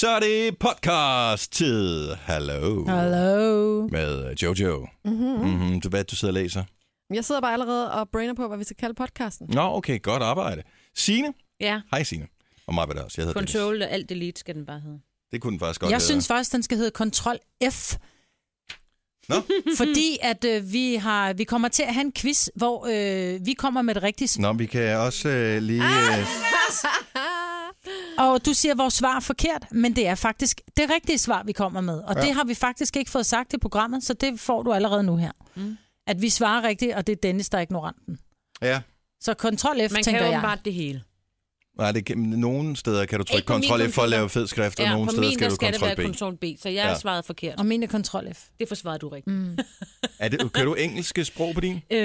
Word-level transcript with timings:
Så 0.00 0.08
er 0.08 0.20
det 0.20 0.58
podcast-tid. 0.58 2.14
Hallo. 2.14 2.86
Hallo. 2.86 3.86
Med 3.86 4.34
Jojo. 4.42 4.86
Mm-hmm. 5.04 5.48
Mm-hmm. 5.48 5.80
Du, 5.80 5.88
hvad 5.88 6.04
du 6.04 6.16
sidder 6.16 6.34
og 6.34 6.42
læser? 6.42 6.64
Jeg 7.14 7.24
sidder 7.24 7.40
bare 7.40 7.52
allerede 7.52 7.92
og 7.92 8.08
brainer 8.08 8.34
på, 8.34 8.48
hvad 8.48 8.58
vi 8.58 8.64
skal 8.64 8.76
kalde 8.76 8.94
podcasten. 8.94 9.46
Nå, 9.50 9.60
okay. 9.62 10.02
Godt 10.02 10.22
arbejde. 10.22 10.62
Signe. 10.96 11.32
Ja, 11.60 11.80
Hej, 11.90 12.02
Signe. 12.02 12.26
Og 12.66 12.74
mig 12.74 12.88
var 12.88 12.94
det 12.94 13.02
også. 13.02 13.14
Jeg 13.20 13.26
hedder 13.26 13.40
Dennis. 13.40 13.52
control 13.52 13.82
alt 13.82 14.08
delete 14.08 14.40
skal 14.40 14.54
den 14.54 14.66
bare 14.66 14.80
hedde. 14.80 15.00
Det 15.32 15.40
kunne 15.40 15.50
den 15.50 15.60
faktisk 15.60 15.80
godt 15.80 15.90
Jeg 15.90 15.96
hedde. 15.96 16.06
synes 16.06 16.26
faktisk, 16.26 16.52
den 16.52 16.62
skal 16.62 16.76
hedde 16.76 16.90
Kontrol 16.90 17.38
F. 17.70 17.96
Nå. 19.28 19.36
Fordi 19.80 20.18
at 20.22 20.44
øh, 20.44 20.72
vi 20.72 20.94
har 20.94 21.32
vi 21.32 21.44
kommer 21.44 21.68
til 21.68 21.82
at 21.82 21.94
have 21.94 22.04
en 22.04 22.12
quiz, 22.12 22.48
hvor 22.54 22.86
øh, 22.86 23.46
vi 23.46 23.52
kommer 23.52 23.82
med 23.82 23.94
det 23.94 24.02
rigtige. 24.02 24.42
Nå, 24.42 24.52
vi 24.52 24.66
kan 24.66 24.96
også 24.96 25.28
øh, 25.28 25.62
lige... 25.62 25.82
Øh, 26.18 27.29
Og 28.20 28.46
du 28.46 28.52
siger 28.54 28.74
vores 28.74 28.94
svar 28.94 29.16
er 29.16 29.20
forkert, 29.20 29.66
men 29.72 29.96
det 29.96 30.06
er 30.06 30.14
faktisk 30.14 30.60
det 30.76 30.90
rigtige 30.94 31.18
svar, 31.18 31.42
vi 31.42 31.52
kommer 31.52 31.80
med. 31.80 31.98
Og 32.00 32.14
Ja. 32.14 32.20
det 32.20 32.34
har 32.34 32.44
vi 32.44 32.54
faktisk 32.54 32.96
ikke 32.96 33.10
fået 33.10 33.26
sagt 33.26 33.52
i 33.52 33.58
programmet, 33.58 34.04
så 34.04 34.14
det 34.14 34.40
får 34.40 34.62
du 34.62 34.72
allerede 34.72 35.02
nu 35.02 35.16
her. 35.16 35.32
Mm. 35.54 35.76
At 36.06 36.22
vi 36.22 36.28
svarer 36.28 36.62
rigtigt, 36.62 36.94
og 36.94 37.06
det 37.06 37.12
er 37.12 37.16
Dennis, 37.16 37.48
der 37.48 37.58
er 37.58 37.62
ignoranten. 37.62 38.18
ja. 38.62 38.80
Så 39.22 39.34
Kontrol 39.34 39.76
F, 39.76 39.78
Man 39.80 39.88
kan 39.88 40.04
tænker 40.04 40.20
jo 40.20 40.26
jeg. 40.26 40.32
åbenbart 40.38 40.64
det 40.64 40.74
hele. 40.74 41.02
Nej, 41.80 41.92
det 41.92 42.04
kan, 42.04 42.18
nogle 42.18 42.76
steder 42.76 43.06
kan 43.06 43.18
du 43.18 43.24
trykke 43.24 43.38
Ikke 43.38 43.46
på 43.46 43.52
min 43.54 43.62
Ctrl 43.62 43.90
F 43.90 43.94
for 43.94 44.02
at 44.02 44.08
lave 44.08 44.28
fed 44.28 44.46
skrift, 44.46 44.80
og 44.80 44.86
Ja, 44.86 44.92
nogle 44.92 45.06
på 45.06 45.10
steder 45.10 45.22
min 45.26 45.32
skal 45.34 45.44
der 45.44 45.48
du 45.48 45.54
skal 45.54 45.72
det 45.72 45.80
være 45.82 45.94
Ctrl 45.94 46.02
B. 46.02 46.04
control 46.06 46.36
B, 46.36 46.44
så 46.62 46.68
jeg 46.68 46.74
Ja. 46.74 46.88
har 46.88 46.98
svaret 46.98 47.24
forkert. 47.24 47.58
Og 47.58 47.66
min 47.66 47.82
er 47.82 47.86
Kontrol 47.86 48.34
F. 48.34 48.44
Det 48.60 48.68
forsvarede 48.68 48.98
du 48.98 49.08
rigtigt. 49.08 49.36
Mm. 49.36 49.58
Er 50.18 50.28
det, 50.28 50.52
kan 50.52 50.64
du 50.64 50.74
engelske 50.74 51.24
sprog 51.24 51.54
på 51.54 51.60
din? 51.60 51.82
Øh, 51.90 51.98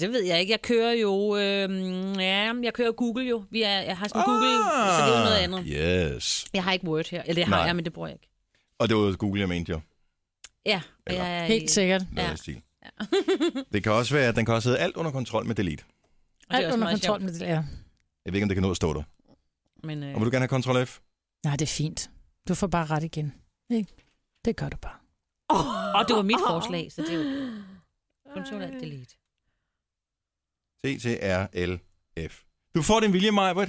det 0.00 0.12
ved 0.12 0.22
jeg 0.24 0.40
ikke. 0.40 0.50
Jeg 0.50 0.62
kører 0.62 0.92
jo... 0.92 1.36
Øh, 1.36 1.42
ja, 2.18 2.52
jeg 2.62 2.72
kører 2.74 2.92
Google 2.92 3.24
jo. 3.28 3.44
Vi 3.50 3.62
er, 3.62 3.70
jeg 3.80 3.96
har 3.96 4.08
sådan 4.08 4.22
Google, 4.24 4.48
så 4.98 5.06
det 5.06 5.14
er 5.14 5.18
jo 5.18 5.24
noget 5.24 5.38
andet. 5.38 5.58
Ah, 5.58 6.14
Yes. 6.16 6.46
Jeg 6.54 6.64
har 6.64 6.72
ikke 6.72 6.88
Word 6.88 7.06
her. 7.10 7.22
Eller 7.22 7.34
det 7.34 7.44
har 7.44 7.56
Nej. 7.56 7.66
jeg, 7.66 7.76
men 7.76 7.84
det 7.84 7.92
bruger 7.92 8.08
jeg 8.08 8.14
ikke. 8.14 8.28
Og 8.78 8.88
det 8.88 8.96
var 8.96 9.12
Google, 9.16 9.40
jeg 9.40 9.48
mente 9.48 9.70
jo. 9.72 9.80
Ja, 10.66 10.80
og 11.06 11.12
Eller- 11.12 11.24
jeg 11.24 11.38
er 11.40 11.44
Helt 11.44 11.64
i- 11.64 11.68
sikkert. 11.68 12.02
Noget 12.12 12.28
Ja. 12.28 12.36
stil. 12.36 12.56
det 13.72 13.82
kan 13.82 13.92
også 13.92 14.14
være, 14.14 14.28
at 14.28 14.36
den 14.36 14.44
kan 14.46 14.54
også 14.54 14.68
hedde 14.68 14.80
alt 14.80 14.96
under 14.96 15.10
kontrol 15.12 15.46
med 15.46 15.54
delete. 15.54 15.84
og 16.50 16.56
Alt 16.56 16.72
under 16.74 16.90
kontrol 16.90 17.20
med 17.22 17.32
det, 17.32 17.40
ja. 17.40 17.62
Jeg 18.26 18.32
ved 18.32 18.36
ikke, 18.36 18.44
om 18.44 18.48
det 18.48 18.56
kan 18.56 18.62
nå 18.62 18.70
at 18.70 18.76
stå 18.76 18.94
der. 18.94 19.02
Men, 19.86 20.02
øh, 20.02 20.14
Og 20.14 20.20
vil 20.20 20.26
du 20.26 20.30
gerne 20.36 20.46
have 20.50 20.62
Ctrl 20.62 20.84
F? 20.84 20.98
Nej, 21.44 21.56
det 21.56 21.62
er 21.62 21.66
fint. 21.76 22.10
Du 22.48 22.54
får 22.54 22.66
bare 22.66 22.86
ret 22.86 23.02
igen. 23.04 23.34
Ikke? 23.70 23.92
Det 24.44 24.56
gør 24.56 24.68
du 24.68 24.76
bare. 24.76 24.98
og 26.00 26.08
det 26.08 26.16
var 26.16 26.22
mit 26.22 26.36
forslag, 26.48 26.92
så 26.92 27.02
det 27.02 27.10
er 27.10 27.18
jo 27.18 27.50
control 28.34 28.62
alt 28.62 28.80
delete. 28.80 29.14
C-T-R-L-F. 30.86 32.42
Du 32.74 32.82
får 32.82 33.00
din 33.00 33.12
vilje, 33.12 33.30
Majbert. 33.30 33.68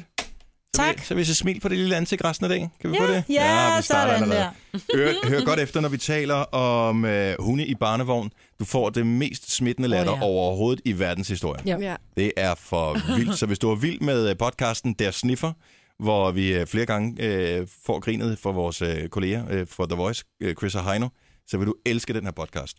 Så 0.78 0.84
Tak. 0.84 0.96
vi- 1.00 1.06
Så 1.06 1.14
hvis 1.14 1.28
jeg 1.28 1.36
smil 1.36 1.60
på 1.60 1.68
det 1.70 1.78
lille 1.78 1.96
ansigt 1.96 2.24
resten 2.24 2.44
af 2.46 2.50
dagen. 2.50 2.70
Kan 2.82 2.92
vi 2.92 2.96
Ja, 2.96 3.02
få 3.04 3.08
det? 3.08 3.24
ja, 3.30 3.78
vi 3.78 3.84
starter 3.84 4.18
sådan 4.18 4.24
allerede. 4.32 4.52
der. 4.74 4.80
Hør, 4.98 5.30
hør 5.30 5.46
godt 5.46 5.60
efter, 5.60 5.82
når 5.82 5.90
vi 5.90 5.98
taler 5.98 6.36
om 6.36 7.06
øh, 7.06 7.36
hunde 7.40 7.66
i 7.66 7.76
barnevogn. 7.76 8.32
Du 8.60 8.66
får 8.66 8.90
det 8.90 9.06
mest 9.06 9.52
smittende 9.52 9.90
latter 9.90 10.12
oh, 10.14 10.18
ja. 10.20 10.26
ja. 10.26 10.32
overhovedet 10.32 10.82
i 10.86 11.00
verdenshistorien. 11.00 11.68
Ja. 11.68 11.78
Ja. 11.80 11.96
Det 12.18 12.32
er 12.38 12.56
for 12.56 13.16
vildt. 13.18 13.38
Så 13.40 13.46
hvis 13.46 13.60
du 13.60 13.70
er 13.72 13.76
vild 13.76 14.00
med 14.02 14.30
øh, 14.30 14.38
podcasten 14.38 14.94
Der 14.94 15.12
Sniffer, 15.12 15.54
hvor 16.00 16.32
vi 16.32 16.54
øh, 16.54 16.68
flere 16.68 16.86
gange 16.86 17.24
øh, 17.24 17.68
får 17.86 18.00
grinet 18.00 18.40
fra 18.40 18.52
vores 18.52 18.82
øh, 18.82 19.08
kolleger 19.10 19.46
øh, 19.50 19.68
fra 19.70 19.86
The 19.90 19.96
Voice, 19.96 20.24
øh, 20.42 20.56
Chris 20.56 20.76
og 20.76 20.90
Heino, 20.92 21.08
så 21.48 21.58
vil 21.58 21.68
du 21.68 21.76
elske 21.86 22.14
den 22.14 22.24
her 22.26 22.32
podcast. 22.32 22.78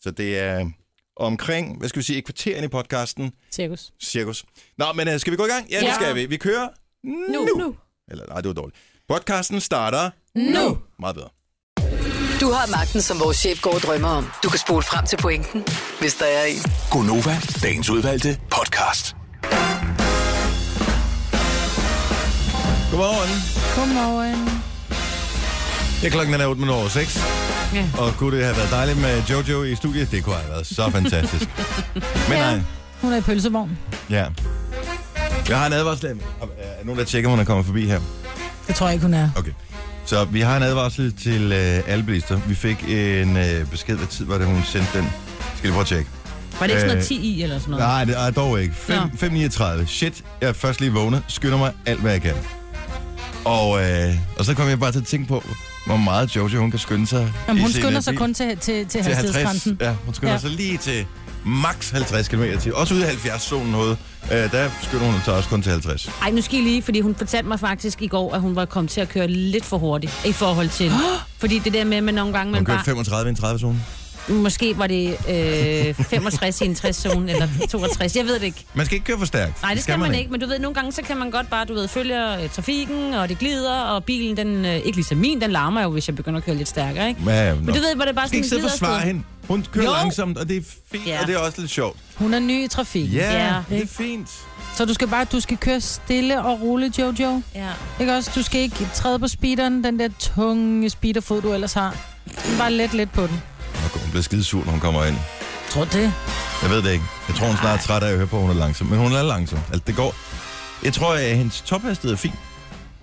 Så 0.00 0.10
det 0.10 0.38
er 0.38 0.70
omkring, 1.16 1.78
hvad 1.78 1.88
skal 1.88 1.98
vi 2.00 2.04
sige, 2.04 2.18
et 2.18 2.24
kvarter 2.24 2.56
ind 2.56 2.64
i 2.64 2.68
podcasten, 2.68 3.32
Cirkus. 3.52 3.92
cirkus. 4.02 4.44
Nå, 4.78 4.84
men 4.94 5.08
øh, 5.08 5.20
skal 5.20 5.30
vi 5.30 5.36
gå 5.36 5.44
i 5.44 5.48
gang? 5.48 5.70
Ja, 5.70 5.76
det 5.80 5.86
Ja. 5.86 5.94
skal 5.94 6.14
vi. 6.14 6.26
Vi 6.26 6.36
kører 6.36 6.68
nu. 7.04 7.44
Nu. 7.44 7.58
nu. 7.58 7.74
Eller 8.10 8.24
nej, 8.28 8.36
det 8.40 8.46
var 8.48 8.54
dårligt. 8.54 8.76
Podcasten 9.08 9.60
starter 9.60 10.10
Nu. 10.34 10.78
meget 11.00 11.14
bedre. 11.16 11.28
Du 12.40 12.50
har 12.50 12.70
magten, 12.70 13.02
som 13.02 13.20
vores 13.20 13.36
chef 13.36 13.60
går 13.62 13.74
og 13.74 13.80
drømmer 13.80 14.08
om. 14.08 14.26
Du 14.44 14.48
kan 14.48 14.58
spole 14.58 14.82
frem 14.82 15.06
til 15.06 15.16
pointen, 15.16 15.64
hvis 16.00 16.14
der 16.14 16.24
er 16.26 16.44
en. 16.44 16.62
Gonova, 16.90 17.36
dagens 17.62 17.90
udvalgte 17.90 18.38
podcast. 18.50 19.16
Godmorgen. 22.90 23.30
Godmorgen. 23.76 24.62
Ja, 26.02 26.08
klokken 26.08 26.34
er 26.40 26.46
8 26.46 26.60
minutter 26.60 26.80
over 26.80 26.88
6. 26.88 27.18
Ja. 27.74 27.86
Og 27.98 28.14
kunne 28.18 28.36
det 28.36 28.44
have 28.44 28.56
været 28.56 28.70
dejligt 28.70 28.98
med 29.00 29.22
Jojo 29.30 29.62
i 29.62 29.74
studiet? 29.74 30.10
Det 30.10 30.24
kunne 30.24 30.34
have 30.36 30.48
været 30.50 30.66
så 30.66 30.90
fantastisk. 30.90 31.48
Men 32.28 32.38
Ja. 32.38 32.50
nej, 32.56 32.60
Hun 33.00 33.12
er 33.12 33.16
i 33.16 33.20
pølsevogn. 33.20 33.78
ja. 34.10 34.26
Jeg 35.48 35.58
har 35.58 35.66
en 35.66 35.72
advarsel. 35.72 36.06
Er 36.06 36.12
der 36.42 36.84
nogen, 36.84 36.98
der 36.98 37.04
tjekker, 37.04 37.28
om 37.28 37.32
hun 37.32 37.40
er 37.40 37.44
kommet 37.44 37.66
forbi 37.66 37.86
her? 37.86 38.00
Det 38.68 38.74
tror 38.74 38.86
jeg 38.86 38.94
ikke, 38.94 39.04
hun 39.06 39.14
er. 39.14 39.30
Okay. 39.36 39.50
Så 40.04 40.24
vi 40.24 40.40
har 40.40 40.56
en 40.56 40.62
advarsel 40.62 41.12
til 41.16 41.52
øh, 41.52 41.88
alle 41.88 42.04
bilister. 42.04 42.40
Vi 42.48 42.54
fik 42.54 42.84
en 42.88 43.36
øh, 43.36 43.66
besked, 43.66 43.96
hvad 43.96 44.06
tid 44.06 44.24
var 44.24 44.38
det, 44.38 44.46
hun 44.46 44.62
sendte 44.64 44.98
den? 44.98 45.12
Skal 45.56 45.68
vi 45.68 45.72
prøve 45.72 45.80
at 45.80 45.86
tjekke? 45.86 46.10
Var 46.60 46.66
det 46.66 46.70
ikke 46.72 46.80
sådan 46.80 46.96
noget 46.96 47.02
Øh, 47.02 47.08
10 47.08 47.14
i 47.38 47.42
eller 47.42 47.58
sådan 47.58 47.70
noget? 47.70 47.86
Nej, 47.86 48.04
det 48.04 48.18
er 48.20 48.30
dog 48.30 48.60
ikke. 48.62 48.74
Nå. 48.88 48.94
5.39. 48.94 49.86
Shit, 49.86 50.24
jeg 50.40 50.48
er 50.48 50.52
først 50.52 50.80
lige 50.80 50.92
vågnet. 50.92 51.22
Skynder 51.28 51.58
mig 51.58 51.72
alt, 51.86 52.00
hvad 52.00 52.12
jeg 52.12 52.22
kan. 52.22 52.34
Og, 53.44 53.82
øh, 53.82 54.14
og 54.38 54.44
så 54.44 54.54
kom 54.54 54.68
jeg 54.68 54.80
bare 54.80 54.92
til 54.92 54.98
at 54.98 55.06
tænke 55.06 55.28
på, 55.28 55.44
hvor 55.86 55.96
meget 55.96 56.36
Jojo 56.36 56.60
hun 56.60 56.70
kan 56.70 56.80
skynde 56.80 57.06
sig. 57.06 57.32
Jamen, 57.48 57.62
hun 57.62 57.72
skynder 57.72 58.00
sig 58.00 58.16
kun 58.16 58.34
til, 58.34 58.48
til, 58.48 58.58
til, 58.58 58.86
til 58.88 59.02
50. 59.02 59.16
hastighedsgrænsen. 59.16 59.78
Ja, 59.80 59.94
hun 60.04 60.14
skynder 60.14 60.32
ja. 60.32 60.38
Sig 60.38 60.50
lige 60.50 60.78
til 60.78 61.06
max 61.44 61.90
50 61.90 62.28
km 62.28 62.42
til. 62.60 62.74
Også 62.74 62.94
ude 62.94 63.02
i 63.02 63.06
70-zonen 63.06 63.70
noget. 63.70 63.98
Øh, 64.32 64.52
der 64.52 64.70
skynder 64.82 65.06
hun 65.12 65.20
sig 65.24 65.34
også 65.34 65.48
kun 65.48 65.62
til 65.62 65.72
50. 65.72 66.10
Ej, 66.22 66.30
nu 66.30 66.42
skal 66.42 66.58
I 66.58 66.62
lige, 66.62 66.82
fordi 66.82 67.00
hun 67.00 67.14
fortalte 67.14 67.48
mig 67.48 67.60
faktisk 67.60 68.02
i 68.02 68.06
går, 68.06 68.34
at 68.34 68.40
hun 68.40 68.56
var 68.56 68.64
kommet 68.64 68.90
til 68.90 69.00
at 69.00 69.08
køre 69.08 69.28
lidt 69.28 69.64
for 69.64 69.78
hurtigt 69.78 70.26
i 70.26 70.32
forhold 70.32 70.68
til... 70.68 70.92
fordi 71.40 71.58
det 71.58 71.72
der 71.72 71.84
med, 71.84 71.96
at 71.96 72.04
man 72.04 72.14
nogle 72.14 72.32
gange... 72.32 72.44
Hun 72.44 72.52
Man 72.52 72.64
kørte 72.64 72.76
bare, 72.76 72.84
35 72.84 73.30
i 73.30 73.30
en 73.30 73.36
30-zone. 73.36 73.80
Måske 74.28 74.78
var 74.78 74.86
det 74.86 75.08
øh, 75.28 75.94
65 75.94 76.60
i 76.60 76.64
en 76.64 76.72
60-zone, 76.72 77.32
eller 77.32 77.48
62, 77.70 78.16
jeg 78.16 78.24
ved 78.24 78.34
det 78.34 78.42
ikke. 78.42 78.64
Man 78.74 78.86
skal 78.86 78.94
ikke 78.96 79.04
køre 79.06 79.18
for 79.18 79.26
stærkt. 79.26 79.62
Nej, 79.62 79.74
det 79.74 79.82
skal 79.82 79.98
man 79.98 80.14
ikke, 80.14 80.30
men 80.30 80.40
du 80.40 80.46
ved, 80.46 80.58
nogle 80.58 80.74
gange 80.74 80.92
så 80.92 81.02
kan 81.02 81.16
man 81.16 81.30
godt 81.30 81.50
bare, 81.50 81.64
du 81.64 81.74
ved, 81.74 81.88
følge 81.88 82.42
øh, 82.42 82.48
trafikken, 82.50 83.14
og 83.14 83.28
det 83.28 83.38
glider, 83.38 83.80
og 83.80 84.04
bilen, 84.04 84.36
den, 84.36 84.64
øh, 84.64 84.74
ikke 84.76 84.92
ligesom 84.92 85.18
min, 85.18 85.40
den 85.40 85.50
larmer 85.50 85.82
jo, 85.82 85.88
hvis 85.90 86.08
jeg 86.08 86.16
begynder 86.16 86.38
at 86.38 86.44
køre 86.44 86.56
lidt 86.56 86.68
stærkere, 86.68 87.08
ikke? 87.08 87.20
Ja, 87.26 87.48
ja, 87.48 87.54
Men 87.54 87.66
du 87.66 87.72
ved, 87.72 87.94
hvor 87.94 88.04
det 88.04 88.14
bare 88.14 88.28
skal 88.28 88.44
sådan 88.44 88.44
ikke 88.44 88.48
sidde 88.48 88.64
og 88.64 88.70
forsvare 88.70 89.00
hende. 89.00 89.22
Hun 89.48 89.66
kører 89.72 89.84
Jo. 89.84 89.90
langsomt, 89.92 90.38
og 90.38 90.48
det 90.48 90.56
er 90.56 90.60
fint, 90.92 91.06
Ja. 91.06 91.20
og 91.20 91.26
det 91.26 91.34
er 91.34 91.38
også 91.38 91.60
lidt 91.60 91.70
sjovt. 91.70 91.96
Hun 92.14 92.34
er 92.34 92.38
ny 92.38 92.64
i 92.64 92.68
trafikken. 92.68 93.12
Ja, 93.12 93.46
Ja. 93.46 93.62
det 93.76 93.82
er 93.82 93.86
fint. 93.86 94.28
Så 94.76 94.84
du 94.84 94.94
skal 94.94 95.08
bare 95.08 95.24
du 95.24 95.40
skal 95.40 95.56
køre 95.56 95.80
stille 95.80 96.42
og 96.42 96.60
roligt, 96.60 96.98
Jojo. 96.98 97.42
Ja. 97.54 97.68
Ikke 98.00 98.12
også? 98.16 98.30
Du 98.34 98.42
skal 98.42 98.60
ikke 98.60 98.88
træde 98.94 99.18
på 99.18 99.28
speederen, 99.28 99.84
den 99.84 99.98
der 99.98 100.08
tunge 100.18 100.90
speederfod, 100.90 101.42
du 101.42 101.52
ellers 101.52 101.72
har. 101.72 101.96
Bare 102.58 102.72
let 102.72 102.94
lidt 102.94 103.12
på 103.12 103.22
den. 103.26 103.42
Hun 104.00 104.10
bliver 104.10 104.22
skide 104.22 104.44
sur, 104.44 104.64
når 104.64 104.70
hun 104.70 104.80
kommer 104.80 105.04
ind. 105.04 105.16
Tror 105.70 105.84
du 105.84 105.98
det? 105.98 106.12
Jeg 106.62 106.70
ved 106.70 106.82
det 106.82 106.92
ikke. 106.92 107.04
Jeg 107.28 107.36
tror, 107.36 107.46
hun 107.46 107.56
snart 107.56 107.78
er 107.78 107.82
træt 107.82 108.02
af 108.02 108.10
at 108.10 108.16
høre 108.16 108.26
på, 108.26 108.36
at 108.36 108.42
hun 108.42 108.50
er 108.50 108.54
langsom. 108.54 108.86
Men 108.86 108.98
hun 108.98 109.12
er 109.12 109.22
langsom. 109.22 109.58
Altså, 109.68 109.82
det 109.86 109.96
går. 109.96 110.14
Jeg 110.84 110.92
tror, 110.92 111.14
at 111.14 111.36
hendes 111.36 111.60
tophastighed 111.60 112.12
er 112.12 112.18
fin. 112.18 112.32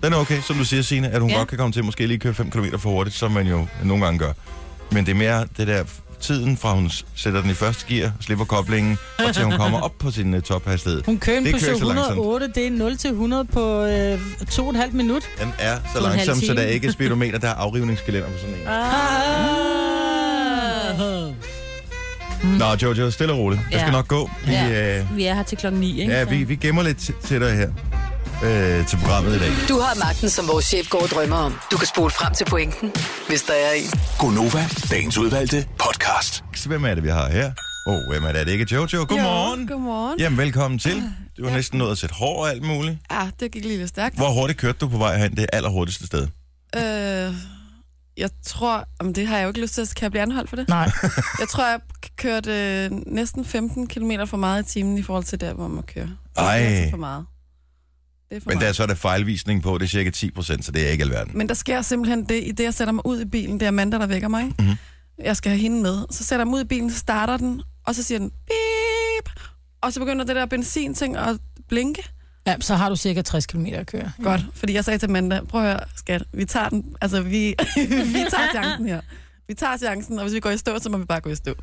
Den 0.04 0.14
er 0.14 0.18
okay, 0.18 0.42
som 0.42 0.56
du 0.56 0.66
siger, 0.66 0.82
Signe, 0.82 1.10
at 1.10 1.22
hun 1.22 1.30
ja. 1.30 1.38
Godt 1.38 1.48
kan 1.48 1.58
komme 1.58 1.74
til 1.74 1.84
måske 1.84 2.08
lige 2.08 2.20
køre 2.20 2.34
5 2.34 2.52
km 2.52 2.66
for 2.78 2.90
hurtigt, 2.90 3.16
som 3.16 3.32
man 3.32 3.48
jo 3.48 3.68
nogle 3.84 4.04
gange 4.06 4.20
gør. 4.20 4.34
Men 4.92 5.06
det 5.06 5.12
er 5.12 5.16
mere 5.16 5.48
det 5.58 5.68
der 5.68 5.84
tiden 6.22 6.58
fra 6.58 6.74
hun 6.74 6.92
sætter 7.16 7.42
den 7.42 7.50
i 7.50 7.54
første 7.54 7.86
gear, 7.88 8.12
slipper 8.22 8.46
koblingen, 8.46 8.98
og 9.20 9.36
til 9.36 9.44
hun 9.44 9.54
kommer 9.54 9.82
op 9.82 9.94
på 10.00 10.12
sin 10.12 10.34
uh, 10.34 10.42
tophastighed. 10.42 11.02
Hun 11.06 11.20
kører 11.20 11.40
Det 11.40 11.52
langsomt. 11.52 11.78
108, 11.78 12.48
det 12.56 12.68
er 12.68 12.72
0 12.72 12.98
til 12.98 13.10
100 13.10 13.46
på 13.46 13.84
øh, 13.84 14.20
to 14.52 14.64
og 14.64 14.70
et 14.70 14.76
halvt 14.76 14.94
minut. 14.94 15.24
Den 15.40 15.54
er 15.60 15.78
så 15.94 16.02
langsom, 16.02 16.42
så 16.42 16.54
der 16.54 16.62
er 16.62 16.68
ikke 16.68 16.88
er 16.88 16.92
speedometer, 16.92 17.38
der 17.40 17.48
er 17.48 17.54
afrivningskalender 17.56 18.28
på 18.28 18.38
sådan 18.38 18.56
en. 18.56 18.68
Ah. 18.68 19.99
Nå, 22.44 22.66
Jojo, 22.82 23.12
stille 23.12 23.34
og 23.34 23.40
roligt. 23.40 23.62
Det 23.62 23.74
skal 23.80 23.86
Ja. 23.86 23.92
nok 23.92 24.08
gå. 24.08 24.30
Vi, 24.46 24.52
Ja. 24.52 25.00
øh, 25.00 25.18
Vi 25.18 25.24
er 25.26 25.34
her 25.34 25.44
til 25.44 25.58
klokken 25.58 25.82
9, 25.82 26.02
ikke? 26.02 26.14
ja, 26.14 26.24
vi, 26.24 26.44
vi 26.44 26.56
gemmer 26.56 26.84
lidt 26.84 26.98
til, 27.24 27.42
dig 27.42 27.56
her 27.56 27.70
øh, 28.80 28.86
til 28.88 28.98
programmet 28.98 29.36
i 29.36 29.40
dag. 29.40 29.52
Du 29.70 29.80
har 29.80 29.96
magten, 30.00 30.30
som 30.30 30.48
vores 30.48 30.66
chef 30.66 30.90
går 30.90 31.02
og 31.02 31.08
drømmer 31.10 31.36
om. 31.36 31.56
Du 31.72 31.78
kan 31.78 31.88
spole 31.88 32.12
frem 32.12 32.34
til 32.34 32.46
pointen, 32.46 32.92
hvis 33.28 33.42
der 33.42 33.54
er 33.54 33.72
en. 33.72 34.00
Gonova, 34.20 34.66
dagens 34.92 35.18
udvalgte 35.18 35.66
podcast. 35.80 36.44
Så 36.56 36.68
Hvem 36.70 36.86
er 36.86 36.96
det, 36.96 37.04
vi 37.04 37.10
har 37.10 37.30
her? 37.30 37.52
Åh, 37.88 37.94
oh, 37.96 38.00
hvem 38.12 38.24
er 38.24 38.32
det? 38.32 38.42
Er 38.42 38.46
det 38.46 38.52
ikke 38.52 38.68
Jojo? 38.72 39.06
Godmorgen. 39.10 39.62
Jo, 39.68 39.74
godmorgen. 39.74 40.20
Jamen, 40.20 40.38
velkommen 40.38 40.80
til. 40.80 41.04
Du 41.38 41.48
har 41.48 41.56
næsten 41.56 41.78
nået 41.80 41.92
at 41.92 41.98
sætte 41.98 42.16
hår 42.16 42.44
og 42.44 42.50
alt 42.50 42.64
muligt. 42.64 42.98
Ja, 43.12 43.30
det 43.40 43.52
gik 43.52 43.66
lige 43.66 43.78
lidt 43.78 43.90
stærkt. 43.90 44.16
Hvor 44.16 44.30
hurtigt 44.32 44.60
kørte 44.60 44.78
du 44.82 44.88
på 44.88 44.98
vej 44.98 45.18
hen? 45.18 45.36
Det 45.36 45.46
allerhurtigste 45.54 46.06
sted. 46.06 46.28
Øh, 46.78 47.34
jeg 48.20 48.30
tror... 48.46 48.86
Jamen, 49.02 49.16
det 49.16 49.28
har 49.28 49.38
jeg 49.38 49.44
jo 49.44 49.48
ikke 49.48 49.62
lyst 49.62 49.74
til. 49.74 49.88
Kan 49.96 50.04
jeg 50.04 50.12
blive 50.12 50.22
anholdt 50.22 50.50
for 50.50 50.56
det? 50.56 50.70
Nej. 50.70 50.92
Jeg 51.40 51.48
tror, 51.50 51.68
jeg 51.70 51.80
kørte 52.18 52.52
øh, 52.86 52.92
næsten 53.08 53.46
15 53.46 53.88
km 53.88 54.12
for 54.26 54.38
meget 54.38 54.64
i 54.64 54.74
timen 54.74 54.98
i 54.98 55.02
forhold 55.02 55.24
til 55.24 55.42
der, 55.42 55.54
hvor 55.54 55.68
man 55.68 55.84
kører. 55.84 56.08
Ej. 56.38 56.58
Det 56.60 56.66
er 56.66 56.70
altså 56.78 56.90
for 56.90 56.98
meget. 56.98 57.26
Det 58.30 58.36
er 58.36 58.42
for 58.42 58.50
Men 58.50 58.56
meget. 58.56 58.62
der 58.62 58.70
er 58.70 58.74
så 58.74 58.86
der 58.86 58.96
fejlvisning 58.96 59.64
på, 59.64 59.78
det 59.78 59.84
er 59.84 59.90
cirka 59.90 60.10
10 60.10 60.32
procent, 60.32 60.66
så 60.66 60.72
det 60.72 60.88
er 60.88 60.92
ikke 60.92 61.04
alverden. 61.04 61.38
Men 61.38 61.50
der 61.50 61.56
sker 61.56 61.82
simpelthen 61.82 62.24
det, 62.30 62.44
i 62.44 62.52
det, 62.52 62.64
jeg 62.64 62.74
sætter 62.74 62.92
mig 62.92 63.06
ud 63.06 63.22
i 63.22 63.26
bilen. 63.26 63.60
Det 63.60 63.66
er 63.66 63.68
Amanda, 63.70 63.98
der 63.98 64.08
vækker 64.08 64.28
mig. 64.28 64.46
Mhm. 64.60 64.76
Jeg 65.24 65.38
skal 65.38 65.50
have 65.50 65.60
hende 65.62 65.82
med. 65.82 66.06
Så 66.12 66.24
sætter 66.24 66.42
jeg 66.44 66.48
mig 66.48 66.56
ud 66.56 66.62
i 66.62 66.68
bilen, 66.68 66.92
starter 66.92 67.38
den, 67.38 67.62
og 67.86 67.96
så 67.96 68.04
siger 68.04 68.20
den, 68.20 68.30
beep, 68.30 69.40
og 69.82 69.94
så 69.94 70.00
begynder 70.00 70.26
det 70.26 70.36
der 70.36 70.46
benzinting 70.46 71.18
at 71.18 71.38
blinke. 71.70 72.04
Ja, 72.50 72.56
så 72.62 72.76
har 72.76 72.90
du 72.90 72.96
cirka 72.96 73.22
60 73.22 73.46
km 73.46 73.66
at 73.74 73.88
køre. 73.88 74.12
Godt, 74.24 74.42
fordi 74.56 74.74
jeg 74.74 74.86
sagde 74.86 74.98
til 75.00 75.08
Amanda, 75.08 75.40
prøv 75.50 75.62
at 75.62 75.68
høre, 75.68 75.80
skat, 75.98 76.24
vi 76.34 76.46
tager 76.46 76.70
den, 76.70 76.96
altså 77.02 77.22
vi, 77.22 77.30
vi 78.16 78.26
tager 78.30 78.50
chancen 78.52 78.88
her. 78.88 79.02
Vi 79.48 79.54
tager 79.54 79.78
chancen, 79.78 80.20
og 80.20 80.24
hvis 80.24 80.34
vi 80.34 80.40
går 80.40 80.50
i 80.50 80.58
stå, 80.58 80.80
så 80.80 80.90
må 80.90 80.98
vi 80.98 81.06
bare 81.06 81.20
gå 81.22 81.30
i 81.30 81.36
stå. 81.36 81.52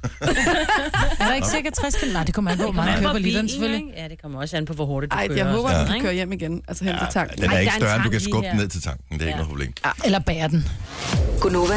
Er 1.21 1.27
der 1.29 1.35
ikke 1.35 1.49
cirka 1.49 1.71
60 1.71 1.95
km? 1.97 2.13
Nej, 2.13 2.25
det 2.25 2.35
kommer 2.35 2.51
an 2.51 2.57
på, 2.57 2.63
hvor 2.63 2.73
meget 2.73 3.01
kører 3.01 3.13
på 3.13 3.19
literen, 3.19 3.49
selvfølgelig. 3.49 3.85
Ja, 3.97 4.09
det 4.09 4.23
kommer 4.23 4.41
også 4.41 4.57
an 4.57 4.65
på, 4.65 4.73
hvor 4.73 4.85
hurtigt 4.87 5.13
du 5.13 5.17
Ej, 5.17 5.29
kører. 5.29 5.37
jeg 5.39 5.47
håber, 5.47 5.69
at 5.69 5.75
sådan 5.75 5.87
du 5.87 5.89
noget, 5.89 6.01
kan 6.03 6.07
køre 6.07 6.15
hjem 6.15 6.33
igen, 6.33 6.63
altså 6.69 6.85
hen 6.85 6.95
til 6.99 7.07
tanken. 7.13 7.43
Den 7.43 7.51
er 7.51 7.59
ikke 7.59 7.73
større, 7.73 7.95
end 7.97 8.05
du 8.05 8.11
kan 8.11 8.21
skubbe 8.21 8.49
den 8.49 8.57
ned 8.57 8.69
til 8.69 8.83
tanken. 8.83 9.19
Det 9.19 9.23
er 9.23 9.27
ikke 9.27 9.31
Ja. 9.31 9.37
noget 9.37 9.49
problem. 9.49 9.73
Eller 10.05 10.19
bære 10.19 10.49
den. 10.49 10.69
Gunova, 11.41 11.75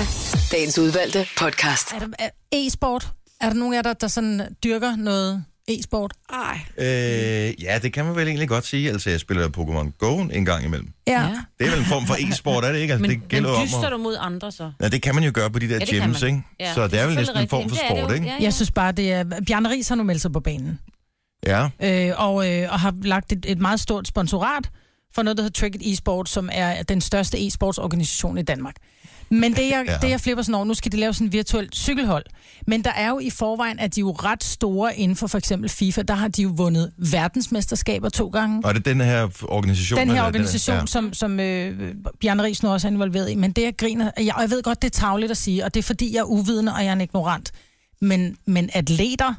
dagens 0.51 0.79
udvalgte 0.79 1.25
podcast. 1.37 1.93
Er 1.93 1.99
der 1.99 2.07
er 2.19 2.29
e-sport? 2.51 3.11
Er 3.41 3.47
der 3.49 3.53
nogen 3.55 3.73
af 3.73 3.77
jer, 3.77 3.81
der, 3.81 3.93
der 3.93 4.07
sådan 4.07 4.55
dyrker 4.63 4.95
noget 4.95 5.43
e-sport? 5.73 6.13
Ej, 6.33 6.59
Øh, 6.77 7.63
ja, 7.63 7.79
det 7.83 7.93
kan 7.93 8.05
man 8.05 8.15
vel 8.15 8.27
egentlig 8.27 8.49
godt 8.49 8.65
sige. 8.65 8.89
Altså, 8.89 9.09
jeg 9.09 9.19
spiller 9.19 9.47
Pokémon 9.57 9.97
Go 9.97 10.17
en 10.17 10.45
gang 10.45 10.65
imellem. 10.65 10.89
Ja. 11.07 11.29
Det 11.59 11.67
er 11.67 11.71
vel 11.71 11.79
en 11.79 11.85
form 11.85 12.07
for 12.07 12.15
e-sport, 12.19 12.65
er 12.65 12.71
det 12.71 12.79
ikke? 12.79 12.93
Altså, 12.93 13.01
Men, 13.01 13.09
det 13.11 13.19
men 13.19 13.27
gælder 13.29 13.49
om 13.49 13.63
dyster 13.65 13.79
at... 13.79 13.91
du 13.91 13.97
mod 13.97 14.17
andre 14.19 14.51
så? 14.51 14.71
Ja, 14.81 14.87
det 14.89 15.01
kan 15.01 15.15
man 15.15 15.23
jo 15.23 15.31
gøre 15.33 15.49
på 15.51 15.59
de 15.59 15.69
der 15.69 15.79
Ja, 15.91 16.05
gyms, 16.05 16.21
ikke? 16.21 16.41
Ja, 16.59 16.73
Så 16.73 16.87
det 16.87 16.99
er 16.99 17.05
vel 17.05 17.15
næsten 17.15 17.37
en 17.37 17.49
form 17.49 17.69
for 17.69 17.75
sport, 17.75 18.13
ikke? 18.13 18.25
Ja, 18.25 18.31
ja. 18.33 18.43
Jeg 18.43 18.53
synes 18.53 18.71
bare, 18.71 18.91
det 18.91 19.11
er... 19.13 19.23
Bjarne 19.47 19.69
Ries 19.69 19.87
har 19.89 19.95
nu 19.95 20.03
meldt 20.03 20.21
sig 20.21 20.31
på 20.31 20.39
banen. 20.39 20.79
Ja. 21.45 21.69
øh, 21.83 22.11
og, 22.17 22.51
øh, 22.53 22.71
og 22.71 22.79
har 22.79 22.93
lagt 23.03 23.31
et, 23.31 23.45
et 23.47 23.59
meget 23.59 23.79
stort 23.79 24.07
sponsorat 24.07 24.69
for 25.15 25.23
noget, 25.23 25.37
der 25.37 25.43
hedder 25.43 25.59
Tricket 25.59 25.91
Esport, 25.93 26.29
som 26.29 26.49
er 26.51 26.83
den 26.83 27.01
største 27.01 27.37
e-sportsorganisation 27.47 28.37
i 28.37 28.41
Danmark. 28.41 28.75
Men 29.31 29.53
det 29.55 29.69
jeg, 29.69 29.83
Ja. 29.87 29.97
det, 30.01 30.09
jeg 30.09 30.21
flipper 30.21 30.43
sådan 30.43 30.55
over, 30.55 30.65
nu 30.65 30.73
skal 30.73 30.91
de 30.91 30.97
lave 30.97 31.13
sådan 31.13 31.27
en 31.27 31.33
virtuel 31.33 31.69
cykelhold. 31.75 32.25
Men 32.67 32.83
der 32.83 32.91
er 32.91 33.09
jo 33.09 33.19
i 33.19 33.29
forvejen, 33.29 33.79
at 33.79 33.95
de 33.95 33.99
er 33.99 34.01
jo 34.01 34.11
ret 34.11 34.43
store 34.43 34.97
inden 34.97 35.15
for 35.17 35.27
for 35.27 35.37
eksempel 35.37 35.69
FIFA. 35.69 36.01
Der 36.01 36.13
har 36.13 36.27
de 36.27 36.41
jo 36.41 36.51
vundet 36.55 36.91
verdensmesterskaber 36.97 38.09
to 38.09 38.27
gange. 38.27 38.65
Og 38.65 38.73
det 38.75 38.87
er 38.87 38.93
den 38.93 39.01
her 39.01 39.27
organisation? 39.49 39.99
Den 39.99 40.09
her 40.09 40.23
organisation, 40.23 40.73
ja. 40.75 40.79
ja. 40.79 40.85
som, 40.85 41.13
som 41.13 41.39
øh, 41.39 41.93
Bjarne 42.21 42.43
Ries 42.43 42.63
nu 42.63 42.69
også 42.69 42.87
er 42.87 42.91
involveret 42.91 43.31
i. 43.31 43.35
Men 43.35 43.51
det, 43.51 43.61
jeg 43.61 43.73
griner... 43.77 44.11
Jeg, 44.17 44.35
og 44.35 44.41
jeg 44.41 44.49
ved 44.49 44.63
godt, 44.63 44.81
det 44.81 44.87
er 44.87 44.99
tavligt 44.99 45.31
at 45.31 45.37
sige, 45.37 45.65
og 45.65 45.73
det 45.73 45.79
er 45.79 45.83
fordi, 45.83 46.13
jeg 46.13 46.19
er 46.19 46.23
uvidende, 46.23 46.73
og 46.73 46.79
jeg 46.79 46.89
er 46.89 46.93
en 46.93 47.01
ignorant. 47.01 47.51
Men, 48.01 48.37
men 48.45 48.69
atleter, 48.73 49.33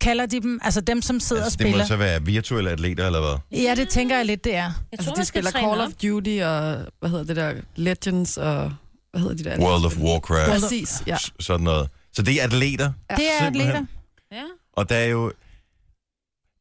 kalder 0.00 0.26
de 0.26 0.40
dem, 0.40 0.60
altså 0.62 0.80
dem, 0.80 1.02
som 1.02 1.20
sidder 1.20 1.42
Altså, 1.42 1.56
og 1.56 1.58
det 1.58 1.66
spiller. 1.66 1.84
må 1.84 1.88
så 1.88 1.96
være 1.96 2.22
virtuelle 2.24 2.70
atleter, 2.70 3.06
eller 3.06 3.20
hvad? 3.20 3.60
Ja, 3.62 3.74
det 3.74 3.88
tænker 3.88 4.16
jeg 4.16 4.26
lidt, 4.26 4.44
det 4.44 4.54
er. 4.54 4.62
Jeg 4.62 4.72
altså 4.92 5.06
tror, 5.10 5.14
de 5.14 5.24
spiller 5.24 5.50
Call 5.50 5.66
op. 5.66 5.78
of 5.88 5.92
Duty 6.02 6.38
og, 6.44 6.76
hvad 7.00 7.10
hedder 7.10 7.24
det 7.24 7.36
der, 7.36 7.54
Legends 7.76 8.36
og, 8.36 8.72
hvad 9.10 9.20
hedder 9.20 9.36
de 9.36 9.44
der? 9.44 9.58
World 9.60 9.84
of 9.84 9.96
Warcraft, 9.98 10.50
Præcis, 10.62 11.02
ja. 11.06 11.16
s- 11.18 11.32
sådan 11.40 11.64
noget. 11.64 11.88
Så 12.12 12.22
det 12.22 12.40
er 12.40 12.44
atleter, 12.44 12.92
Det 13.10 13.18
er 13.40 13.44
Simpelthen. 13.44 13.70
atleter. 13.70 13.86
Ja. 14.32 14.42
og 14.72 14.88
der 14.88 14.96
er 14.96 15.06
jo... 15.06 15.32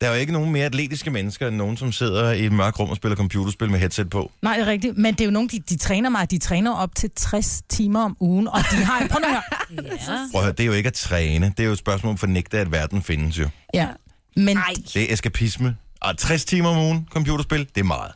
Der 0.01 0.07
er 0.07 0.11
jo 0.13 0.19
ikke 0.19 0.33
nogen 0.33 0.51
mere 0.51 0.65
atletiske 0.65 1.11
mennesker, 1.11 1.47
end 1.47 1.55
nogen, 1.55 1.77
som 1.77 1.91
sidder 1.91 2.31
i 2.31 2.45
et 2.45 2.51
mørkt 2.51 2.79
rum 2.79 2.89
og 2.89 2.95
spiller 2.95 3.15
computerspil 3.15 3.69
med 3.71 3.79
headset 3.79 4.09
på. 4.09 4.31
Nej, 4.41 4.57
det 4.57 4.61
er 4.67 4.71
rigtigt. 4.71 4.97
Men 4.97 5.13
det 5.13 5.21
er 5.21 5.25
jo 5.25 5.31
nogen, 5.31 5.49
de, 5.49 5.59
de 5.59 5.77
træner 5.77 6.09
meget. 6.09 6.31
De 6.31 6.37
træner 6.37 6.73
op 6.75 6.95
til 6.95 7.09
60 7.15 7.61
timer 7.69 8.01
om 8.03 8.17
ugen, 8.19 8.47
og 8.47 8.59
de 8.71 8.75
har... 8.75 9.07
Prøv 9.11 9.19
nu 9.19 9.27
at 9.27 9.31
høre. 9.33 9.41
Ja. 10.07 10.27
Prøv 10.31 10.41
at 10.41 10.45
høre, 10.45 10.51
det 10.51 10.59
er 10.59 10.65
jo 10.65 10.73
ikke 10.73 10.87
at 10.87 10.93
træne. 10.93 11.45
Det 11.57 11.59
er 11.59 11.63
jo 11.67 11.71
et 11.71 11.77
spørgsmål 11.77 12.09
om 12.09 12.13
at 12.13 12.19
fornægte, 12.19 12.59
at 12.59 12.71
verden 12.71 13.01
findes 13.01 13.39
jo. 13.39 13.49
Ja. 13.73 13.87
Men 14.35 14.57
Ej. 14.57 14.73
Det 14.93 15.09
er 15.09 15.13
eskapisme. 15.13 15.75
Og 16.01 16.17
60 16.17 16.45
timer 16.45 16.69
om 16.69 16.77
ugen 16.77 17.07
computerspil, 17.11 17.59
det 17.75 17.77
er 17.81 17.83
meget. 17.83 18.11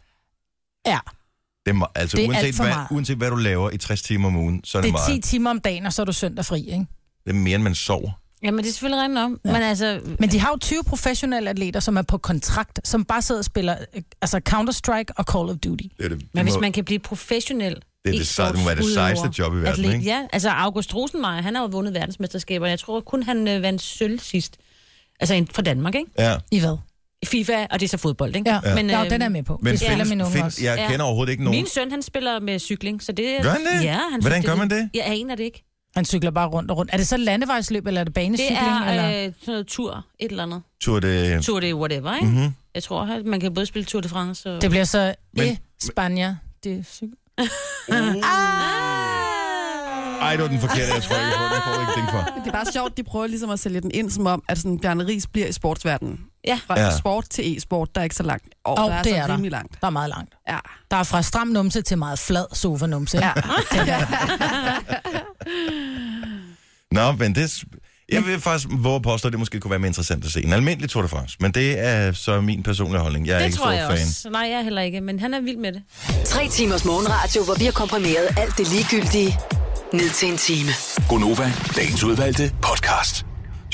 ja, 0.85 0.99
Det 1.65 1.71
er, 1.71 1.75
me- 1.85 1.91
altså, 1.95 2.17
Det 2.17 2.23
er 2.23 2.27
uanset, 2.29 2.45
alt 2.45 2.55
for 2.55 2.63
hvad, 2.63 2.73
meget. 2.73 2.87
uanset 2.91 3.17
hvad 3.17 3.29
du 3.29 3.35
laver 3.35 3.69
i 3.71 3.77
60 3.77 4.01
timer 4.01 4.27
om 4.27 4.35
ugen, 4.35 4.61
så 4.63 4.77
er 4.77 4.81
det, 4.81 4.87
det 4.93 4.99
er 4.99 5.07
meget. 5.09 5.23
10 5.23 5.29
timer 5.29 5.49
om 5.49 5.59
dagen, 5.59 5.85
og 5.85 5.93
så 5.93 6.01
er 6.01 6.05
du 6.05 6.11
søndag 6.13 6.45
fri, 6.45 6.59
ikke? 6.59 6.85
Det 7.25 7.29
er 7.29 7.33
mere, 7.33 7.55
end 7.55 7.63
man 7.63 7.75
sover. 7.75 8.11
Ja, 8.43 8.51
men 8.51 8.57
det 8.63 8.69
er 8.69 8.73
selvfølgelig 8.73 9.03
rent 9.03 9.17
om. 9.17 9.39
Ja. 9.45 9.51
Men 9.51 9.61
altså, 9.61 9.99
Men 10.19 10.29
de 10.31 10.39
har 10.39 10.49
jo 10.51 10.57
20 10.57 10.83
professionelle 10.83 11.49
atleter, 11.49 11.79
som 11.79 11.97
er 11.97 12.01
på 12.01 12.17
kontrakt, 12.17 12.79
som 12.87 13.05
bare 13.05 13.21
sidder 13.21 13.39
og 13.41 13.45
spiller 13.45 13.75
øh, 13.95 14.01
altså 14.21 14.41
Counter-Strike 14.49 15.13
og 15.17 15.23
Call 15.23 15.49
of 15.49 15.55
Duty. 15.57 15.83
Det 15.97 16.05
er 16.05 16.09
det, 16.09 16.21
men 16.33 16.43
hvis 16.43 16.57
man 16.61 16.71
kan 16.71 16.85
blive 16.85 16.99
professionel 16.99 17.75
det, 18.05 18.13
er 18.13 18.17
det, 18.17 18.27
sej- 18.27 18.47
det 18.51 18.59
må 18.59 18.65
være 18.65 18.75
det 18.75 18.93
sejeste 18.93 19.29
job 19.39 19.53
i 19.53 19.55
verden, 19.55 19.67
atlet, 19.67 19.93
ikke? 19.93 20.05
Ja, 20.05 20.21
altså 20.33 20.49
August 20.49 20.95
Rosenmeier, 20.95 21.41
han 21.41 21.55
har 21.55 21.61
jo 21.61 21.67
vundet 21.71 21.93
verdensmesterskaber. 21.93 22.67
Jeg 22.67 22.79
tror 22.79 22.99
kun, 22.99 23.23
han 23.23 23.47
øh, 23.47 23.61
vandt 23.61 23.81
sølv 23.81 24.19
sidst. 24.19 24.57
Altså 25.19 25.33
en- 25.33 25.47
fra 25.47 25.61
Danmark, 25.61 25.95
ikke? 25.95 26.11
Ja. 26.17 26.35
I 26.51 26.59
hvad? 26.59 26.77
I 27.23 27.25
FIFA, 27.25 27.65
og 27.71 27.79
det 27.79 27.85
er 27.85 27.89
så 27.89 27.97
fodbold, 27.97 28.35
ikke? 28.35 28.49
Ja, 28.49 28.59
ja. 28.65 28.75
Men, 28.75 28.89
ja 28.89 29.03
øh, 29.03 29.09
den 29.09 29.21
er 29.21 29.29
med 29.29 29.43
på. 29.43 29.59
Men 29.61 29.71
det 29.71 29.79
spiller 29.79 29.95
findes, 29.95 30.09
min 30.09 30.21
unge 30.21 30.33
find, 30.33 30.43
også. 30.45 30.63
jeg 30.63 30.77
Ja. 30.77 30.89
kender 30.89 31.05
overhovedet 31.05 31.31
ikke 31.31 31.43
nogen. 31.43 31.57
Min 31.59 31.67
søn, 31.67 31.91
han 31.91 32.01
spiller 32.01 32.39
med 32.39 32.59
cykling, 32.59 33.03
så 33.03 33.11
det... 33.11 33.37
Gør 33.41 33.49
han 33.49 33.61
det? 33.61 33.83
Ja, 33.85 33.99
han 34.11 34.21
Hvordan 34.21 34.41
gør 34.43 34.55
man 34.55 34.69
det? 34.69 34.89
Jeg 34.93 35.03
aner 35.05 35.35
det 35.35 35.43
ikke. 35.43 35.63
Han 35.95 36.05
cykler 36.05 36.31
bare 36.31 36.47
rundt 36.47 36.71
og 36.71 36.77
rundt. 36.77 36.93
Er 36.93 36.97
det 36.97 37.07
så 37.07 37.17
landevejsløb, 37.17 37.87
eller 37.87 38.01
er 38.01 38.03
det 38.05 38.15
Det 38.15 38.23
banecykling? 38.23 38.57
er 38.59 38.89
eller? 38.89 39.07
øh, 39.09 39.13
sådan 39.13 39.33
noget 39.47 39.67
tur, 39.67 40.05
et 40.19 40.31
eller 40.31 40.43
andet. 40.43 40.61
Tour 40.81 40.99
de... 40.99 41.41
Tour 41.43 41.59
de 41.59 41.75
whatever, 41.75 42.15
ikke? 42.15 42.27
Mm-hmm. 42.27 42.53
Jeg 42.75 42.83
tror, 42.83 43.01
at 43.01 43.25
man 43.25 43.39
kan 43.39 43.53
både 43.53 43.65
spille 43.65 43.85
Tour 43.85 44.01
de 44.01 44.09
France 44.09 44.51
og... 44.55 44.61
Det 44.61 44.69
bliver 44.69 44.83
så 44.85 45.15
Men- 45.33 45.45
Men... 45.45 45.57
Spania. 45.81 46.37
Det 46.63 46.79
er 46.79 46.83
cykel. 46.83 47.15
Ej, 50.21 50.31
det 50.31 50.41
var 50.41 50.47
den 50.47 50.59
forkerte, 50.59 50.93
jeg 50.93 51.03
tror 51.03 51.15
ikke 51.15 51.31
på. 51.37 51.43
Den 51.55 51.61
får 51.65 51.73
du 51.73 51.81
ikke 51.81 51.93
ding 51.95 52.09
for. 52.11 52.39
Det 52.43 52.47
er 52.47 52.51
bare 52.51 52.65
sjovt, 52.73 52.97
de 52.97 53.03
prøver 53.03 53.27
ligesom 53.27 53.49
at 53.49 53.59
sælge 53.59 53.81
den 53.81 53.91
ind, 53.93 54.11
som 54.11 54.25
om, 54.27 54.43
at 54.49 54.57
sådan, 54.57 54.79
Bjarne 54.79 55.07
Ries 55.07 55.27
bliver 55.27 55.47
i 55.47 55.51
sportsverdenen. 55.51 56.19
Ja. 56.47 56.59
Fra 56.67 56.79
Ja. 56.79 56.97
sport 56.97 57.25
til 57.29 57.57
e-sport, 57.57 57.89
der 57.95 58.01
er 58.01 58.03
ikke 58.03 58.15
så 58.15 58.23
langt. 58.23 58.45
Og 58.65 58.79
Åh, 58.79 58.89
der 58.89 58.95
er 58.97 59.03
det 59.03 59.11
så 59.11 59.17
er 59.17 59.27
der. 59.27 59.33
rimelig 59.33 59.51
langt. 59.51 59.81
Der 59.81 59.87
er 59.87 59.91
meget 59.91 60.09
langt. 60.09 60.33
Ja. 60.49 60.57
Der 60.91 60.97
er 60.97 61.03
fra 61.03 61.21
stram 61.21 61.47
numse 61.47 61.81
til 61.81 61.97
meget 61.97 62.19
flad 62.19 62.45
sofa-numse. 62.53 63.17
Ja. 63.17 63.31
Nå, 66.91 67.11
men 67.11 67.35
det... 67.35 67.63
Jeg 68.11 68.25
vil 68.25 68.39
faktisk 68.39 68.67
våge 68.71 68.95
at 68.95 69.01
påstå, 69.01 69.27
at 69.27 69.31
det 69.31 69.39
måske 69.39 69.59
kunne 69.59 69.71
være 69.71 69.79
mere 69.79 69.87
interessant 69.87 70.25
at 70.25 70.31
se. 70.31 70.43
En 70.45 70.53
almindelig 70.53 70.89
Tour 70.89 71.01
de 71.01 71.07
France, 71.07 71.37
men 71.39 71.51
det 71.51 71.79
er 71.79 72.11
så 72.11 72.41
min 72.41 72.63
personlige 72.63 73.01
holdning. 73.01 73.27
Jeg 73.27 73.33
er 73.33 73.37
Det 73.39 73.45
ikke 73.45 73.57
tror 73.57 73.65
stor 73.65 73.71
jeg 73.71 73.97
fan. 73.97 74.07
også. 74.07 74.29
Nej, 74.29 74.41
jeg 74.41 74.51
er 74.59 74.61
heller 74.61 74.81
ikke, 74.81 75.01
men 75.01 75.19
han 75.19 75.33
er 75.33 75.41
vild 75.41 75.57
med 75.57 75.71
det. 75.71 75.81
Tre 76.25 76.47
timers 76.47 76.85
morgenradio, 76.85 77.43
hvor 77.43 77.53
vi 77.59 77.65
har 77.65 77.71
komprimeret 77.71 78.27
alt 78.37 78.57
det 78.57 78.67
ligegyldige 78.73 79.39
ned 79.93 80.09
til 80.09 80.27
en 80.31 80.37
time. 80.37 80.69
Gonova, 81.09 81.51
dagens 81.75 82.03
udvalgte 82.03 82.51
podcast. 82.61 83.25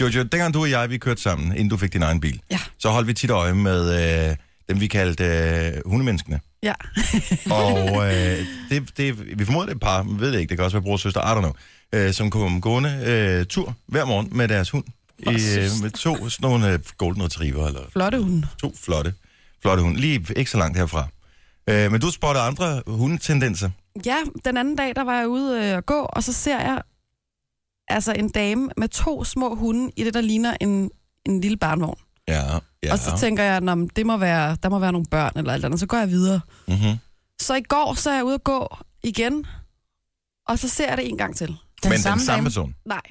Jojo, 0.02 0.24
dengang 0.24 0.54
du 0.54 0.62
og 0.62 0.70
jeg, 0.72 0.90
vi 0.90 0.98
kørte 0.98 1.22
sammen, 1.22 1.52
inden 1.52 1.70
du 1.70 1.78
fik 1.78 1.94
din 1.94 2.02
egen 2.04 2.20
bil, 2.20 2.42
Ja. 2.52 2.60
så 2.80 2.90
holdt 2.90 3.08
vi 3.08 3.14
tit 3.14 3.30
øje 3.30 3.54
med 3.54 4.30
øh, 4.30 4.36
dem, 4.70 4.80
vi 4.80 4.88
kaldte 4.88 5.24
øh, 5.24 5.74
hundemenneskene. 5.90 6.40
Ja. 6.64 6.74
Og 7.52 8.06
øh, 8.16 8.46
det, 8.70 8.98
det, 8.98 9.40
vi 9.40 9.46
formoder, 9.46 9.66
det 9.66 9.72
er 9.72 9.76
et 9.76 9.82
par, 9.82 10.04
men 10.04 10.20
ved 10.20 10.32
det 10.34 10.40
ikke, 10.40 10.50
det 10.50 10.58
kan 10.58 10.66
også 10.66 10.78
være 10.78 10.84
bror 10.84 10.94
og 10.94 11.00
søster, 11.00 11.22
I 11.22 11.36
don't 11.38 11.40
know, 11.40 11.54
øh, 11.94 12.14
som 12.14 12.30
kom 12.30 12.62
gående 12.62 13.02
øh, 13.06 13.46
tur 13.46 13.76
hver 13.88 14.06
morgen 14.06 14.30
med 14.32 14.48
deres 14.48 14.70
hund. 14.70 14.84
I, 15.20 15.24
øh, 15.28 15.70
med 15.82 15.90
to 15.92 16.30
sådan 16.30 16.50
nogle 16.50 16.74
øh, 16.74 16.80
golden 16.98 17.24
retriever, 17.24 17.68
eller 17.68 17.82
Flotte 17.92 18.18
hunde. 18.22 18.48
to 18.62 18.74
flotte, 18.84 19.14
flotte 19.62 19.84
hunde. 19.84 20.00
Lige 20.00 20.26
ikke 20.36 20.52
så 20.52 20.58
langt 20.58 20.78
herfra. 20.78 21.08
Øh, 21.70 21.92
men 21.92 22.02
du 22.02 22.12
spotter 22.12 22.42
andre 22.42 22.82
hundetendenser. 22.88 23.70
Ja, 24.06 24.18
den 24.46 24.58
anden 24.58 24.76
dag, 24.76 24.96
der 24.96 25.02
var 25.04 25.18
jeg 25.20 25.28
ude 25.28 25.58
øh, 25.58 25.78
at 25.78 25.86
gå, 25.86 26.00
og 26.10 26.24
så 26.24 26.34
ser 26.34 26.60
jeg 26.60 26.82
altså 27.88 28.14
en 28.14 28.30
dame 28.30 28.70
med 28.78 28.88
to 28.88 29.24
små 29.24 29.56
hunde 29.56 29.92
i 29.96 30.04
det, 30.04 30.14
der 30.14 30.22
ligner 30.22 30.58
en, 30.62 30.92
en 31.26 31.42
lille 31.42 31.58
barnvogn. 31.58 32.00
Ja, 32.28 32.42
ja. 32.84 32.92
Og 32.92 33.00
så 33.00 33.18
tænker 33.18 33.44
jeg, 33.44 33.56
at 33.56 33.78
det 33.96 34.06
må 34.06 34.18
være, 34.18 34.58
der 34.64 34.70
må 34.70 34.80
være 34.80 34.92
nogle 34.92 35.06
børn 35.12 35.32
eller 35.36 35.54
alt 35.54 35.66
andet. 35.66 35.80
Så 35.80 35.86
går 35.88 35.98
jeg 35.98 36.10
videre. 36.10 36.42
mm-hmm. 36.68 36.98
Så 37.42 37.56
i 37.56 37.62
går, 37.62 37.94
så 37.94 38.10
er 38.10 38.16
jeg 38.16 38.26
ude 38.26 38.34
at 38.34 38.44
gå 38.44 38.78
igen, 39.04 39.46
og 40.48 40.60
så 40.60 40.70
ser 40.70 40.88
jeg 40.90 40.98
det 40.98 41.10
en 41.10 41.18
gang 41.18 41.36
til. 41.36 41.48
Den 41.48 41.90
Men 41.90 42.00
samme 42.00 42.20
den 42.20 42.26
samme 42.26 42.38
dame. 42.38 42.46
person. 42.46 42.76
Nej. 42.86 43.02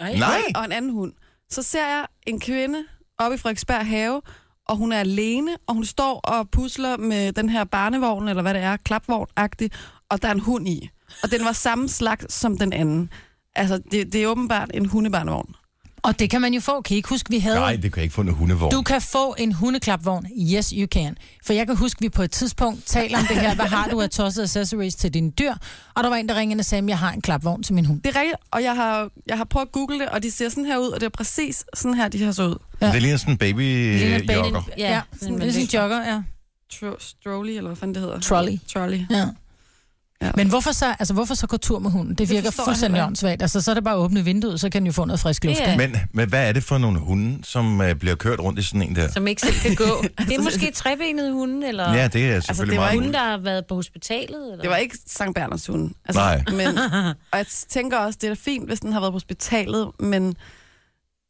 Nej! 0.00 0.42
Og 0.54 0.64
en 0.64 0.72
anden 0.72 0.90
hund. 0.90 1.12
Så 1.50 1.62
ser 1.62 1.86
jeg 1.86 2.06
en 2.26 2.40
kvinde 2.40 2.84
oppe 3.18 3.34
i 3.34 3.38
Frederiksberg 3.38 3.86
have, 3.86 4.22
og 4.68 4.76
hun 4.76 4.92
er 4.92 4.98
alene, 4.98 5.56
og 5.66 5.74
hun 5.74 5.84
står 5.84 6.20
og 6.20 6.50
pusler 6.50 6.96
med 6.96 7.32
den 7.32 7.48
her 7.48 7.64
barnevogn, 7.64 8.28
eller 8.28 8.42
hvad 8.42 8.54
det 8.54 8.62
er, 8.62 8.76
klapvogn-agtig, 8.88 9.68
og 10.12 10.22
der 10.22 10.28
er 10.28 10.32
en 10.32 10.40
hund 10.40 10.68
i. 10.68 10.88
Og 11.22 11.30
den 11.30 11.44
var 11.44 11.52
samme 11.52 11.88
slags 11.88 12.34
som 12.34 12.58
den 12.58 12.72
anden. 12.72 13.10
Altså, 13.54 13.80
det, 13.90 14.12
det 14.12 14.22
er 14.22 14.26
åbenbart 14.26 14.70
en 14.74 14.86
hundebarnevogn. 14.86 15.54
Og 16.02 16.18
det 16.18 16.30
kan 16.30 16.40
man 16.40 16.54
jo 16.54 16.60
få. 16.60 16.80
Kan 16.80 16.94
I 16.94 16.96
ikke 16.96 17.08
huske, 17.08 17.30
vi 17.30 17.38
havde... 17.38 17.56
Nej, 17.56 17.76
det 17.76 17.82
kan 17.92 17.96
jeg 17.96 18.02
ikke 18.02 18.14
få 18.14 18.20
en 18.20 18.28
hundevogn. 18.28 18.72
Du 18.72 18.82
kan 18.82 19.00
få 19.02 19.34
en 19.38 19.52
hundeklapvogn. 19.52 20.26
Yes, 20.54 20.68
you 20.70 20.86
can. 20.86 21.16
For 21.46 21.52
jeg 21.52 21.66
kan 21.66 21.76
huske, 21.76 22.00
vi 22.00 22.08
på 22.08 22.22
et 22.22 22.30
tidspunkt 22.30 22.86
taler 22.86 23.18
om 23.18 23.26
det 23.26 23.36
her. 23.36 23.54
Hvad 23.54 23.64
har 23.66 23.88
du 23.88 24.00
af 24.00 24.10
tosset 24.10 24.42
accessories 24.42 24.94
til 24.94 25.14
dine 25.14 25.30
dyr? 25.30 25.54
Og 25.94 26.02
der 26.04 26.08
var 26.08 26.16
en, 26.16 26.28
der 26.28 26.34
ringede 26.34 26.60
og 26.60 26.64
sagde, 26.64 26.82
at 26.84 26.88
jeg 26.88 26.98
har 26.98 27.12
en 27.12 27.20
klapvogn 27.20 27.62
til 27.62 27.74
min 27.74 27.84
hund. 27.84 28.00
Det 28.02 28.16
er 28.16 28.20
rigtigt, 28.20 28.36
og 28.50 28.62
jeg 28.62 28.76
har, 28.76 29.10
jeg 29.26 29.36
har 29.36 29.44
prøvet 29.44 29.66
at 29.66 29.72
google 29.72 29.98
det, 29.98 30.08
og 30.08 30.22
de 30.22 30.30
ser 30.30 30.48
sådan 30.48 30.64
her 30.64 30.78
ud, 30.78 30.88
og 30.88 31.00
det 31.00 31.06
er 31.06 31.10
præcis 31.10 31.64
sådan 31.74 31.94
her, 31.94 32.08
de 32.08 32.24
har 32.24 32.32
så 32.32 32.48
ud. 32.48 32.56
Ja. 32.80 32.92
Det 32.92 33.02
ligner 33.02 33.16
sådan 33.16 33.34
en 33.34 33.38
baby 33.38 33.58
Ligner 33.98 34.16
en 34.18 34.26
baby- 34.26 34.36
jogger. 34.36 34.62
Ja, 34.78 34.92
ja 34.92 35.00
sådan, 35.20 35.42
er 35.42 35.46
en 35.46 35.66
jogger, 35.74 36.12
ja. 36.12 36.22
Tro, 36.72 36.86
strolley, 36.98 37.52
eller 37.52 37.68
hvad 37.68 37.76
fanden 37.76 37.94
det 37.94 38.02
hedder. 38.02 38.20
Trolley. 38.20 38.58
Trolley. 38.72 39.00
ja. 39.10 39.26
Ja. 40.22 40.30
Men 40.36 40.48
hvorfor 40.48 40.72
så, 40.72 40.94
altså, 40.98 41.14
hvorfor 41.14 41.34
så 41.34 41.46
gå 41.46 41.56
tur 41.56 41.78
med 41.78 41.90
hunden? 41.90 42.14
Det 42.14 42.30
virker 42.30 42.42
jeg 42.58 42.64
fuldstændig 42.64 43.04
åndssvagt. 43.04 43.42
Altså, 43.42 43.60
så 43.60 43.70
er 43.70 43.74
det 43.74 43.84
bare 43.84 43.94
at 43.94 43.98
åbne 43.98 44.24
vinduet, 44.24 44.60
så 44.60 44.70
kan 44.70 44.82
den 44.82 44.86
jo 44.86 44.92
få 44.92 45.04
noget 45.04 45.20
frisk 45.20 45.44
luft. 45.44 45.60
Ja. 45.60 45.76
Men, 45.76 45.96
men 46.12 46.28
hvad 46.28 46.48
er 46.48 46.52
det 46.52 46.64
for 46.64 46.78
nogle 46.78 46.98
hunde, 46.98 47.38
som 47.44 47.80
uh, 47.80 47.92
bliver 47.92 48.14
kørt 48.14 48.40
rundt 48.40 48.58
i 48.58 48.62
sådan 48.62 48.82
en 48.82 48.96
der? 48.96 49.10
Som 49.12 49.26
ikke 49.26 49.42
selv 49.42 49.54
kan 49.54 49.74
gå. 49.74 50.04
Det 50.28 50.34
er 50.38 50.42
måske 50.42 50.70
trebenede 50.74 51.32
hunde, 51.32 51.68
eller 51.68 51.94
Ja, 51.94 52.08
det 52.08 52.30
er 52.30 52.34
Altså, 52.34 52.46
selvfølgelig 52.46 52.72
det 52.72 52.78
var 52.80 52.84
meget 52.84 52.94
hunde, 52.94 53.06
hunde. 53.06 53.18
der 53.18 53.24
har 53.24 53.38
været 53.38 53.66
på 53.66 53.74
hospitalet. 53.74 54.42
Eller? 54.52 54.60
Det 54.62 54.70
var 54.70 54.76
ikke 54.76 54.98
Sankt 55.06 55.34
Berners 55.34 55.66
hund. 55.66 55.90
Altså, 56.04 56.20
Nej. 56.20 56.42
Men, 56.52 56.78
og 57.32 57.38
jeg 57.38 57.46
tænker 57.68 57.98
også, 57.98 58.18
det 58.22 58.26
er 58.30 58.34
da 58.34 58.40
fint, 58.40 58.68
hvis 58.68 58.80
den 58.80 58.92
har 58.92 59.00
været 59.00 59.10
på 59.12 59.16
hospitalet, 59.16 59.88
men 60.00 60.36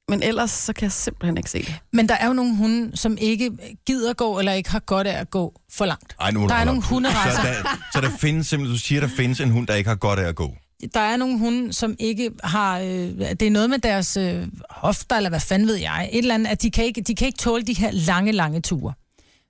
Men 0.08 0.22
ellers 0.22 0.50
så 0.50 0.72
kan 0.72 0.82
jeg 0.82 0.92
simpelthen 0.92 1.36
ikke 1.36 1.50
se 1.50 1.58
det. 1.58 1.74
Men 1.92 2.08
der 2.08 2.14
er 2.14 2.26
jo 2.26 2.32
nogle 2.32 2.56
hunde, 2.56 2.96
som 2.96 3.16
ikke 3.20 3.50
gider 3.86 4.12
gå, 4.12 4.38
eller 4.38 4.52
ikke 4.52 4.70
har 4.70 4.78
godt 4.78 5.06
af 5.06 5.20
at 5.20 5.30
gå 5.30 5.60
for 5.72 5.84
langt. 5.86 6.16
Ej, 6.20 6.30
nu 6.30 6.48
Der 6.48 6.54
er 6.54 6.64
nogle 6.64 6.78
op. 6.78 6.84
hunderacer. 6.84 7.30
Så 7.30 7.42
der, 7.42 7.78
så 7.94 8.00
der 8.00 8.10
findes 8.20 8.46
simpelthen, 8.46 8.74
du 8.76 8.80
siger, 8.80 9.00
der 9.00 9.08
findes 9.16 9.40
en 9.40 9.50
hund, 9.50 9.66
der 9.66 9.74
ikke 9.74 9.88
har 9.88 9.96
godt 9.96 10.18
af 10.18 10.28
at 10.28 10.34
gå. 10.34 10.54
Der 10.94 11.00
er 11.00 11.16
nogle 11.16 11.38
hunde, 11.38 11.72
som 11.72 11.94
ikke 11.98 12.30
har... 12.44 12.78
Øh, 12.78 12.86
det 13.18 13.42
er 13.42 13.50
noget 13.50 13.70
med 13.70 13.78
deres 13.78 14.16
øh, 14.16 14.46
hofter, 14.70 15.16
eller 15.16 15.30
hvad 15.30 15.40
fanden 15.40 15.68
ved 15.68 15.74
jeg. 15.76 16.08
Et 16.12 16.18
eller 16.18 16.34
andet, 16.34 16.50
at 16.50 16.62
de 16.62 16.70
kan, 16.70 16.84
ikke, 16.84 17.00
de 17.00 17.14
kan 17.14 17.26
ikke 17.26 17.38
tåle 17.38 17.62
de 17.62 17.72
her 17.74 17.90
lange, 17.90 18.32
lange 18.32 18.60
ture. 18.60 18.92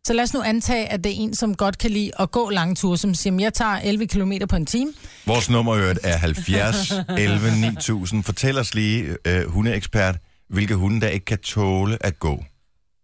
Så 0.06 0.12
lad 0.12 0.24
os 0.24 0.34
nu 0.34 0.42
antage, 0.42 0.86
at 0.92 1.04
det 1.04 1.12
er 1.12 1.16
en, 1.18 1.34
som 1.34 1.54
godt 1.54 1.78
kan 1.78 1.90
lide 1.90 2.10
at 2.18 2.30
gå 2.30 2.50
lange 2.50 2.74
ture, 2.74 2.98
som 2.98 3.14
siger, 3.14 3.40
jeg 3.40 3.54
tager 3.54 3.70
11 3.84 4.06
km 4.06 4.32
på 4.48 4.56
en 4.56 4.66
time. 4.66 4.92
Vores 5.26 5.50
nummer 5.50 5.94
er 6.04 6.16
70 6.16 6.92
11 7.18 7.60
9000. 7.60 8.24
Fortæl 8.24 8.58
os 8.58 8.74
lige, 8.74 9.16
øh, 9.26 9.50
hundeekspert, 9.50 10.16
hvilke 10.52 10.74
hunde, 10.74 11.00
der 11.00 11.08
ikke 11.08 11.24
kan 11.24 11.38
tåle 11.38 12.06
at 12.06 12.18
gå. 12.18 12.44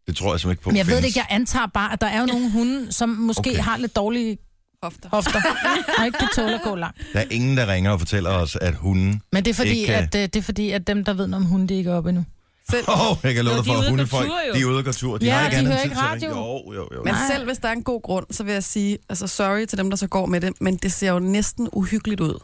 Det 0.07 0.17
tror 0.17 0.33
jeg 0.33 0.41
simpelthen 0.41 0.51
ikke 0.53 0.63
på 0.63 0.71
Men 0.71 0.77
jeg 0.77 0.87
ved 0.87 0.95
det 0.97 1.03
findes. 1.03 1.17
ikke, 1.17 1.27
jeg 1.31 1.37
antager 1.37 1.67
bare, 1.75 1.93
at 1.93 2.01
der 2.01 2.07
er 2.07 2.21
jo 2.21 2.27
nogle 2.27 2.51
hunde, 2.51 2.93
som 2.93 3.09
måske 3.09 3.39
Okay. 3.51 3.57
har 3.57 3.77
lidt 3.77 3.97
dårlige 3.97 4.39
Hofter. 4.83 5.09
hofter, 5.09 5.41
og 5.99 6.07
ikke 6.07 6.19
kan 6.19 6.29
tåle 6.37 6.55
at 6.55 6.61
gå 6.65 6.75
langt. 6.75 6.99
Der 7.13 7.21
er 7.21 7.25
ingen, 7.31 7.57
der 7.57 7.67
ringer 7.73 7.91
og 7.91 7.99
fortæller 7.99 8.31
os, 8.31 8.57
at 8.57 8.75
hunden... 8.75 9.23
Men 9.33 9.45
det 9.45 9.51
er 9.51 9.55
fordi, 9.55 9.71
Ikke 9.71 9.87
kan- 9.87 10.03
at, 10.03 10.15
øh, 10.15 10.23
det 10.23 10.37
er 10.37 10.43
fordi, 10.43 10.71
at 10.71 10.87
dem, 10.87 11.05
der 11.05 11.15
ved 11.15 11.27
noget 11.27 11.45
om 11.45 11.51
hunde, 11.51 11.69
de 11.69 11.75
ikke 11.75 11.91
er 11.91 11.95
oppe 11.95 12.09
endnu. 12.09 12.25
Selv, 12.71 12.85
Åh, 12.89 13.11
oh, 13.11 13.17
jeg 13.23 13.35
kan 13.35 13.45
love 13.45 13.55
dig 13.55 13.61
er 13.61 13.65
for, 13.65 13.73
at 13.83 13.89
hundefolk, 13.89 14.29
jo. 14.49 14.55
de 14.55 14.61
er 14.61 14.65
ude 14.65 14.79
at 14.79 14.85
gå 14.85 14.93
tur. 14.93 15.19
De 15.19 15.27
Ja, 15.27 15.35
har 15.37 15.49
ikke 15.51 15.61
de 15.61 15.67
hører 15.67 15.83
ikke 15.83 15.97
radio. 15.97 16.29
Jo, 16.31 16.73
jo, 16.75 16.89
jo. 16.95 17.03
men 17.05 17.15
Nej. 17.15 17.27
selv 17.31 17.45
hvis 17.45 17.59
der 17.59 17.69
er 17.69 17.73
en 17.73 17.83
god 17.83 18.03
grund, 18.03 18.27
så 18.31 18.45
vil 18.45 18.53
jeg 18.53 18.65
sige, 18.65 18.99
altså 19.09 19.27
sorry 19.27 19.65
til 19.67 19.79
dem, 19.79 19.91
der 19.91 19.97
så 19.97 20.07
går 20.07 20.27
med 20.27 20.41
det, 20.41 20.53
men 20.61 20.77
det 20.77 20.93
ser 20.93 21.13
jo 21.13 21.19
næsten 21.19 21.69
uhyggeligt 21.73 22.21
ud. 22.21 22.43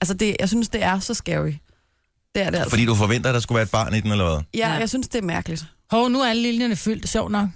Altså 0.00 0.14
det, 0.14 0.36
jeg 0.40 0.48
synes, 0.48 0.68
det 0.68 0.82
er 0.82 0.98
så 0.98 1.14
scary. 1.14 1.52
Det 2.34 2.42
er 2.42 2.50
det 2.50 2.56
altså. 2.58 2.70
Fordi 2.70 2.84
du 2.86 2.94
forventer, 2.94 3.30
at 3.30 3.34
der 3.34 3.40
skulle 3.40 3.56
være 3.56 3.62
et 3.62 3.70
barn 3.70 3.94
i 3.94 4.00
den, 4.00 4.10
eller 4.12 4.24
hvad? 4.34 4.44
Ja, 4.54 4.68
Ja. 4.72 4.74
jeg 4.74 4.88
synes, 4.88 5.08
det 5.08 5.18
er 5.18 5.22
mærkeligt. 5.22 5.64
Hov, 5.90 6.08
nu 6.08 6.20
er 6.20 6.30
alle 6.30 6.42
linjerne 6.42 6.76
fyldt, 6.76 7.08
sjovt 7.08 7.32
nok. 7.32 7.48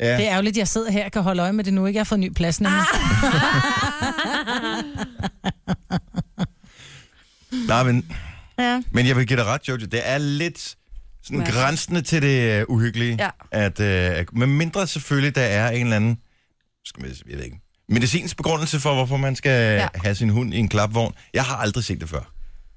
Ja. 0.00 0.16
Det 0.16 0.26
er 0.26 0.30
ærgerligt, 0.32 0.54
at 0.54 0.58
jeg 0.58 0.68
sidder 0.68 0.90
her 0.90 1.04
og 1.04 1.12
kan 1.12 1.22
holde 1.22 1.42
øje 1.42 1.52
med 1.52 1.64
det 1.64 1.74
nu, 1.74 1.86
ikke? 1.86 1.96
Jeg 1.96 2.00
har 2.00 2.04
fået 2.04 2.20
ny 2.20 2.32
plads 2.32 2.60
nemlig. 2.60 2.82
Nej, 7.68 7.82
men, 7.82 8.10
Ja. 8.58 8.82
men 8.92 9.06
jeg 9.06 9.16
vil 9.16 9.26
give 9.26 9.36
dig 9.38 9.46
ret, 9.46 9.68
Jojo. 9.68 9.86
Det 9.86 10.00
er 10.08 10.18
lidt 10.18 10.76
sådan 11.22 11.44
grænsende 11.44 12.02
til 12.02 12.22
det 12.22 12.64
uh, 12.68 12.74
uhyggelige. 12.74 13.16
Ja. 13.18 13.30
At, 13.50 13.80
uh, 13.80 14.38
med 14.38 14.46
mindre 14.46 14.86
selvfølgelig, 14.86 15.34
der 15.34 15.42
er 15.42 15.70
en 15.70 15.82
eller 15.82 15.96
anden, 15.96 16.18
skal 16.84 17.04
jeg 17.28 17.38
ved 17.38 17.44
ikke, 17.44 17.60
medicinsk 17.88 18.36
begrundelse 18.36 18.80
for, 18.80 18.94
hvorfor 18.94 19.16
man 19.16 19.36
skal. 19.36 19.74
Ja. 19.76 19.88
have 19.94 20.14
sin 20.14 20.28
hund 20.28 20.54
i 20.54 20.58
en 20.58 20.68
klapvogn. 20.68 21.14
Jeg 21.34 21.44
har 21.44 21.56
aldrig 21.56 21.84
set 21.84 22.00
det 22.00 22.08
før 22.08 22.32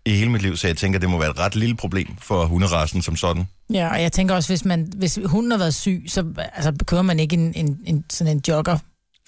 i 0.06 0.16
hele 0.16 0.32
mit 0.32 0.42
liv, 0.42 0.58
så 0.58 0.68
jeg 0.68 0.78
tænker, 0.78 1.00
det 1.00 1.10
må 1.10 1.20
være 1.20 1.30
et 1.30 1.40
ret 1.40 1.56
lille 1.56 1.76
problem 1.76 2.08
for 2.22 2.46
hunderassen 2.46 3.02
som 3.02 3.16
sådan. 3.16 3.48
ja, 3.74 3.90
og 3.92 4.02
jeg 4.02 4.12
tænker 4.12 4.36
også, 4.36 4.50
hvis, 4.50 4.66
man, 4.66 4.88
hvis 4.96 5.20
hunden 5.26 5.52
har 5.52 5.58
været 5.58 5.74
syg, 5.76 6.04
så 6.08 6.26
altså, 6.54 6.74
kører 6.88 7.02
man 7.02 7.20
ikke 7.20 7.34
en, 7.34 7.54
en, 7.56 7.80
en, 7.86 8.06
sådan 8.10 8.36
en 8.38 8.42
jogger 8.48 8.78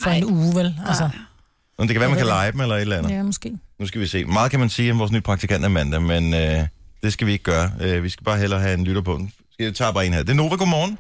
for 0.01 0.09
Nej. 0.09 0.17
en 0.17 0.23
uge, 0.25 0.55
vel? 0.55 0.75
Altså, 0.87 1.09
Men 1.79 1.87
det 1.87 1.93
kan 1.93 1.99
være, 1.99 2.09
man 2.09 2.17
Jeg 2.17 2.25
kan 2.25 2.27
lege 2.27 2.51
dem 2.51 2.61
eller 2.61 2.75
et 2.75 2.81
eller 2.81 2.97
andet. 2.97 3.11
ja, 3.11 3.23
måske. 3.23 3.51
Nu 3.79 3.87
skal 3.87 4.01
vi 4.01 4.07
se. 4.07 4.25
Meget 4.25 4.51
kan 4.51 4.59
man 4.59 4.69
sige 4.69 4.91
om 4.91 4.99
vores 4.99 5.11
nye 5.11 5.21
praktikant 5.21 5.65
Amanda, 5.65 5.99
men 5.99 6.33
øh, 6.33 6.67
det 7.03 7.13
skal 7.13 7.27
vi 7.27 7.31
ikke 7.31 7.43
gøre. 7.43 7.71
Øh, 7.81 8.03
vi 8.03 8.09
skal 8.09 8.23
bare 8.23 8.37
hellere 8.37 8.59
have 8.59 8.73
en 8.73 8.83
lytter 8.83 9.01
på 9.01 9.13
den. 9.13 9.31
Skal 9.51 9.63
jeg 9.63 9.75
tage 9.75 9.93
bare 9.93 10.05
en 10.05 10.13
her. 10.13 10.19
Det 10.23 10.29
er 10.29 10.33
Nova, 10.33 10.55
godmorgen. 10.55 10.97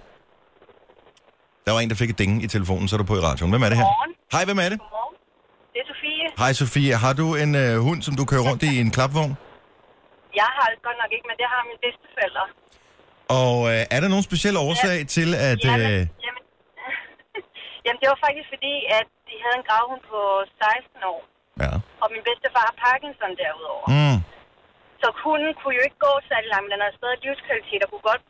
Der 1.65 1.71
var 1.71 1.79
en, 1.79 1.89
der 1.89 1.95
fik 1.95 2.09
et 2.09 2.19
ding 2.19 2.43
i 2.43 2.47
telefonen, 2.47 2.87
så 2.87 2.95
er 2.95 2.97
du 2.97 3.03
på 3.03 3.17
i 3.17 3.19
radioen. 3.19 3.49
Hvem 3.51 3.61
er 3.63 3.69
det 3.69 3.77
her? 3.77 3.83
Godmorgen. 3.83 4.11
Hej, 4.31 4.45
hvem 4.45 4.57
er 4.59 4.69
det? 4.69 4.79
Godmorgen. 4.79 5.15
Det 5.73 5.79
er 5.79 5.87
Sofie. 5.93 6.25
Hej 6.37 6.53
Sofie. 6.53 6.95
Har 6.95 7.13
du 7.13 7.35
en 7.35 7.55
øh, 7.55 7.79
hund, 7.79 8.01
som 8.01 8.15
du 8.15 8.25
kører 8.25 8.41
rundt 8.41 8.63
i 8.63 8.75
i 8.77 8.79
en 8.79 8.91
klapvogn? 8.91 9.35
Jeg 10.41 10.49
har 10.57 10.65
det 10.71 10.79
godt 10.87 10.97
nok 11.03 11.11
ikke, 11.15 11.27
men 11.29 11.37
det 11.41 11.47
har 11.53 11.61
mine 11.69 11.81
bedsteforældre. 11.85 12.45
Og 13.41 13.55
øh, 13.71 13.81
er 13.95 13.99
der 14.03 14.09
nogen 14.13 14.27
speciel 14.29 14.55
årsag 14.67 14.97
til, 15.15 15.29
at... 15.49 15.59
Jamen, 15.65 15.81
Øh, 15.91 16.01
jamen, 16.25 16.43
jamen, 17.85 17.99
det 18.01 18.07
var 18.11 18.19
faktisk 18.25 18.47
fordi, 18.55 18.75
at 18.99 19.07
de 19.29 19.35
havde 19.43 19.57
en 19.61 19.67
gravhund 19.69 20.01
på 20.13 20.19
16 20.61 21.11
år, 21.13 21.21
ja. 21.63 21.71
og 22.03 22.07
min 22.13 22.23
bedstefar 22.27 22.63
har 22.69 22.75
Parkinson 22.85 23.31
derudover. 23.41 23.85
Mm. 23.95 24.17
Så 25.01 25.07
hunden 25.23 25.51
kunne 25.59 25.75
jo 25.79 25.83
ikke 25.87 26.01
gå 26.07 26.13
særlig 26.29 26.49
langt, 26.51 26.63
men 26.65 26.73
den 26.73 26.83
havde 26.85 26.97
stadig 26.99 27.17
livskvalitet 27.25 27.81
og 27.85 27.89
kunne 27.91 28.07
godt 28.11 28.23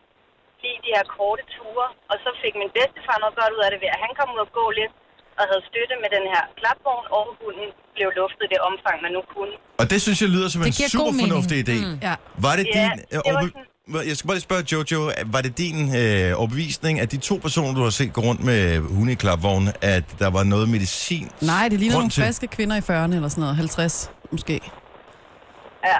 lide 0.64 0.80
de 0.86 0.94
her 0.96 1.06
korte 1.18 1.44
ture. 1.56 1.88
Og 2.12 2.16
så 2.24 2.30
fik 2.44 2.54
min 2.62 2.72
bedstefar 2.78 3.18
noget 3.24 3.36
godt 3.42 3.54
ud 3.58 3.66
af 3.66 3.70
det 3.72 3.80
ved, 3.84 3.92
at 3.96 4.04
han 4.06 4.12
kom 4.18 4.30
ud 4.36 4.42
og 4.46 4.52
gå 4.60 4.66
lidt 4.80 4.94
og 5.40 5.44
havde 5.50 5.64
støtte 5.72 5.94
med 6.04 6.10
den 6.16 6.26
her 6.34 6.44
klapvogn, 6.60 7.06
og 7.18 7.24
hunden 7.42 7.68
blev 7.96 8.08
luftet 8.20 8.44
i 8.48 8.50
det 8.54 8.60
omfang, 8.70 8.96
man 9.06 9.12
nu 9.18 9.22
kunne. 9.34 9.54
Og 9.82 9.86
det 9.92 10.00
synes 10.06 10.18
jeg 10.24 10.30
lyder 10.36 10.50
som 10.54 10.62
en 10.70 10.74
super 10.96 11.14
fornuftig 11.24 11.58
idé. 11.66 11.78
Mm. 11.86 11.98
Ja. 12.08 12.16
Var 12.46 12.54
det 12.60 12.66
Ja, 12.68 12.72
din... 12.76 12.92
det 13.26 13.34
var 13.38 13.42
sådan- 13.42 14.08
jeg 14.10 14.16
skal 14.18 14.28
bare 14.28 14.38
lige 14.40 14.48
spørge 14.50 14.64
Jojo, 14.72 15.02
var 15.36 15.42
det 15.48 15.54
din 15.64 15.78
øh, 16.02 16.40
overbevisning, 16.42 16.94
at 17.04 17.08
de 17.14 17.18
to 17.30 17.36
personer, 17.46 17.72
du 17.80 17.84
har 17.88 17.94
set 18.00 18.12
gå 18.18 18.22
rundt 18.30 18.42
med 18.50 18.62
hunde 18.96 19.12
i 19.12 19.16
klapvognen, 19.24 19.70
at 19.96 20.06
der 20.22 20.30
var 20.38 20.44
noget 20.54 20.66
medicin? 20.76 21.26
Nej, 21.52 21.66
det 21.72 21.78
ligner 21.80 21.96
nogle 21.96 22.10
til- 22.16 22.24
friske 22.24 22.48
kvinder 22.56 22.76
i 22.82 22.84
40'erne 22.90 23.16
eller 23.20 23.30
sådan 23.34 23.42
noget. 23.42 23.56
50 23.56 24.12
måske. 24.32 24.56
Ja. 25.90 25.98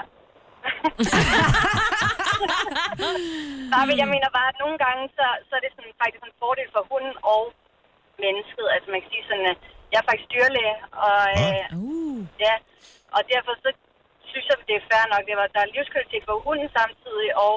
Nej, 3.74 3.84
men 3.88 3.96
jeg 4.02 4.08
mener 4.14 4.28
bare, 4.38 4.48
at 4.52 4.58
nogle 4.64 4.76
gange, 4.84 5.02
så, 5.18 5.26
så 5.48 5.52
er 5.58 5.62
det 5.64 5.70
sådan, 5.76 5.92
faktisk 6.02 6.22
en 6.28 6.34
fordel 6.42 6.68
for 6.74 6.82
hunden 6.92 7.14
og 7.34 7.42
mennesket. 8.24 8.66
Altså 8.74 8.88
man 8.94 9.00
kan 9.02 9.10
sige 9.14 9.24
sådan, 9.30 9.46
at 9.54 9.60
jeg 9.92 9.98
er 10.02 10.06
faktisk 10.10 10.28
dyrlæge, 10.34 10.76
og, 11.06 11.20
øh, 11.42 11.64
Uh. 11.84 12.18
ja, 12.46 12.54
og 13.16 13.20
derfor 13.32 13.52
så 13.64 13.68
synes 14.30 14.44
jeg, 14.50 14.56
det 14.68 14.74
er 14.80 14.84
fair 14.90 15.04
nok. 15.12 15.22
Det 15.28 15.34
var, 15.40 15.46
der 15.56 15.60
er 15.64 15.68
livskvalitet 15.76 16.22
for 16.28 16.36
hunden 16.46 16.68
samtidig 16.78 17.28
og 17.46 17.54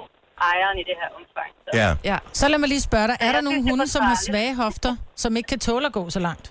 ejeren 0.51 0.77
i 0.83 0.85
det 0.89 0.95
her 1.01 1.09
omfang. 1.19 1.49
Så. 1.65 1.69
Ja. 1.81 1.89
Ja. 2.11 2.17
Så 2.39 2.43
lad 2.51 2.59
mig 2.63 2.69
lige 2.73 2.83
spørge 2.89 3.07
dig, 3.11 3.17
er 3.19 3.25
jeg 3.25 3.33
der 3.33 3.41
nogle 3.49 3.61
hunde, 3.69 3.87
som 3.95 4.01
har 4.11 4.17
svage 4.27 4.53
hofter, 4.63 4.93
som 5.23 5.31
ikke 5.37 5.47
kan 5.53 5.59
tåle 5.59 5.85
at 5.85 5.93
gå 5.93 6.03
så 6.09 6.19
langt? 6.19 6.45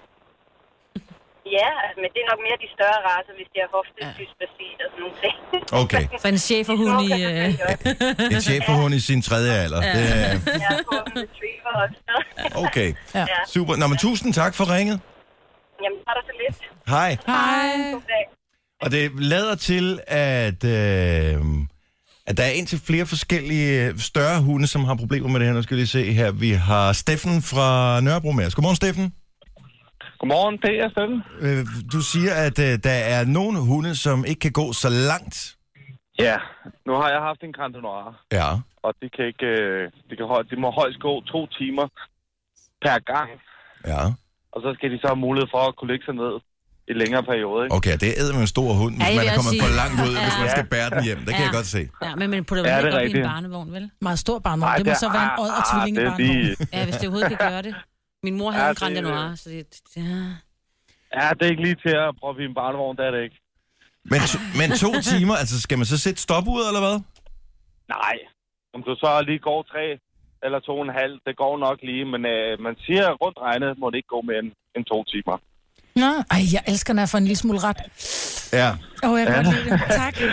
Ja, 1.57 1.71
men 2.01 2.09
det 2.15 2.21
er 2.25 2.29
nok 2.33 2.41
mere 2.47 2.59
de 2.65 2.69
større 2.77 2.99
racer, 3.09 3.33
hvis 3.39 3.49
de 3.53 3.59
har 3.65 3.71
hoftedysplasi 3.77 4.69
og 4.83 4.89
sådan 4.91 5.01
nogle 5.05 5.17
ting. 5.25 5.37
Okay. 5.83 6.05
For 6.23 6.29
en 6.35 6.41
hun 6.83 6.95
i... 7.09 7.11
Øh... 7.29 7.49
En 8.35 8.41
cheferhund 8.49 8.93
i 8.95 9.01
sin 9.01 9.21
tredje 9.29 9.53
alder. 9.65 9.81
Det 9.97 10.05
er, 10.19 10.33
en 10.33 10.41
retriever 11.25 11.73
også. 11.85 11.99
okay. 12.67 12.89
Ja. 13.15 13.21
Ja. 13.33 13.41
Super. 13.55 13.73
Nå, 13.77 13.87
men 13.87 13.99
tusind 13.99 14.35
tak 14.35 14.53
for 14.55 14.65
ringet. 14.75 15.01
Jamen, 15.83 15.99
er 16.11 16.15
der 16.19 16.25
så 16.31 16.35
lidt. 16.43 16.57
Hej. 16.89 17.11
Hej. 17.27 17.93
God 17.93 18.03
dag. 18.15 18.25
Og 18.83 18.91
det 18.91 19.05
lader 19.33 19.55
til, 19.55 20.01
at, 20.07 20.65
øh, 20.65 21.37
at 22.27 22.37
der 22.37 22.45
er 22.45 22.51
indtil 22.51 22.81
flere 22.87 23.07
forskellige 23.07 23.87
øh, 23.87 23.99
større 23.99 24.41
hunde, 24.41 24.67
som 24.67 24.85
har 24.85 24.95
problemer 24.95 25.29
med 25.29 25.41
det 25.41 25.49
her. 25.49 25.55
Nu 25.55 25.63
skal 25.63 25.77
vi 25.77 25.81
lige 25.81 25.87
se 25.87 26.13
her. 26.13 26.31
Vi 26.31 26.51
har 26.51 26.93
Steffen 26.93 27.43
fra 27.43 28.01
Nørrebro 28.01 28.33
med 28.33 28.47
os. 28.47 28.55
Godmorgen, 28.55 28.77
Steffen. 28.77 29.13
Godmorgen, 30.19 30.57
det 30.67 30.75
er 30.85 30.89
Steffen. 30.95 31.19
Øh, 31.45 31.63
Du 31.95 32.01
siger, 32.13 32.33
at 32.47 32.59
øh, 32.67 32.73
der 32.89 32.99
er 33.15 33.25
nogle 33.25 33.59
hunde, 33.71 33.93
som 33.97 34.25
ikke 34.31 34.41
kan 34.47 34.53
gå 34.53 34.67
så 34.73 34.89
langt. 35.11 35.37
Ja, 36.27 36.37
nu 36.87 36.93
har 37.01 37.09
jeg 37.15 37.21
haft 37.29 37.41
en 37.47 37.53
Grand 37.59 37.75
Noir, 37.87 38.07
Ja. 38.39 38.49
og 38.85 38.91
de, 39.03 39.07
kan 39.17 39.25
ikke, 39.33 39.47
øh, 39.47 39.83
de, 40.11 40.17
kan, 40.19 40.27
høj- 40.33 40.47
de 40.51 40.57
må 40.65 40.69
højst 40.81 40.99
gå 41.09 41.13
to 41.33 41.41
timer 41.59 41.87
per 42.85 42.99
gang, 43.13 43.31
Ja. 43.93 44.03
og 44.55 44.59
så 44.65 44.69
skal 44.77 44.89
de 44.93 44.97
så 45.03 45.07
have 45.13 45.21
mulighed 45.27 45.49
for 45.55 45.63
at 45.69 45.73
kunne 45.77 45.91
lægge 45.93 46.05
sig 46.09 46.15
ned 46.23 46.35
i 46.91 46.93
længere 47.03 47.23
perioder. 47.31 47.63
Ikke? 47.65 47.75
Okay, 47.79 47.95
det 48.05 48.09
er 48.21 48.33
med 48.39 48.41
en 48.49 48.53
stor 48.57 48.71
hund, 48.81 48.93
hvis 48.95 49.03
Ja, 49.05 49.09
jeg 49.09 49.17
man 49.17 49.25
vil 49.25 49.31
er 49.33 49.39
kommet 49.41 49.55
for 49.65 49.71
langt 49.81 49.97
ud, 50.09 50.15
hvis 50.25 50.37
man 50.43 50.49
Ja. 50.51 50.55
skal 50.57 50.67
bære 50.75 50.89
den 50.95 51.03
hjem. 51.09 51.19
Det 51.27 51.33
kan 51.37 51.43
Ja. 51.45 51.49
jeg 51.49 51.55
godt 51.59 51.69
se. 51.77 51.83
Ja, 52.07 52.11
men 52.21 52.27
man 52.35 52.41
putter 52.49 52.63
Ja, 52.65 52.77
jo 52.77 52.83
det 52.87 52.87
ikke 52.87 52.97
er 52.97 53.01
op 53.01 53.15
i 53.15 53.19
en 53.19 53.29
barnevogn, 53.35 53.69
vel? 53.77 53.85
Meget 54.09 54.19
stor 54.27 54.39
barnevogn. 54.47 54.71
Ej, 54.73 54.77
Det 54.81 54.87
må 54.93 54.95
så 55.07 55.11
være 55.19 55.29
en 55.33 55.37
odd 55.45 55.53
og 55.61 55.63
tvilling 55.71 55.95
det 55.97 56.05
barnevogn. 56.11 56.41
lige- 56.43 56.57
Ja, 56.77 56.81
hvis 56.87 56.97
det 57.01 57.05
overhovedet 57.09 57.31
kan 57.35 57.41
gøre 57.51 57.63
det. 57.69 57.75
Min 58.23 58.37
mor 58.39 58.51
havde 58.51 58.65
Ja, 58.65 58.71
en 58.71 58.77
Grand 58.77 58.95
det- 58.95 59.03
Noir, 59.03 59.35
så 59.35 59.51
det... 59.51 59.81
Ja. 59.97 60.03
Ja, 61.15 61.31
det 61.37 61.43
er 61.47 61.51
ikke 61.51 61.63
lige 61.63 61.75
til 61.87 61.95
at 61.97 62.17
proppe 62.21 62.43
i 62.43 62.45
en 62.45 62.55
barnevogn, 62.55 62.97
det 62.97 63.07
er 63.07 63.11
det 63.11 63.23
ikke. 63.23 63.39
Men, 64.05 64.21
to, 64.33 64.39
men 64.61 64.69
to 64.85 64.91
timer, 65.13 65.35
altså 65.43 65.61
skal 65.61 65.79
man 65.79 65.87
så 65.87 65.99
sætte 65.99 66.21
stop 66.23 66.45
ud, 66.49 66.63
eller 66.71 66.81
hvad? 66.87 66.97
Nej, 67.89 68.17
om 68.75 68.83
du 68.83 68.95
så 69.03 69.23
lige 69.27 69.39
går 69.39 69.63
tre 69.63 69.99
eller 70.43 70.61
to 70.61 70.73
og 70.79 70.83
en 70.83 70.93
halv, 71.03 71.21
det 71.27 71.37
går 71.37 71.59
nok 71.59 71.79
lige, 71.83 72.05
men 72.05 72.27
øh, 72.27 72.61
man 72.61 72.77
siger 72.87 73.05
rundt 73.23 73.39
regnet, 73.39 73.79
må 73.79 73.91
det 73.91 73.97
ikke 73.97 74.09
gå 74.17 74.21
mere 74.21 74.39
end, 74.39 74.53
end 74.77 74.85
to 74.85 75.05
timer. 75.05 75.37
Nå, 75.99 76.23
ej, 76.31 76.43
jeg 76.53 76.63
elsker, 76.67 76.93
når 76.95 77.03
jeg 77.03 77.09
får 77.09 77.19
en 77.19 77.25
lille 77.25 77.37
smule 77.37 77.59
ret. 77.59 77.77
Ja. 78.53 78.71
Åh, 79.05 79.11
oh, 79.11 79.21
jeg 79.21 79.27
kan 79.27 79.45
godt 79.45 79.57
lide 79.57 79.71
det. 79.71 79.81
Tak. 79.89 80.15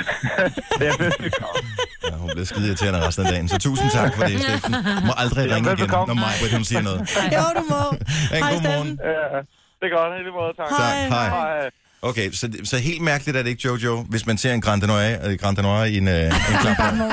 Er 2.06 2.12
ja 2.12 2.16
hun 2.18 2.30
bliver 2.30 2.46
skide 2.46 2.68
irriterende 2.68 3.08
resten 3.08 3.26
af 3.26 3.32
dagen. 3.32 3.50
Så 3.50 3.58
tusind 3.58 3.92
tak 3.92 4.16
for 4.16 4.24
det, 4.24 4.42
Steffen. 4.42 4.74
Du 4.74 5.06
må 5.06 5.14
aldrig 5.18 5.50
Ja, 5.50 5.56
ringe 5.56 5.72
igen, 5.74 5.90
når 5.90 6.14
Maj, 6.14 6.34
hun 6.54 6.64
siger 6.64 6.82
noget. 6.82 7.00
Jo, 7.36 7.44
du 7.60 7.64
må. 7.70 7.82
En 7.92 8.44
Hej, 8.44 8.54
god 8.54 8.62
morgen. 8.62 8.88
Steffen. 8.88 9.00
Ja, 9.04 9.40
det 9.80 9.86
er 9.90 9.94
godt, 9.98 10.24
lige 10.24 10.34
måde, 10.40 10.54
tak. 10.58 10.70
Tak. 10.70 11.10
Hej. 11.10 11.30
Hej. 11.30 11.70
Okay, 12.02 12.32
så, 12.32 12.52
så 12.64 12.78
helt 12.78 13.02
mærkeligt 13.02 13.38
er 13.38 13.44
det 13.44 13.50
ikke, 13.50 13.62
Jojo, 13.66 14.06
hvis 14.10 14.26
man 14.26 14.38
ser 14.38 14.54
en 14.54 14.62
Grand 14.62 14.84
Noir, 14.84 15.18
øh, 15.24 15.38
Grand 15.38 15.58
Noir 15.58 15.84
i 15.84 15.98
en, 15.98 16.08
øh, 16.08 16.26
en 16.26 16.32
klapvogn. 16.62 17.02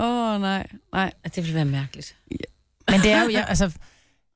Åh, 0.00 0.34
oh, 0.34 0.40
nej. 0.40 0.66
Nej. 0.92 1.12
Det 1.24 1.36
ville 1.36 1.54
være 1.54 1.64
mærkeligt. 1.64 2.14
Men 2.90 3.00
det 3.00 3.12
er 3.12 3.22
jo, 3.22 3.28
ja, 3.28 3.44
altså... 3.48 3.70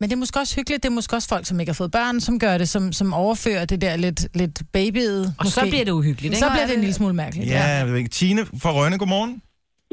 Men 0.04 0.10
det 0.10 0.16
er 0.20 0.24
måske 0.26 0.38
også 0.44 0.54
hyggeligt. 0.58 0.82
Det 0.82 0.88
er 0.92 0.96
måske 1.00 1.12
også 1.18 1.28
folk, 1.34 1.44
som 1.50 1.56
ikke 1.60 1.70
har 1.74 1.80
fået 1.82 1.92
børn, 1.98 2.16
som 2.26 2.34
gør 2.44 2.54
det, 2.62 2.68
som, 2.74 2.84
som 3.00 3.08
overfører 3.22 3.64
det 3.72 3.78
der 3.84 3.94
lidt, 4.06 4.20
lidt 4.40 4.56
babyet. 4.76 5.22
Og 5.40 5.46
så 5.46 5.60
bliver 5.72 5.84
det 5.88 5.92
uhyggeligt, 6.00 6.30
ikke? 6.32 6.44
Så 6.46 6.50
bliver 6.54 6.66
det 6.70 6.74
en 6.78 6.84
lille 6.86 6.96
smule 7.00 7.14
mærkeligt. 7.22 7.46
Ja, 7.56 7.64
jeg 7.78 7.84
ved 7.88 7.96
ikke. 8.00 8.10
Tine 8.20 8.40
fra 8.62 8.70
Rønne, 8.76 8.98
godmorgen. 9.02 9.32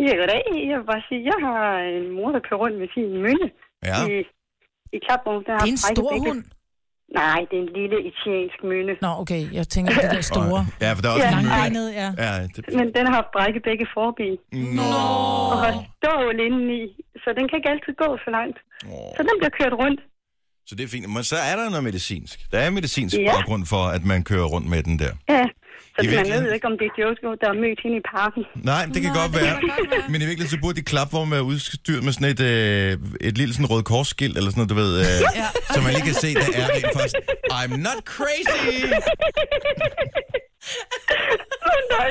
Ja, 0.06 0.14
goddag. 0.22 0.44
Jeg 0.70 0.76
vil 0.80 0.88
bare 0.94 1.04
sige, 1.10 1.22
jeg 1.32 1.38
har 1.48 1.62
en 1.98 2.06
mor, 2.18 2.30
der 2.36 2.42
kører 2.48 2.60
rundt 2.64 2.78
med 2.84 2.90
sin 2.96 3.08
mynde 3.26 3.48
Ja. 3.90 3.98
i, 4.12 4.16
i 4.96 4.98
klapvogn. 5.06 5.44
Der 5.48 5.52
Det 5.58 5.68
er 5.72 5.76
en 5.80 5.84
stor 5.96 6.12
hund. 6.28 6.42
Nej, 7.22 7.40
det 7.50 7.56
er 7.60 7.64
en 7.68 7.72
lille 7.80 7.98
italiensk 8.12 8.58
mynde. 8.72 8.94
Nå, 9.06 9.12
okay. 9.24 9.42
Jeg 9.60 9.66
tænker, 9.76 9.92
det 9.94 10.12
der 10.18 10.22
store. 10.34 10.60
Ja, 10.84 10.90
for 10.96 11.02
der 11.04 11.10
er 11.10 11.14
også 11.18 11.28
Ja. 11.28 11.40
en. 11.40 11.46
Langbenet, 11.46 11.88
ja. 12.02 12.10
Ja, 12.26 12.34
det... 12.56 12.60
Men 12.80 12.88
den 12.98 13.06
har 13.14 13.22
brækket 13.36 13.62
begge 13.70 13.86
forben 13.96 14.32
Nå. 14.78 14.82
og 15.54 15.58
har 15.64 15.74
stål 15.98 16.36
indeni, 16.48 16.82
så 17.24 17.28
den 17.38 17.44
kan 17.50 17.56
ikke 17.60 17.70
altid 17.76 17.94
gå 18.04 18.10
så 18.26 18.30
langt. 18.38 18.58
Åh. 18.94 19.12
Så 19.18 19.22
den 19.28 19.36
bliver 19.40 19.54
kørt 19.60 19.74
rundt. 19.84 20.00
Så 20.68 20.76
det 20.76 20.84
er 20.84 20.88
fint. 20.96 21.06
Men 21.16 21.24
så 21.32 21.36
er 21.52 21.56
der 21.60 21.66
noget 21.70 21.84
medicinsk. 21.84 22.36
Der 22.52 22.60
er 22.66 22.70
medicinsk 22.80 23.16
Ja. 23.18 23.32
baggrund 23.34 23.64
for, 23.74 23.84
at 23.98 24.04
man 24.12 24.20
kører 24.24 24.48
rundt 24.54 24.68
med 24.74 24.84
den 24.84 25.00
der. 25.04 25.12
Ja, 25.36 25.44
så 25.96 26.02
I 26.02 26.06
man 26.06 26.12
virkeligheden- 26.12 26.46
ved 26.48 26.54
ikke, 26.58 26.68
om 26.72 26.76
det 26.80 26.86
er 26.90 26.94
Jojo, 27.02 27.30
der 27.42 27.48
er 27.54 27.58
mødt 27.64 27.80
hende 27.84 27.98
i 28.02 28.04
parken. 28.16 28.44
Nej, 28.72 28.84
det 28.94 29.00
kan 29.04 29.12
Nej, 29.12 29.20
godt 29.22 29.32
det 29.34 29.42
være. 29.42 29.54
kan 29.60 29.70
da 29.70 29.74
godt 29.80 29.90
være. 29.92 30.04
Men 30.14 30.20
i 30.22 30.26
virkeligheden, 30.30 30.58
så 30.58 30.62
burde 30.64 30.76
de 30.82 30.86
klapvogne 30.92 31.32
være 31.36 31.44
udstyret 31.52 32.04
med 32.06 32.14
sådan 32.18 32.30
et, 32.36 32.42
øh, 32.52 32.92
et 33.30 33.36
lille 33.42 33.54
sådan 33.56 33.70
rød 33.74 33.84
korsskilt, 33.84 34.36
eller 34.38 34.50
sådan 34.52 34.60
noget, 34.62 34.70
du 34.74 34.78
ved, 34.84 34.92
øh, 35.04 35.06
Ja. 35.42 35.48
så 35.74 35.78
man 35.86 35.92
lige 35.96 36.06
kan 36.10 36.14
se, 36.26 36.30
der 36.34 36.46
er 36.62 36.68
rent 36.76 36.86
først. 36.98 37.16
I'm 37.60 37.76
not 37.88 38.00
crazy! 38.16 38.74
Nej. 41.96 42.10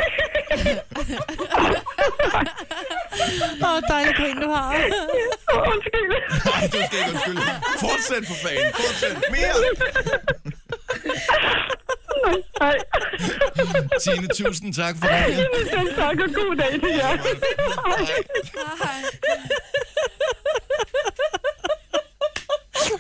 Åh, 3.63 3.75
oh, 3.75 3.79
dejlig 3.93 4.15
grin, 4.17 4.37
du 4.45 4.49
har. 4.57 4.69
Undskyld. 5.73 6.09
Nej, 6.51 6.63
du 6.73 6.79
skal 6.87 6.99
ikke 6.99 7.11
undskylde. 7.13 7.41
Fortsæt 7.85 8.23
for 8.31 8.37
fanden. 8.45 8.73
Fortsæt. 8.75 9.17
Mere. 9.35 9.55
Nej. 12.61 12.77
Tine, 14.05 14.29
tusind 14.29 14.75
tak 14.75 14.95
for 15.01 15.07
det. 15.07 15.47
Selv 15.71 15.95
tak 15.97 16.17
og 16.21 16.35
god 16.35 16.57
dag 16.57 16.73
til 16.73 16.91
jer. 16.97 17.17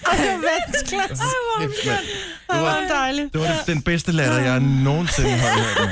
Ej, 0.07 0.17
det 0.17 0.27
var 0.33 0.41
verdensklasse. 0.49 1.25
Kæft, 1.61 1.87
mand. 1.87 1.99
Det 1.99 2.07
Det 2.50 2.57
var 2.57 2.62
var, 2.62 2.89
dejligt. 2.89 3.33
det 3.33 3.41
var 3.41 3.62
den 3.67 3.83
bedste 3.83 4.12
latter, 4.12 4.39
jeg 4.39 4.61
nogensinde 4.61 5.31
har 5.31 5.50
hørt. 5.59 5.91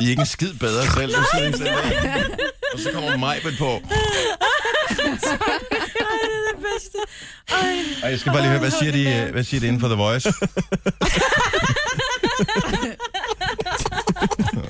I 0.00 0.04
er 0.04 0.10
ikke 0.10 0.20
en 0.20 0.26
skid 0.26 0.52
bedre 0.54 0.82
selv. 0.82 1.12
Du 1.14 1.24
sidder 1.32 1.46
ikke 1.46 1.58
selv. 1.58 1.70
Og 2.72 2.78
så 2.80 2.90
kommer 2.92 3.16
Majbet 3.16 3.54
på. 3.58 3.82
Og 8.02 8.10
jeg 8.10 8.20
skal 8.20 8.32
bare 8.32 8.42
lige 8.42 8.50
høre, 8.50 8.60
hvad 8.60 8.70
siger 8.70 8.92
de, 8.92 9.32
hvad 9.32 9.44
siger 9.44 9.60
de 9.60 9.66
inden 9.66 9.80
for 9.80 9.88
The 9.88 9.96
Voice? 9.96 10.32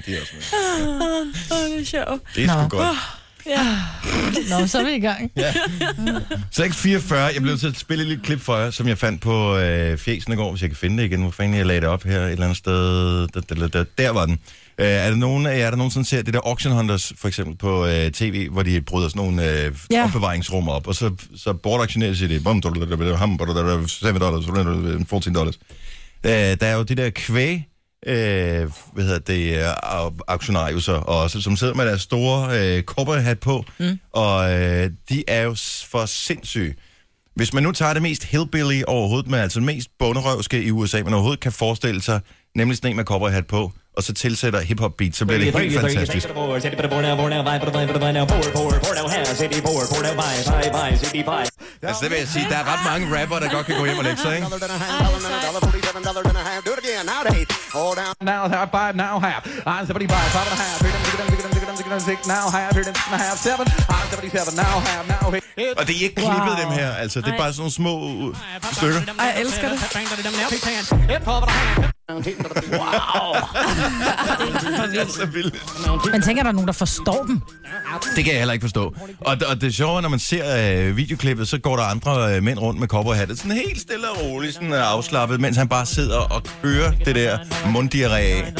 Det 0.06 0.16
er 0.16 0.20
også 0.20 0.32
med. 0.34 0.42
Åh, 1.52 1.70
det 1.72 1.80
er 1.80 1.84
sjovt. 1.84 2.22
Det 2.34 2.44
er 2.44 2.48
sgu 2.48 2.68
godt. 2.68 2.96
Nå, 4.50 4.66
så 4.66 4.78
er 4.78 4.84
vi 4.84 4.94
i 4.94 5.00
gang. 5.00 5.32
Ja. 5.36 5.52
6.44. 5.52 7.14
Jeg 7.14 7.42
blev 7.42 7.58
til 7.58 7.66
at 7.66 7.76
spille 7.76 8.02
et 8.02 8.08
lille 8.08 8.24
klip 8.24 8.40
for 8.40 8.56
jer, 8.56 8.70
som 8.70 8.88
jeg 8.88 8.98
fandt 8.98 9.22
på 9.22 9.56
øh, 9.56 9.98
fjesen 9.98 10.32
i 10.32 10.36
går, 10.36 10.50
hvis 10.50 10.62
jeg 10.62 10.70
kan 10.70 10.76
finde 10.76 11.02
det 11.02 11.04
igen. 11.04 11.22
Hvor 11.22 11.30
fanden 11.30 11.56
jeg 11.56 11.66
lagde 11.66 11.80
det 11.80 11.88
op 11.88 12.02
her 12.02 12.20
et 12.20 12.30
eller 12.32 12.44
andet 12.44 12.58
sted. 12.58 13.28
Der, 13.28 13.40
der, 13.40 13.68
der, 13.68 13.84
der 13.98 14.10
var 14.10 14.26
den. 14.26 14.38
Øh, 14.80 14.86
er 14.86 15.08
der 15.10 15.16
nogen 15.16 15.46
af 15.46 15.58
jer, 15.58 15.70
der 15.70 15.76
nogensinde 15.76 16.08
ser 16.08 16.22
det 16.22 16.34
der 16.34 16.40
Auction 16.44 16.72
Hunters, 16.72 17.12
for 17.16 17.28
eksempel 17.28 17.56
på 17.56 17.86
øh, 17.86 18.10
tv, 18.10 18.48
hvor 18.50 18.62
de 18.62 18.80
bryder 18.80 19.08
sådan 19.08 19.22
nogle 19.22 19.50
øh, 19.64 19.74
Ja. 19.90 20.04
opbevaringsrum 20.04 20.68
op, 20.68 20.86
og 20.86 20.94
så, 20.94 21.10
så 21.36 21.52
bortaktionerer 21.52 22.12
de 22.14 22.28
det. 22.28 22.44
Bum, 22.44 22.62
7 22.62 22.74
dollars, 24.18 24.44
14 25.08 25.34
dollars. 25.34 25.58
Øh, 26.26 26.32
der 26.32 26.66
er 26.66 26.74
jo 26.74 26.82
det 26.82 26.96
der 26.96 27.10
kvæg, 27.10 27.62
øh, 28.06 28.14
hvad 28.92 29.04
hedder 29.04 29.18
det, 29.18 29.56
øh, 29.58 29.70
au- 29.72 30.18
auktionariuser 30.28 30.92
også, 30.94 31.40
som 31.40 31.56
sidder 31.56 31.74
med 31.74 31.86
deres 31.86 32.02
store 32.02 32.58
øh, 32.76 32.82
cowboyhat 32.82 33.38
på, 33.40 33.64
mm. 33.78 33.98
og 34.12 34.52
øh, 34.52 34.90
de 35.08 35.24
er 35.28 35.42
jo 35.42 35.56
for 35.90 36.06
sindssyge. 36.06 36.74
Hvis 37.36 37.52
man 37.52 37.62
nu 37.62 37.72
tager 37.72 37.92
det 37.92 38.02
mest 38.02 38.24
hillbilly 38.24 38.82
overhovedet, 38.86 39.30
med 39.30 39.38
altså 39.38 39.60
det 39.60 39.66
mest 39.66 39.88
bunderøvske 39.98 40.62
i 40.62 40.70
USA, 40.70 41.02
man 41.02 41.14
overhovedet 41.14 41.40
kan 41.40 41.52
forestille 41.52 42.02
sig, 42.02 42.20
nemlig 42.56 42.76
sådan 42.76 42.90
en 42.90 42.96
med 42.96 43.04
cowboyhat 43.04 43.46
på, 43.46 43.72
og 43.96 44.02
så 44.02 44.12
tilsætter 44.14 44.60
hip-hop 44.60 44.92
beat, 44.98 45.16
så 45.16 45.26
bliver 45.26 45.38
det 45.38 45.60
helt 45.60 45.80
fantastisk. 45.80 46.28
Altså 51.82 52.02
det 52.02 52.10
vil 52.10 52.18
jeg 52.18 52.28
sige, 52.28 52.46
der 52.50 52.56
er 52.56 52.66
ret 52.72 52.82
mange 52.90 53.04
rapper, 53.20 53.38
der 53.38 53.48
godt 53.56 53.66
kan 53.66 53.78
gå 53.78 53.84
hjem 53.86 53.98
og 53.98 54.04
lægge 54.04 54.20
sig, 54.22 54.34
ikke? 54.36 54.46
Now 58.20 58.42
half 58.54 58.68
five, 58.78 58.92
now 59.04 59.18
half. 59.28 59.42
I'm 59.66 59.84
75, 59.86 60.32
five 60.36 60.46
and 60.50 60.56
a 60.58 60.62
half. 60.64 60.78
Them, 60.78 60.92
here 61.08 61.18
them, 61.20 61.28
here 61.32 61.66
them, 61.92 62.00
six, 62.00 62.26
now 62.26 62.44
them, 62.50 62.84
six 62.84 62.96
and 63.08 63.14
a 63.14 63.24
half, 63.26 63.36
seven. 63.48 63.66
I'm 63.94 64.06
77, 64.10 64.56
now 64.56 64.74
half, 64.88 65.04
now 65.14 65.30
hit. 65.30 65.44
Og 65.78 65.86
det 65.86 65.96
er 65.96 66.02
ikke 66.02 66.14
klippet 66.14 66.54
dem 66.62 66.70
her, 66.70 66.90
altså 66.94 67.20
det 67.20 67.28
er 67.34 67.36
bare 67.36 67.52
sådan 67.52 67.60
nogle 67.60 67.72
små 67.72 67.94
uh, 68.00 68.36
stykker. 68.72 69.00
Ej, 69.18 69.24
jeg 69.26 69.40
elsker 69.40 69.68
det. 69.68 69.78
Det 74.92 75.00
er 75.00 75.06
så 75.08 75.26
vildt. 75.26 75.54
Men 76.12 76.22
tænker, 76.22 76.42
der 76.42 76.48
er 76.50 76.52
nogen, 76.52 76.66
der 76.66 76.72
forstår 76.72 77.24
dem? 77.28 77.40
Det 78.16 78.24
kan 78.24 78.32
jeg 78.32 78.40
heller 78.40 78.52
ikke 78.52 78.64
forstå. 78.64 78.94
Og, 79.20 79.36
og 79.48 79.60
det 79.60 79.74
sjove 79.74 80.02
når 80.02 80.08
man 80.08 80.18
ser 80.18 80.88
øh, 80.88 80.96
videoklippet, 80.96 81.48
så 81.48 81.58
går 81.58 81.76
der 81.76 81.82
andre 81.82 82.36
øh, 82.36 82.42
mænd 82.42 82.58
rundt 82.58 82.80
med 82.80 82.88
cowboyhatte, 82.88 83.36
sådan 83.36 83.52
helt 83.52 83.80
stille 83.80 84.10
og 84.10 84.24
roligt, 84.24 84.54
sådan 84.54 84.72
øh, 84.72 84.92
afslappet, 84.92 85.40
mens 85.40 85.56
han 85.56 85.68
bare 85.68 85.86
sidder 85.86 86.18
og 86.18 86.42
kører 86.62 86.92
det 87.04 87.14
der 87.14 87.38
munddiarré 87.64 88.14
af. 88.14 88.54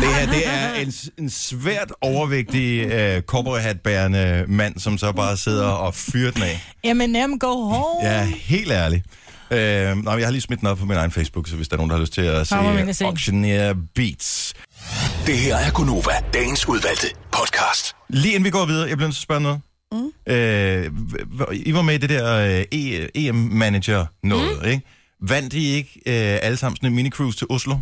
Det 0.00 0.08
her, 0.14 0.26
det 0.26 0.46
er 0.46 0.74
en, 0.74 0.92
en 1.18 1.30
svært 1.30 1.92
overvægtig 2.00 2.84
øh, 2.84 3.22
cowboyhat-bærende 3.22 4.44
mand, 4.48 4.78
som 4.78 4.98
så 4.98 5.12
bare 5.12 5.36
sidder 5.36 5.66
og 5.66 5.94
fyrer 5.94 6.30
den 6.30 6.42
af. 6.42 6.60
Eminem, 6.92 7.38
go 7.38 7.52
home. 7.64 8.08
Ja, 8.08 8.24
helt 8.24 8.70
ærligt. 8.72 9.04
Øh, 9.50 9.96
nå, 10.04 10.16
jeg 10.16 10.26
har 10.26 10.30
lige 10.30 10.40
smidt 10.40 10.60
den 10.60 10.68
op 10.68 10.78
på 10.78 10.84
min 10.84 10.96
egen 10.96 11.10
Facebook, 11.10 11.48
så 11.48 11.56
hvis 11.56 11.68
der 11.68 11.74
er 11.74 11.78
nogen, 11.78 11.90
der 11.90 11.96
har 11.96 12.00
lyst 12.00 12.12
til 12.12 12.20
at 12.22 12.48
se. 12.96 13.04
Auctioneer 13.04 13.74
Beats. 13.94 14.54
Det 15.26 15.38
her 15.38 15.56
er 15.56 15.70
Gunova, 15.70 16.12
dagens 16.34 16.68
udvalgte 16.68 17.06
podcast. 17.32 17.96
Lige 18.08 18.32
inden 18.34 18.44
vi 18.44 18.50
går 18.50 18.66
videre, 18.66 18.88
jeg 18.88 18.96
bliver 18.96 19.08
nødt 19.08 19.16
til 19.16 19.20
at 19.20 19.22
spørge 19.22 19.40
noget. 19.40 19.60
Mm. 19.92 20.32
Øh, 20.32 20.90
I 21.52 21.74
var 21.74 21.82
med 21.82 21.94
i 21.94 21.98
det 21.98 22.08
der 22.10 22.36
øh, 22.36 22.60
E- 22.74 23.08
EM-manager 23.14 24.06
noget, 24.22 24.58
mm. 24.62 24.68
ikke? 24.68 24.82
Vandt 25.20 25.54
I 25.54 25.72
ikke 25.74 25.90
øh, 26.06 26.38
alle 26.42 26.56
sammen 26.56 26.76
sådan 26.76 26.98
en 26.98 27.06
mini-cruise 27.06 27.38
til 27.38 27.46
Oslo? 27.50 27.76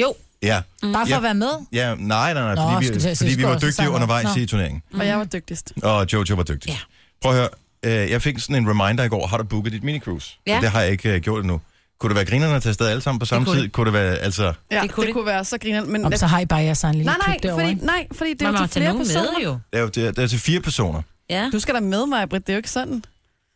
Jo, 0.00 0.14
Ja. 0.42 0.60
Bare 0.82 0.92
for 1.06 1.08
Ja. 1.08 1.16
at 1.16 1.22
være 1.22 1.34
med? 1.34 1.48
Ja, 1.72 1.94
nej, 1.94 2.34
nej, 2.34 2.42
nej, 2.42 2.54
Nå, 2.54 2.70
fordi, 2.86 3.08
vi, 3.08 3.14
fordi 3.16 3.34
vi 3.34 3.42
var 3.44 3.58
dygtige 3.58 3.90
undervejs 3.90 4.36
Nå. 4.36 4.42
i 4.42 4.46
turneringen. 4.46 4.82
Og 4.94 5.06
jeg 5.06 5.18
var 5.18 5.24
dygtigst. 5.24 5.72
Og 5.82 6.06
Jojo 6.12 6.34
var 6.34 6.42
dygtig. 6.42 6.68
Ja. 6.70 6.76
Prøv 7.22 7.32
at 7.32 7.38
høre, 7.38 7.48
øh, 7.82 7.92
jeg 8.10 8.22
fik 8.22 8.38
sådan 8.38 8.56
en 8.56 8.68
reminder 8.70 9.04
i 9.04 9.08
går, 9.08 9.26
har 9.26 9.36
du 9.36 9.44
booket 9.44 9.72
dit 9.72 9.82
mini-cruise? 9.84 10.42
Ja. 10.46 10.58
Det 10.62 10.70
har 10.70 10.80
jeg 10.80 10.90
ikke 10.92 11.14
øh, 11.14 11.20
gjort 11.20 11.40
endnu. 11.40 11.60
Kunne 12.00 12.08
det 12.08 12.16
være 12.16 12.24
grinerne 12.24 12.54
at 12.54 12.62
tage 12.62 12.70
afsted 12.70 12.86
alle 12.86 13.00
sammen 13.00 13.18
på 13.18 13.26
samme 13.26 13.44
kunne 13.46 13.56
tid? 13.56 13.62
det. 13.62 13.72
Kunne 13.72 13.84
det 13.86 13.92
være, 13.92 14.16
altså... 14.16 14.42
Ja, 14.44 14.50
Det 14.76 14.82
det 14.82 14.90
kunne 14.90 15.02
det 15.02 15.06
det. 15.08 15.14
kunne 15.14 15.26
være 15.26 15.44
så 15.44 15.58
griner. 15.58 15.84
Men 15.84 16.04
Om 16.04 16.12
så 16.12 16.26
har 16.26 16.40
I 16.40 16.46
bare 16.46 16.60
jeres 16.60 16.84
egen 16.84 16.94
lille 16.96 17.06
nej, 17.06 17.16
nej, 17.26 17.38
klub 17.38 17.42
derovre, 17.42 17.64
fordi, 17.74 17.84
nej, 17.86 18.06
fordi 18.12 18.34
det 18.34 18.42
er 18.42 18.50
jo 18.50 18.56
til 18.58 18.68
flere 18.68 18.94
personer. 18.96 19.32
med 19.38 19.44
jo. 19.44 19.50
Det 19.72 19.78
er 19.78 19.80
jo 19.82 19.88
det 19.88 20.06
er, 20.06 20.10
det 20.12 20.24
er 20.24 20.26
til 20.28 20.38
fire 20.38 20.60
personer. 20.60 21.02
Ja. 21.30 21.50
Du 21.52 21.60
skal 21.60 21.74
da 21.74 21.80
med 21.80 22.06
mig, 22.06 22.28
Britt. 22.28 22.46
Det 22.46 22.52
er 22.52 22.56
jo 22.56 22.58
ikke 22.58 22.70
sådan. 22.70 23.04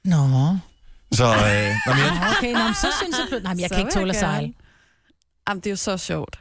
Nå. 0.04 0.16
Så, 1.12 1.24
øh, 1.24 1.32
nå, 1.32 1.92
jeg, 1.92 2.35
okay, 2.38 2.52
nå, 2.52 2.61
så 2.74 2.87
synes 3.02 3.16
jeg... 3.32 3.40
Nej, 3.42 3.52
men 3.54 3.61
jeg 3.61 3.68
Så 3.68 3.74
kan 3.74 3.85
ikke 3.87 3.92
tåle 3.94 4.11
at 4.11 4.16
sejle. 4.16 4.52
Jamen, 5.48 5.61
det 5.61 5.66
er 5.66 5.70
jo 5.70 5.76
så 5.76 5.96
sjovt. 5.96 6.38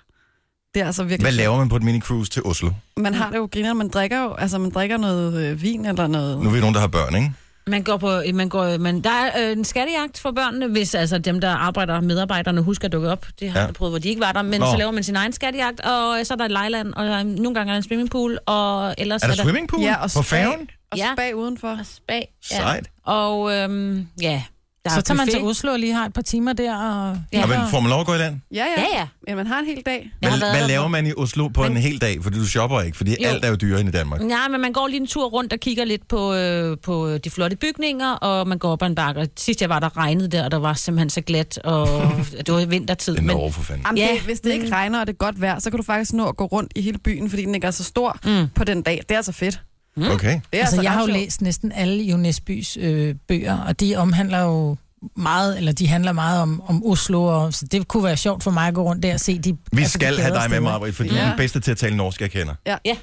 Det 0.73 0.81
er 0.81 0.85
altså 0.85 1.03
virkelig 1.03 1.23
hvad 1.23 1.31
laver 1.31 1.57
man 1.57 1.69
på 1.69 1.75
et 1.75 1.83
mini-cruise 1.83 2.29
til 2.29 2.43
Oslo? 2.45 2.69
Man 2.97 3.13
har 3.13 3.29
det 3.29 3.37
jo 3.37 3.49
griner, 3.53 3.73
man 3.73 3.89
drikker 3.89 4.23
jo, 4.23 4.33
altså 4.33 4.57
man 4.57 4.71
drikker 4.71 4.97
noget 4.97 5.33
øh, 5.45 5.61
vin 5.61 5.85
eller 5.85 6.07
noget. 6.07 6.37
Nu 6.39 6.49
er 6.49 6.53
vi 6.53 6.59
nogen, 6.59 6.75
der 6.75 6.81
har 6.81 6.87
børn, 6.87 7.15
ikke? 7.15 7.31
Man 7.71 7.83
går 7.83 7.97
på, 7.97 8.21
man 8.33 8.49
går, 8.49 8.77
man, 8.77 9.01
der 9.01 9.09
er 9.09 9.45
øh, 9.45 9.51
en 9.57 9.63
skattejagt 9.65 10.19
for 10.19 10.31
børnene, 10.31 10.67
hvis 10.67 10.95
altså 10.95 11.17
dem, 11.17 11.41
der 11.41 11.49
arbejder, 11.49 12.01
medarbejderne, 12.01 12.61
husker 12.61 12.85
at 12.87 12.91
dukke 12.91 13.09
op. 13.09 13.25
Det 13.39 13.51
har 13.51 13.59
Ja. 13.59 13.65
jeg 13.65 13.73
prøvet, 13.73 13.91
hvor 13.91 13.99
de 13.99 14.09
ikke 14.09 14.21
var 14.21 14.31
der. 14.31 14.41
Men 14.41 14.59
Nå. 14.59 14.65
Så 14.65 14.77
laver 14.77 14.91
man 14.91 15.03
sin 15.03 15.15
egen 15.15 15.33
skattejagt, 15.33 15.79
og 15.79 16.19
så 16.25 16.33
er 16.33 16.37
der 16.37 16.45
et 16.45 16.51
lejland, 16.51 16.93
og 16.93 17.05
øh, 17.05 17.25
nogle 17.25 17.53
gange 17.55 17.59
er 17.59 17.73
der 17.73 17.77
en 17.77 17.83
swimmingpool, 17.83 18.39
og 18.45 18.95
ellers 18.97 19.23
Er 19.23 19.27
der 19.27 19.35
swimmingpool 19.35 19.81
Ja, 19.81 19.95
og 19.95 20.09
på 20.15 20.23
spa. 20.23 20.35
færgen? 20.35 20.69
Og 20.91 20.97
Ja. 20.97 21.07
spag 21.17 21.35
udenfor. 21.35 21.67
Og 21.69 21.85
spag. 21.85 22.27
Ja. 22.51 22.55
Sejt. 22.57 22.87
Og 23.05 23.53
øhm, 23.55 24.07
ja, 24.21 24.43
der 24.85 24.91
Så 24.91 24.97
er 24.97 25.01
tager 25.01 25.17
man 25.17 25.27
til 25.27 25.41
Oslo 25.41 25.71
og 25.71 25.79
lige 25.79 25.93
har 25.93 26.05
et 26.05 26.13
par 26.13 26.21
timer 26.21 26.53
der. 26.53 26.75
Og... 26.77 27.17
Ja. 27.33 27.43
Og 27.43 27.49
men 27.49 27.57
får 27.71 27.79
man 27.79 27.89
lov 27.89 27.99
at 27.99 28.05
gå 28.05 28.13
i 28.13 28.17
land? 28.17 28.35
Ja, 28.53 28.65
ja. 28.77 28.81
Ja, 28.81 28.99
ja. 28.99 29.07
Men 29.27 29.35
man 29.35 29.47
har 29.47 29.59
en 29.59 29.65
hel 29.65 29.81
dag. 29.85 30.11
Hvad, 30.19 30.31
hvad 30.31 30.67
laver 30.67 30.87
man 30.87 31.07
i 31.07 31.11
Oslo 31.17 31.47
på 31.47 31.63
en 31.65 31.77
hel 31.77 32.01
dag? 32.01 32.23
Fordi 32.23 32.37
du 32.39 32.45
shopper 32.47 32.81
ikke, 32.81 32.97
fordi 32.97 33.11
Jo. 33.23 33.27
alt 33.29 33.45
er 33.45 33.49
jo 33.49 33.55
dyrere 33.55 33.79
end 33.79 33.89
i 33.89 33.91
Danmark. 33.91 34.21
Ja, 34.29 34.47
men 34.47 34.61
man 34.61 34.73
går 34.73 34.87
lige 34.87 34.99
en 35.01 35.07
tur 35.07 35.25
rundt 35.29 35.53
og 35.53 35.59
kigger 35.59 35.85
lidt 35.85 36.07
på, 36.07 36.33
øh, 36.33 36.77
på 36.83 37.17
de 37.17 37.29
flotte 37.29 37.55
bygninger, 37.57 38.11
og 38.11 38.47
man 38.47 38.57
går 38.57 38.71
op 38.71 38.81
ad 38.83 38.87
en 38.87 38.95
bakke. 38.95 39.29
Sidst 39.37 39.61
jeg 39.61 39.69
var 39.69 39.79
der 39.79 39.97
regnede 39.97 40.27
der, 40.27 40.45
og 40.45 40.51
der 40.51 40.57
var 40.59 40.73
simpelthen 40.73 41.09
så 41.09 41.21
glat, 41.21 41.57
og 41.57 41.87
det 42.45 42.53
var 42.53 42.65
vintertid. 42.65 43.13
Det 43.13 43.19
er 43.19 43.23
men, 43.23 43.35
Norge 43.35 43.51
for 43.51 43.61
fanden. 43.63 43.85
Jamen, 43.85 43.97
Ja, 43.97 44.07
det, 44.13 44.21
hvis 44.21 44.39
det 44.39 44.51
ikke 44.51 44.63
men- 44.63 44.73
regner, 44.73 44.99
og 44.99 45.07
det 45.07 45.13
er 45.13 45.17
godt 45.17 45.41
vejr, 45.41 45.59
så 45.59 45.69
kan 45.69 45.77
du 45.77 45.83
faktisk 45.83 46.13
nå 46.13 46.27
at 46.27 46.37
gå 46.37 46.45
rundt 46.45 46.71
i 46.75 46.81
hele 46.81 46.97
byen, 46.97 47.29
fordi 47.29 47.45
den 47.45 47.55
ikke 47.55 47.67
er 47.67 47.71
så 47.71 47.83
stor 47.83 48.17
Mm. 48.25 48.31
mm. 48.31 48.47
på 48.55 48.63
den 48.63 48.81
dag. 48.81 49.01
Det 49.09 49.11
er 49.11 49.17
altså 49.17 49.31
fedt. 49.31 49.61
Okay. 49.97 50.39
Det 50.53 50.59
er 50.59 50.63
Altså, 50.65 50.81
jeg 50.81 50.91
ret 50.91 50.95
har 50.97 51.01
jo 51.01 51.13
læst 51.13 51.41
næsten 51.41 51.71
alle 51.71 52.03
Jo 52.03 52.17
Nesbys 52.17 52.77
øh, 52.81 53.15
bøger, 53.27 53.57
og 53.57 53.79
de 53.79 53.95
omhandler 53.95 54.39
jo 54.43 54.77
meget, 55.15 55.57
eller 55.57 55.71
de 55.71 55.87
handler 55.87 56.11
meget 56.11 56.41
om, 56.41 56.61
om 56.67 56.85
Oslo, 56.85 57.23
og, 57.23 57.53
så 57.53 57.65
det 57.65 57.87
kunne 57.87 58.03
være 58.03 58.17
sjovt 58.17 58.43
for 58.43 58.51
mig 58.51 58.67
at 58.67 58.73
gå 58.73 58.83
rundt 58.83 59.03
der 59.03 59.13
og 59.13 59.19
se 59.19 59.39
de 59.39 59.51
Vi 59.71 59.81
altså, 59.81 59.97
de 59.97 60.03
skal 60.03 60.07
have 60.17 60.17
dig 60.17 60.25
med, 60.25 60.33
badesteder. 60.33 60.61
Marvitt, 60.61 60.95
fordi 60.95 61.09
du 61.09 61.15
er 61.15 61.19
Ja. 61.21 61.27
den 61.29 61.37
bedste 61.37 61.59
til 61.59 61.71
at 61.71 61.77
tale 61.77 61.97
norsk, 61.97 62.21
jeg 62.21 62.31
kender. 62.31 62.53
Ja. 62.65 62.77
Ja. 62.85 62.95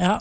Ja. 0.00 0.16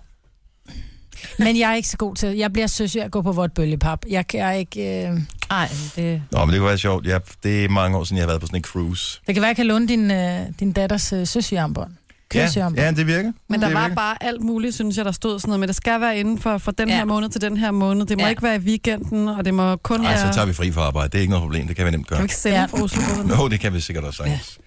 Men 1.39 1.60
jeg 1.60 1.72
er 1.72 1.76
ikke 1.76 1.89
så 1.89 1.98
god 1.98 2.16
til 2.16 2.30
Jeg 2.38 2.54
bliver 2.54 2.68
søs 2.68 2.96
at 2.96 3.12
gå 3.12 3.22
på 3.22 3.32
vort 3.32 3.52
bølgepap. 3.54 4.00
Jeg, 4.10 4.28
kan- 4.28 4.39
jeg 4.39 4.50
er 4.50 4.54
ikke... 4.54 5.08
Øh... 5.08 5.20
Ej, 5.52 5.70
det... 5.96 6.22
Nå, 6.32 6.39
men 6.46 6.50
det 6.50 6.60
kunne 6.60 6.68
være 6.68 6.78
sjovt. 6.78 7.06
Ja, 7.08 7.18
det 7.44 7.66
er 7.66 7.70
mange 7.70 7.98
år 7.98 8.04
siden, 8.04 8.18
jeg 8.18 8.24
har 8.24 8.28
været 8.28 8.42
på 8.42 8.48
sådan 8.48 8.58
en 8.60 8.63
cruise. 8.63 9.20
Det 9.28 9.36
kan 9.36 9.42
være, 9.42 9.48
jeg 9.48 9.56
kan 9.56 9.66
låne 9.66 9.88
din, 9.88 10.12
øh, 10.12 10.39
din 10.60 10.72
datters 10.72 11.13
øh, 11.13 11.28
søsjernbånd. 11.28 11.92
Ja, 12.34 12.39
Køresjernbånd. 12.39 12.80
ja, 12.80 12.91
det 12.91 13.08
virker. 13.08 13.32
Men 13.50 13.62
der 13.62 13.67
det 13.67 13.76
var 13.76 13.82
virker. 13.82 13.96
bare 13.96 14.24
alt 14.24 14.41
muligt, 14.41 14.76
synes 14.76 14.98
jeg, 14.98 15.06
der 15.06 15.12
stod 15.12 15.39
sådan 15.39 15.50
noget. 15.50 15.60
Men 15.60 15.67
det 15.67 15.76
skal 15.76 16.02
være 16.02 16.17
inden 16.17 16.39
for, 16.39 16.58
for 16.58 16.72
den 16.72 16.89
Ja. 16.89 16.96
her 16.96 17.06
måned 17.06 17.30
til 17.30 17.41
den 17.41 17.58
her 17.58 17.72
måned. 17.72 18.06
Det 18.06 18.17
må 18.17 18.24
Ja. 18.24 18.30
ikke 18.30 18.43
være 18.43 18.56
i 18.56 18.60
weekenden, 18.60 19.28
og 19.30 19.46
det 19.46 19.54
må 19.54 19.76
kun 19.76 20.06
Ej, 20.06 20.12
være... 20.12 20.28
så 20.28 20.34
tager 20.34 20.46
vi 20.46 20.54
fri 20.54 20.72
fra 20.72 20.82
arbejde. 20.82 21.10
Det 21.10 21.15
er 21.17 21.22
ikke 21.22 21.32
noget 21.32 21.43
problem. 21.43 21.67
Det 21.67 21.76
kan 21.76 21.86
vi 21.86 21.91
nemt 21.91 22.08
Kan 22.08 22.15
gøre. 22.15 22.19
vi 22.22 22.26
ikke 22.26 22.36
sende 22.36 22.56
Ja. 22.56 22.62
ja. 22.62 22.65
fra 22.67 22.84
Oslo? 22.84 23.43
Jo, 23.43 23.48
det 23.48 23.60
kan 23.60 23.74
vi 23.74 23.80
sikkert 23.80 24.04
også 24.06 24.17
sagtens. 24.17 24.58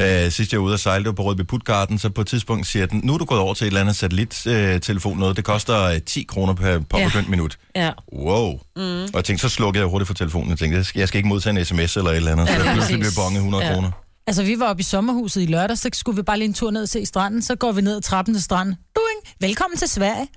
Øh, 0.00 0.30
sidst 0.32 0.52
jeg 0.52 0.60
var 0.60 0.66
ude 0.66 0.74
og 0.74 0.78
sejle, 0.80 0.98
det 1.04 1.06
var 1.06 1.12
på 1.14 1.22
Rødby 1.22 1.40
Putgarden, 1.40 1.98
så 1.98 2.10
på 2.10 2.20
et 2.20 2.26
tidspunkt 2.26 2.66
siger 2.66 2.86
den, 2.86 3.00
nu 3.04 3.14
er 3.14 3.18
du 3.18 3.24
gået 3.24 3.40
over 3.40 3.54
til 3.54 3.64
et 3.64 3.66
eller 3.68 3.80
andet 3.80 3.96
satellittelefon 3.96 5.18
noget, 5.18 5.36
det 5.36 5.44
koster 5.44 5.82
øh, 5.82 6.00
10 6.06 6.22
kroner 6.28 6.54
per 6.54 6.78
påbegyndt 6.78 7.28
minut. 7.28 7.58
Ja. 7.76 7.90
Wow. 8.12 8.52
Mm. 8.76 8.82
Og 8.82 9.10
jeg 9.14 9.24
tænkte, 9.24 9.42
så 9.42 9.48
slukkede 9.48 9.82
jeg 9.82 9.90
hurtigt 9.90 10.06
for 10.06 10.14
telefonen. 10.14 10.50
Jeg 10.50 10.58
tænkte, 10.58 10.76
jeg 10.76 10.86
skal- 10.86 10.98
jeg 10.98 11.08
skal 11.08 11.18
ikke 11.18 11.28
modtage 11.28 11.58
en 11.58 11.64
sms 11.64 11.96
eller 11.96 12.10
et 12.10 12.16
eller 12.16 12.32
andet, 12.32 12.48
så 12.48 12.54
Ja, 12.54 12.58
der 12.60 12.66
ja, 12.66 12.72
pludselig 12.72 13.00
bliver 13.00 13.12
bonget 13.16 13.38
100 13.38 13.64
Ja. 13.66 13.72
kroner. 13.74 13.90
Altså, 14.26 14.42
vi 14.42 14.58
var 14.58 14.66
oppe 14.66 14.80
i 14.80 14.84
sommerhuset 14.84 15.42
i 15.42 15.46
lørdag, 15.46 15.78
så 15.78 15.88
skulle 15.92 16.16
vi 16.16 16.22
bare 16.22 16.38
lige 16.38 16.48
en 16.48 16.54
tur 16.54 16.70
ned 16.70 16.82
og 16.82 16.88
se 16.88 17.06
stranden. 17.06 17.42
Så 17.42 17.54
går 17.56 17.72
vi 17.72 17.80
ned 17.80 17.96
ad 17.96 18.00
trappen 18.02 18.34
til 18.34 18.42
stranden. 18.42 18.74
Doing! 18.96 19.36
Velkommen 19.40 19.76
til 19.78 19.88
Sverige. 19.88 20.28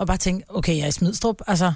Og 0.00 0.06
bare 0.06 0.16
tænke, 0.16 0.44
okay, 0.48 0.76
jeg 0.76 0.82
er 0.82 0.86
i 0.88 0.90
Smidstrup. 0.92 1.36
Altså, 1.46 1.72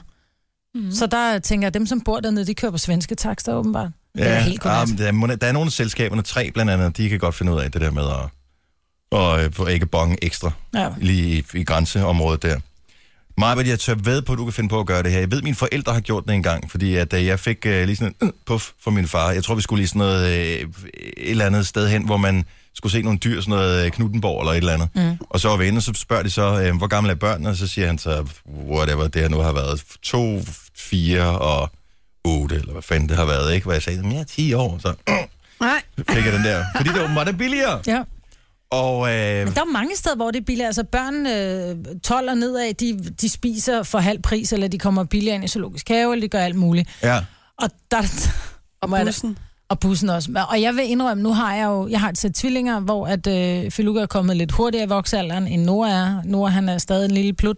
mm. 0.74 0.90
Så 0.92 1.06
der 1.06 1.38
tænker 1.38 1.66
jeg, 1.66 1.74
dem 1.74 1.86
som 1.86 2.00
bor 2.00 2.20
dernede, 2.20 2.46
de 2.46 2.54
kører 2.54 2.72
på 2.72 2.78
svenske 2.78 3.14
takster 3.14 3.54
åbenbart. 3.54 3.90
Det 4.16 4.26
er 4.26 4.38
helt 4.40 4.64
ja, 4.64 4.68
godnat. 4.70 4.88
men 4.88 4.98
der, 4.98 5.12
må- 5.12 5.26
der 5.26 5.46
er 5.46 5.52
nogle 5.52 5.66
af 5.68 5.72
selskaberne, 5.72 6.22
tre 6.22 6.50
blandt 6.50 6.70
andet, 6.72 6.96
de 6.96 7.08
kan 7.08 7.18
godt 7.18 7.34
finde 7.34 7.52
ud 7.54 7.60
af 7.60 7.72
det 7.72 7.80
der 7.80 7.90
med 7.90 8.02
at, 8.02 8.28
og, 9.10 9.44
øh, 9.44 9.52
få 9.52 9.66
ikke 9.66 9.86
bonge 9.86 10.24
ekstra 10.24 10.50
Ja. 10.74 10.90
lige 10.98 11.38
i, 11.38 11.58
i 11.60 11.64
grænseområdet 11.64 12.42
der. 12.42 12.60
Maja, 13.38 13.68
jeg 13.68 13.78
tør 13.80 13.94
ved 13.94 14.22
på, 14.22 14.32
at 14.32 14.38
du 14.38 14.44
kan 14.44 14.52
finde 14.52 14.68
på 14.68 14.80
at 14.80 14.86
gøre 14.86 15.02
det 15.02 15.12
her. 15.12 15.18
Jeg 15.18 15.30
ved, 15.30 15.38
at 15.38 15.44
mine 15.44 15.56
forældre 15.56 15.92
har 15.92 16.00
gjort 16.00 16.24
det 16.26 16.34
en 16.34 16.42
gang, 16.42 16.70
fordi 16.70 16.96
at, 16.96 17.12
øh, 17.12 17.26
jeg 17.26 17.40
fik 17.40 17.66
øh, 17.66 17.84
lige 17.86 17.96
sådan 17.96 18.14
en 18.22 18.28
øh, 18.28 18.32
puff 18.46 18.70
fra 18.84 18.90
min 18.90 19.06
far. 19.08 19.30
Jeg 19.30 19.44
tror, 19.44 19.54
vi 19.54 19.62
skulle 19.62 19.80
lige 19.80 19.88
sådan 19.88 19.98
noget, 19.98 20.28
øh, 20.38 20.60
et 20.60 20.66
eller 21.16 21.46
andet 21.46 21.66
sted 21.66 21.88
hen, 21.88 22.04
hvor 22.04 22.16
man 22.16 22.44
skulle 22.74 22.92
se 22.92 23.02
nogle 23.02 23.18
dyr, 23.18 23.40
sådan 23.40 23.50
noget 23.50 23.84
øh, 23.86 23.90
Knuttenborg 23.92 24.40
eller 24.40 24.52
et 24.52 24.56
eller 24.56 24.72
andet. 24.72 24.88
Mm. 24.94 25.26
Og 25.30 25.40
så 25.40 25.48
var 25.48 25.56
vi 25.56 25.66
inde, 25.66 25.78
og 25.78 25.82
så 25.82 25.92
spørger 25.94 26.22
de 26.22 26.30
så, 26.30 26.62
øh, 26.62 26.76
hvor 26.76 26.86
gamle 26.86 27.10
er 27.10 27.14
børnene? 27.14 27.48
Og 27.50 27.56
så 27.56 27.66
siger 27.66 27.86
han 27.86 27.98
så, 27.98 28.26
whatever 28.68 29.08
det 29.08 29.22
her 29.22 29.28
nu 29.28 29.38
har 29.38 29.52
været, 29.52 29.82
to, 30.02 30.40
fire 30.76 31.38
og 31.38 31.70
otte, 32.24 32.54
eller 32.54 32.72
hvad 32.72 32.82
fanden 32.82 33.08
det 33.08 33.16
har 33.16 33.24
været, 33.24 33.54
ikke? 33.54 33.64
Hvor 33.64 33.72
jeg 33.72 33.82
sagde, 33.82 34.08
ja, 34.08 34.24
10 34.24 34.52
år, 34.54 34.78
så 34.78 34.94
Nej. 35.60 35.82
fik 36.10 36.24
jeg 36.24 36.32
den 36.32 36.44
der. 36.44 36.64
Fordi 36.76 36.88
det 36.88 37.02
var 37.02 37.08
meget 37.08 37.38
billigere. 37.38 37.80
Ja. 37.86 38.02
Og 38.70 39.14
øh, 39.14 39.44
Men 39.46 39.54
der 39.54 39.60
er 39.60 39.72
mange 39.72 39.96
steder, 39.96 40.16
hvor 40.16 40.30
det 40.30 40.40
er 40.40 40.44
billigt. 40.44 40.66
Altså 40.66 40.84
børn 40.84 41.26
øh, 41.26 42.00
12 42.00 42.30
og 42.30 42.36
nedad, 42.36 42.74
de, 42.74 42.98
de 43.20 43.28
spiser 43.28 43.82
for 43.82 43.98
halv 43.98 44.22
pris, 44.22 44.52
eller 44.52 44.68
de 44.68 44.78
kommer 44.78 45.04
billigere 45.04 45.34
ind 45.34 45.44
i 45.44 45.48
zoologisk 45.48 45.88
have, 45.88 46.12
eller 46.12 46.24
de 46.24 46.28
gør 46.28 46.38
alt 46.38 46.56
muligt. 46.56 46.88
ja, 47.02 47.20
Og 47.58 47.70
der, 47.90 48.02
Og 48.80 48.90
bussen. 49.04 49.38
Og 49.68 49.78
bussen 49.80 50.08
også. 50.10 50.46
Og 50.50 50.62
jeg 50.62 50.74
vil 50.74 50.90
indrømme, 50.90 51.22
nu 51.22 51.32
har 51.32 51.54
jeg 51.54 51.64
jo 51.66 51.88
jeg 51.88 52.00
har 52.00 52.08
et 52.08 52.18
sæt 52.18 52.32
tvillinger, 52.32 52.80
hvor 52.80 53.06
at 53.06 53.26
øh, 53.26 53.70
Filuka 53.70 54.00
er 54.00 54.06
kommet 54.06 54.36
lidt 54.36 54.52
hurtigere 54.52 54.84
i 54.86 54.88
voksalderen, 54.88 55.46
end 55.46 55.62
Noah 55.64 55.90
er. 55.90 56.22
Noah 56.24 56.52
han 56.52 56.68
er 56.68 56.78
stadig 56.78 57.04
en 57.04 57.10
lille 57.10 57.32
plut. 57.32 57.56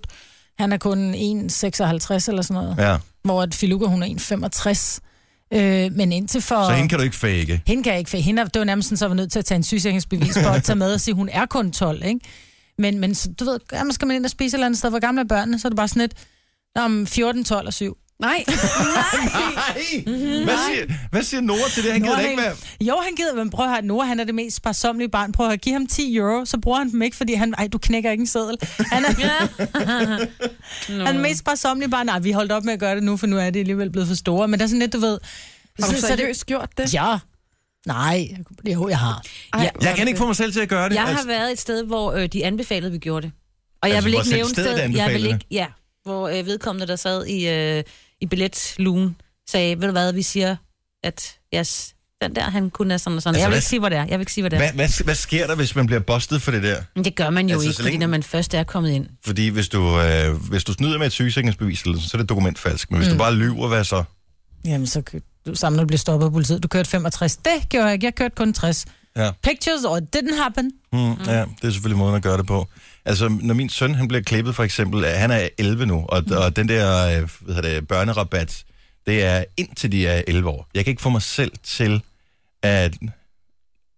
Han 0.59 0.73
er 0.73 0.77
kun 0.77 1.15
1,56 1.15 1.19
eller 1.19 2.43
sådan 2.43 2.47
noget. 2.51 2.75
Ja. 2.79 2.91
ja. 2.91 2.99
Hvor 3.25 3.43
at 3.43 3.55
Filuka, 3.55 3.87
hun 3.87 4.03
er 4.03 4.07
1,65. 4.07 5.08
Øh, 5.55 5.93
men 5.93 6.13
indtil 6.13 6.41
for... 6.41 6.65
Så 6.65 6.73
hende 6.73 6.89
kan 6.89 6.99
du 6.99 7.05
ikke 7.05 7.17
fake. 7.17 7.63
Hende 7.67 7.83
kan 7.83 7.93
jeg 7.93 7.99
ikke, 7.99 8.11
for 8.11 8.17
hende 8.17 8.43
er, 8.43 8.47
det 8.47 8.59
var 8.59 8.65
nærmest 8.65 8.89
sådan, 8.89 8.97
så 8.97 9.05
jeg 9.05 9.11
var 9.11 9.17
nødt 9.17 9.33
til 9.33 9.39
at 9.39 9.45
tage 9.45 9.57
en 9.57 9.63
sygesikringsbevis 9.63 10.39
på 10.45 10.49
at 10.49 10.63
tage 10.63 10.77
med 10.77 10.93
og 10.95 11.01
sige, 11.01 11.15
hun 11.15 11.29
er 11.33 11.47
kun 11.47 11.73
12, 11.73 12.05
ikke? 12.05 12.21
Men, 12.79 12.99
men 12.99 13.15
du 13.41 13.45
ved, 13.45 13.59
jamen, 13.73 13.93
skal 13.93 14.07
man 14.07 14.17
ind 14.17 14.25
og 14.25 14.31
spise 14.31 14.55
et 14.55 14.55
eller 14.55 14.67
andet 14.67 14.79
sted, 14.79 14.91
hvor 14.91 14.99
gamle 14.99 15.21
er 15.21 15.25
børnene, 15.25 15.59
så 15.59 15.69
er 15.69 15.71
det 15.71 15.77
bare 15.77 15.89
sådan 15.89 16.01
lidt, 16.01 16.15
om 16.77 17.07
14, 17.07 17.45
12 17.45 17.67
og 17.67 17.73
7. 17.73 17.97
Nej. 18.21 18.45
Nej! 18.49 18.55
Hvad 20.45 20.57
siger, 20.69 20.95
hvad 21.11 21.23
siger 21.23 21.41
Nora 21.41 21.69
til 21.75 21.85
det? 21.85 21.93
Han 21.93 22.03
gider 22.03 22.17
da 22.17 22.23
ikke 22.23 22.43
være... 22.43 22.57
Jo, 22.81 22.97
han 23.05 23.15
gider, 23.15 23.35
men 23.35 23.51
prøv 23.51 23.65
at 23.67 23.71
høre, 23.73 23.83
Noah, 23.83 24.09
han 24.09 24.21
er 24.21 24.25
det 24.25 24.35
mest 24.35 24.57
sparsomlige 24.57 25.09
barn. 25.09 25.33
Prøv 25.33 25.47
at 25.47 25.51
høre, 25.51 25.57
give 25.57 25.73
ham 25.73 25.87
10 25.87 26.17
euro, 26.17 26.45
så 26.45 26.59
bruger 26.59 26.79
han 26.79 26.91
dem 26.91 27.03
ikke, 27.03 27.17
fordi 27.17 27.35
han, 27.35 27.55
ej, 27.59 27.69
du 27.73 27.79
knækker 27.79 28.11
ikke 28.11 28.21
en 28.23 28.27
seddel. 28.27 28.59
Han 28.79 29.05
er, 29.05 29.09
han 30.93 31.01
er 31.07 31.13
det 31.13 31.21
mest 31.21 31.39
sparsomlige 31.41 31.91
barn. 31.91 32.07
Nej, 32.07 32.19
vi 32.19 32.31
holdt 32.33 32.53
op 32.53 32.65
med 32.65 32.73
at 32.73 32.81
gøre 32.81 32.95
det 32.95 33.03
nu, 33.03 33.17
for 33.17 33.27
nu 33.27 33.39
er 33.39 33.51
det 33.51 33.61
alligevel 33.61 33.91
blevet 33.91 34.09
for 34.09 34.15
store. 34.15 34.49
Men 34.49 34.59
der 34.61 34.65
er 34.65 34.69
sådan 34.69 34.81
lidt, 34.81 34.93
du 34.93 34.99
ved... 35.01 35.19
Har 35.81 35.87
du 35.87 35.93
så- 35.95 36.01
så 36.01 36.07
er 36.07 36.11
det- 36.11 36.19
seriøst 36.19 36.47
gjort 36.47 36.69
det? 36.79 36.95
Ja. 36.95 37.19
Nej, 37.87 38.29
jo, 38.73 38.89
jeg 38.89 38.99
har. 38.99 39.23
Ej, 39.53 39.65
er 39.67 39.71
Jeg 39.87 39.97
kan 39.97 40.09
ikke 40.09 40.19
få 40.19 40.27
mig 40.27 40.37
selv 40.37 40.53
til 40.53 40.61
at 40.61 40.69
gøre 40.69 40.89
det. 40.89 40.95
Jeg 40.95 41.03
har 41.03 41.09
altså, 41.11 41.27
været 41.27 41.53
et 41.53 41.59
sted, 41.61 41.85
hvor 41.85 42.13
øh, 42.13 42.27
de 42.27 42.45
anbefalede, 42.45 42.87
at 42.87 42.93
vi 42.93 42.99
gjorde 42.99 43.27
det. 43.27 43.33
Og 43.83 43.89
Altså, 43.89 43.97
jeg 43.97 44.05
vil 44.05 44.15
ikke 44.15 44.31
nævne 44.31 44.51
stedet 44.51 44.79
sted, 44.79 44.91
jeg 44.97 45.11
vil 45.13 45.27
ikke, 45.27 45.45
ja, 45.51 45.67
hvor 46.05 46.29
øh, 46.29 46.47
vedkommende, 46.47 46.87
der 46.87 46.97
sad 46.97 47.27
i, 47.27 47.49
øh, 47.49 47.83
i 48.21 48.27
billetlugen, 48.27 49.17
sagde, 49.51 49.77
ved 49.81 49.87
du 49.87 49.93
hvad, 49.93 50.13
vi 50.13 50.23
siger, 50.23 50.57
at 51.05 51.35
yes, 51.55 51.95
den 52.23 52.35
der, 52.37 52.43
han 52.43 52.71
kunne 52.71 52.91
have 52.91 52.99
sådan 52.99 53.17
og 53.17 53.23
sådan. 53.23 53.35
Altså, 53.35 53.41
jeg 53.41 53.49
vil 53.49 53.53
hvad- 53.53 53.59
ikke 53.59 53.69
sige, 53.69 53.79
hvor 53.81 53.89
det 53.89 53.99
er. 53.99 54.03
Jeg 54.05 54.11
vil 54.19 54.21
ikke 54.21 54.33
sige, 54.33 54.43
hvor 54.43 54.49
det 54.49 54.57
er. 54.57 54.61
hvad, 54.61 54.73
hvad, 54.73 55.05
hvad 55.05 55.15
sker 55.15 55.47
der, 55.47 55.55
hvis 55.55 55.77
man 55.77 55.87
bliver 55.87 56.01
bustet 56.01 56.43
for 56.43 56.51
det 56.51 56.63
der? 56.63 56.83
Men 56.95 57.05
det 57.05 57.15
gør 57.17 57.31
man 57.31 57.49
jo 57.49 57.53
Altså, 57.53 57.69
ikke, 57.69 57.73
så 57.77 57.83
fordi 57.83 57.89
længe- 57.91 58.01
når 58.01 58.07
man 58.11 58.23
først 58.23 58.55
er 58.55 58.63
kommet 58.65 58.91
ind. 58.91 59.07
Fordi 59.25 59.49
hvis 59.49 59.69
du, 59.69 60.01
øh, 60.01 60.35
hvis 60.35 60.65
du 60.65 60.73
snyder 60.73 60.99
med 60.99 61.07
et 61.07 61.13
sygesikringsbevis, 61.13 61.83
eller 61.83 61.97
sådan, 61.97 62.09
så 62.09 62.17
er 62.17 62.21
det 62.21 62.29
dokumentfalsk. 62.29 62.91
Men 62.91 62.99
hvis 62.99 63.09
mm. 63.09 63.15
du 63.15 63.19
bare 63.19 63.35
lyver, 63.35 63.69
hvad 63.69 63.85
så? 63.85 64.05
Jamen, 64.65 64.87
så 64.87 65.03
du 65.47 65.55
sammen, 65.55 65.77
når 65.77 65.83
du 65.85 65.87
bliver 65.87 65.99
stoppet 65.99 66.27
af 66.27 66.33
politiet. 66.33 66.63
Du 66.63 66.69
kørte 66.69 66.91
65. 66.91 67.37
Det 67.37 67.69
gjorde 67.69 67.85
jeg 67.87 67.95
ikke. 67.95 68.05
Jeg 68.07 68.15
kørte 68.15 68.35
kun 68.35 68.53
60. 68.53 68.85
Ja. 69.17 69.31
Pictures, 69.43 69.85
or 69.85 69.97
it 69.97 70.17
didn't 70.17 70.43
happen. 70.43 70.71
Mm, 70.93 70.99
ja, 70.99 71.41
det 71.41 71.65
er 71.65 71.71
selvfølgelig 71.71 71.99
måden 71.99 72.15
at 72.15 72.23
gøre 72.23 72.39
det 72.39 72.47
på. 72.47 72.67
Altså, 73.09 73.29
når 73.43 73.55
min 73.55 73.69
søn 73.69 73.95
han 73.95 74.09
bliver 74.09 74.23
klippet 74.23 74.55
for 74.55 74.65
eksempel, 74.65 75.05
øh, 75.05 75.11
han 75.11 75.31
er 75.31 75.49
11 75.59 75.87
nu, 75.87 76.05
og, 76.09 76.23
mm. 76.27 76.33
og 76.33 76.57
den 76.57 76.69
der 76.69 77.07
øh, 77.07 77.29
hvad 77.41 77.55
hedder 77.55 77.75
det, 77.75 77.89
børnerabat, 77.89 78.65
det 79.07 79.23
er 79.23 79.45
indtil 79.57 79.93
de 79.93 80.07
er 80.07 80.23
11 80.27 80.49
år. 80.49 80.69
Jeg 80.75 80.85
kan 80.85 80.91
ikke 80.91 81.03
få 81.03 81.09
mig 81.09 81.23
selv 81.23 81.53
til 81.63 82.03
at... 82.63 82.97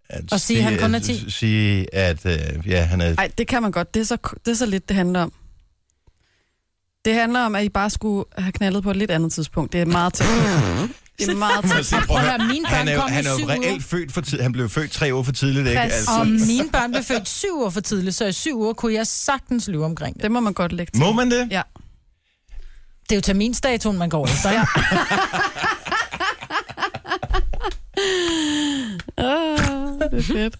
at 0.08 0.32
Og 0.32 0.40
sige, 0.40 0.58
at 0.58 0.64
han 0.64 0.78
kun 0.78 0.94
er 0.94 0.98
at 0.98 1.02
10. 1.04 1.30
Sige, 1.30 1.94
at 1.94 2.26
øh, 2.26 2.68
ja, 2.68 2.82
han 2.82 3.00
er... 3.00 3.14
Nej, 3.14 3.30
det 3.38 3.48
kan 3.48 3.62
man 3.62 3.70
godt. 3.70 3.94
Det 3.94 4.00
er, 4.00 4.04
så, 4.04 4.16
det 4.44 4.50
er 4.50 4.54
så 4.54 4.66
lidt, 4.66 4.88
det 4.88 4.96
handler 4.96 5.20
om. 5.20 5.32
Det 7.04 7.14
handler 7.14 7.40
om, 7.40 7.54
at 7.54 7.64
I 7.64 7.68
bare 7.68 7.90
skulle 7.90 8.24
have 8.38 8.52
knaldet 8.52 8.82
på 8.82 8.90
et 8.90 8.96
lidt 8.96 9.10
andet 9.10 9.32
tidspunkt. 9.32 9.72
Det 9.72 9.80
er 9.80 9.84
meget 9.86 10.12
tæt. 10.14 10.26
Det 11.18 11.28
er 11.28 11.34
meget 11.34 11.64
tæt. 11.64 12.02
Prøv 12.06 12.16
at 12.16 12.22
høre, 12.22 12.38
mine 12.38 12.64
børn 12.64 12.74
han 12.76 12.88
er 12.88 12.92
jo, 12.94 13.00
kom 13.00 13.10
han 13.10 13.26
er 13.26 13.30
jo 13.30 13.48
reelt 13.48 13.66
uger. 13.66 13.80
født 13.80 14.12
for 14.12 14.20
tidligt. 14.20 14.42
Han 14.42 14.52
blev 14.52 14.68
født 14.68 14.90
tre 14.90 15.14
år 15.14 15.22
for 15.22 15.32
tidligt, 15.32 15.66
ikke? 15.68 15.80
Præcis. 15.80 15.94
Altså, 15.94 16.10
Og 16.20 16.26
mine 16.26 16.68
børn 16.72 16.90
blev 16.92 17.02
født 17.04 17.28
syv 17.28 17.56
uger 17.58 17.70
for 17.70 17.80
tidligt, 17.80 18.16
så 18.16 18.26
i 18.26 18.32
syv 18.32 18.58
uger 18.58 18.72
kunne 18.72 18.94
jeg 18.94 19.06
sagtens 19.06 19.68
lyve 19.68 19.84
omkring 19.84 20.14
det. 20.14 20.22
Det 20.22 20.30
må 20.30 20.40
man 20.40 20.52
godt 20.52 20.72
lægge 20.72 20.90
til. 20.90 21.00
må 21.00 21.12
man 21.12 21.30
det? 21.30 21.48
Ja. 21.50 21.62
Det 23.02 23.12
er 23.12 23.16
jo 23.16 23.20
terminsdatoen, 23.20 23.98
man 23.98 24.08
går 24.08 24.26
efter. 24.26 24.50
Ja. 24.52 24.64
Oh, 29.18 29.98
det 30.10 30.18
er 30.18 30.22
fedt. 30.22 30.56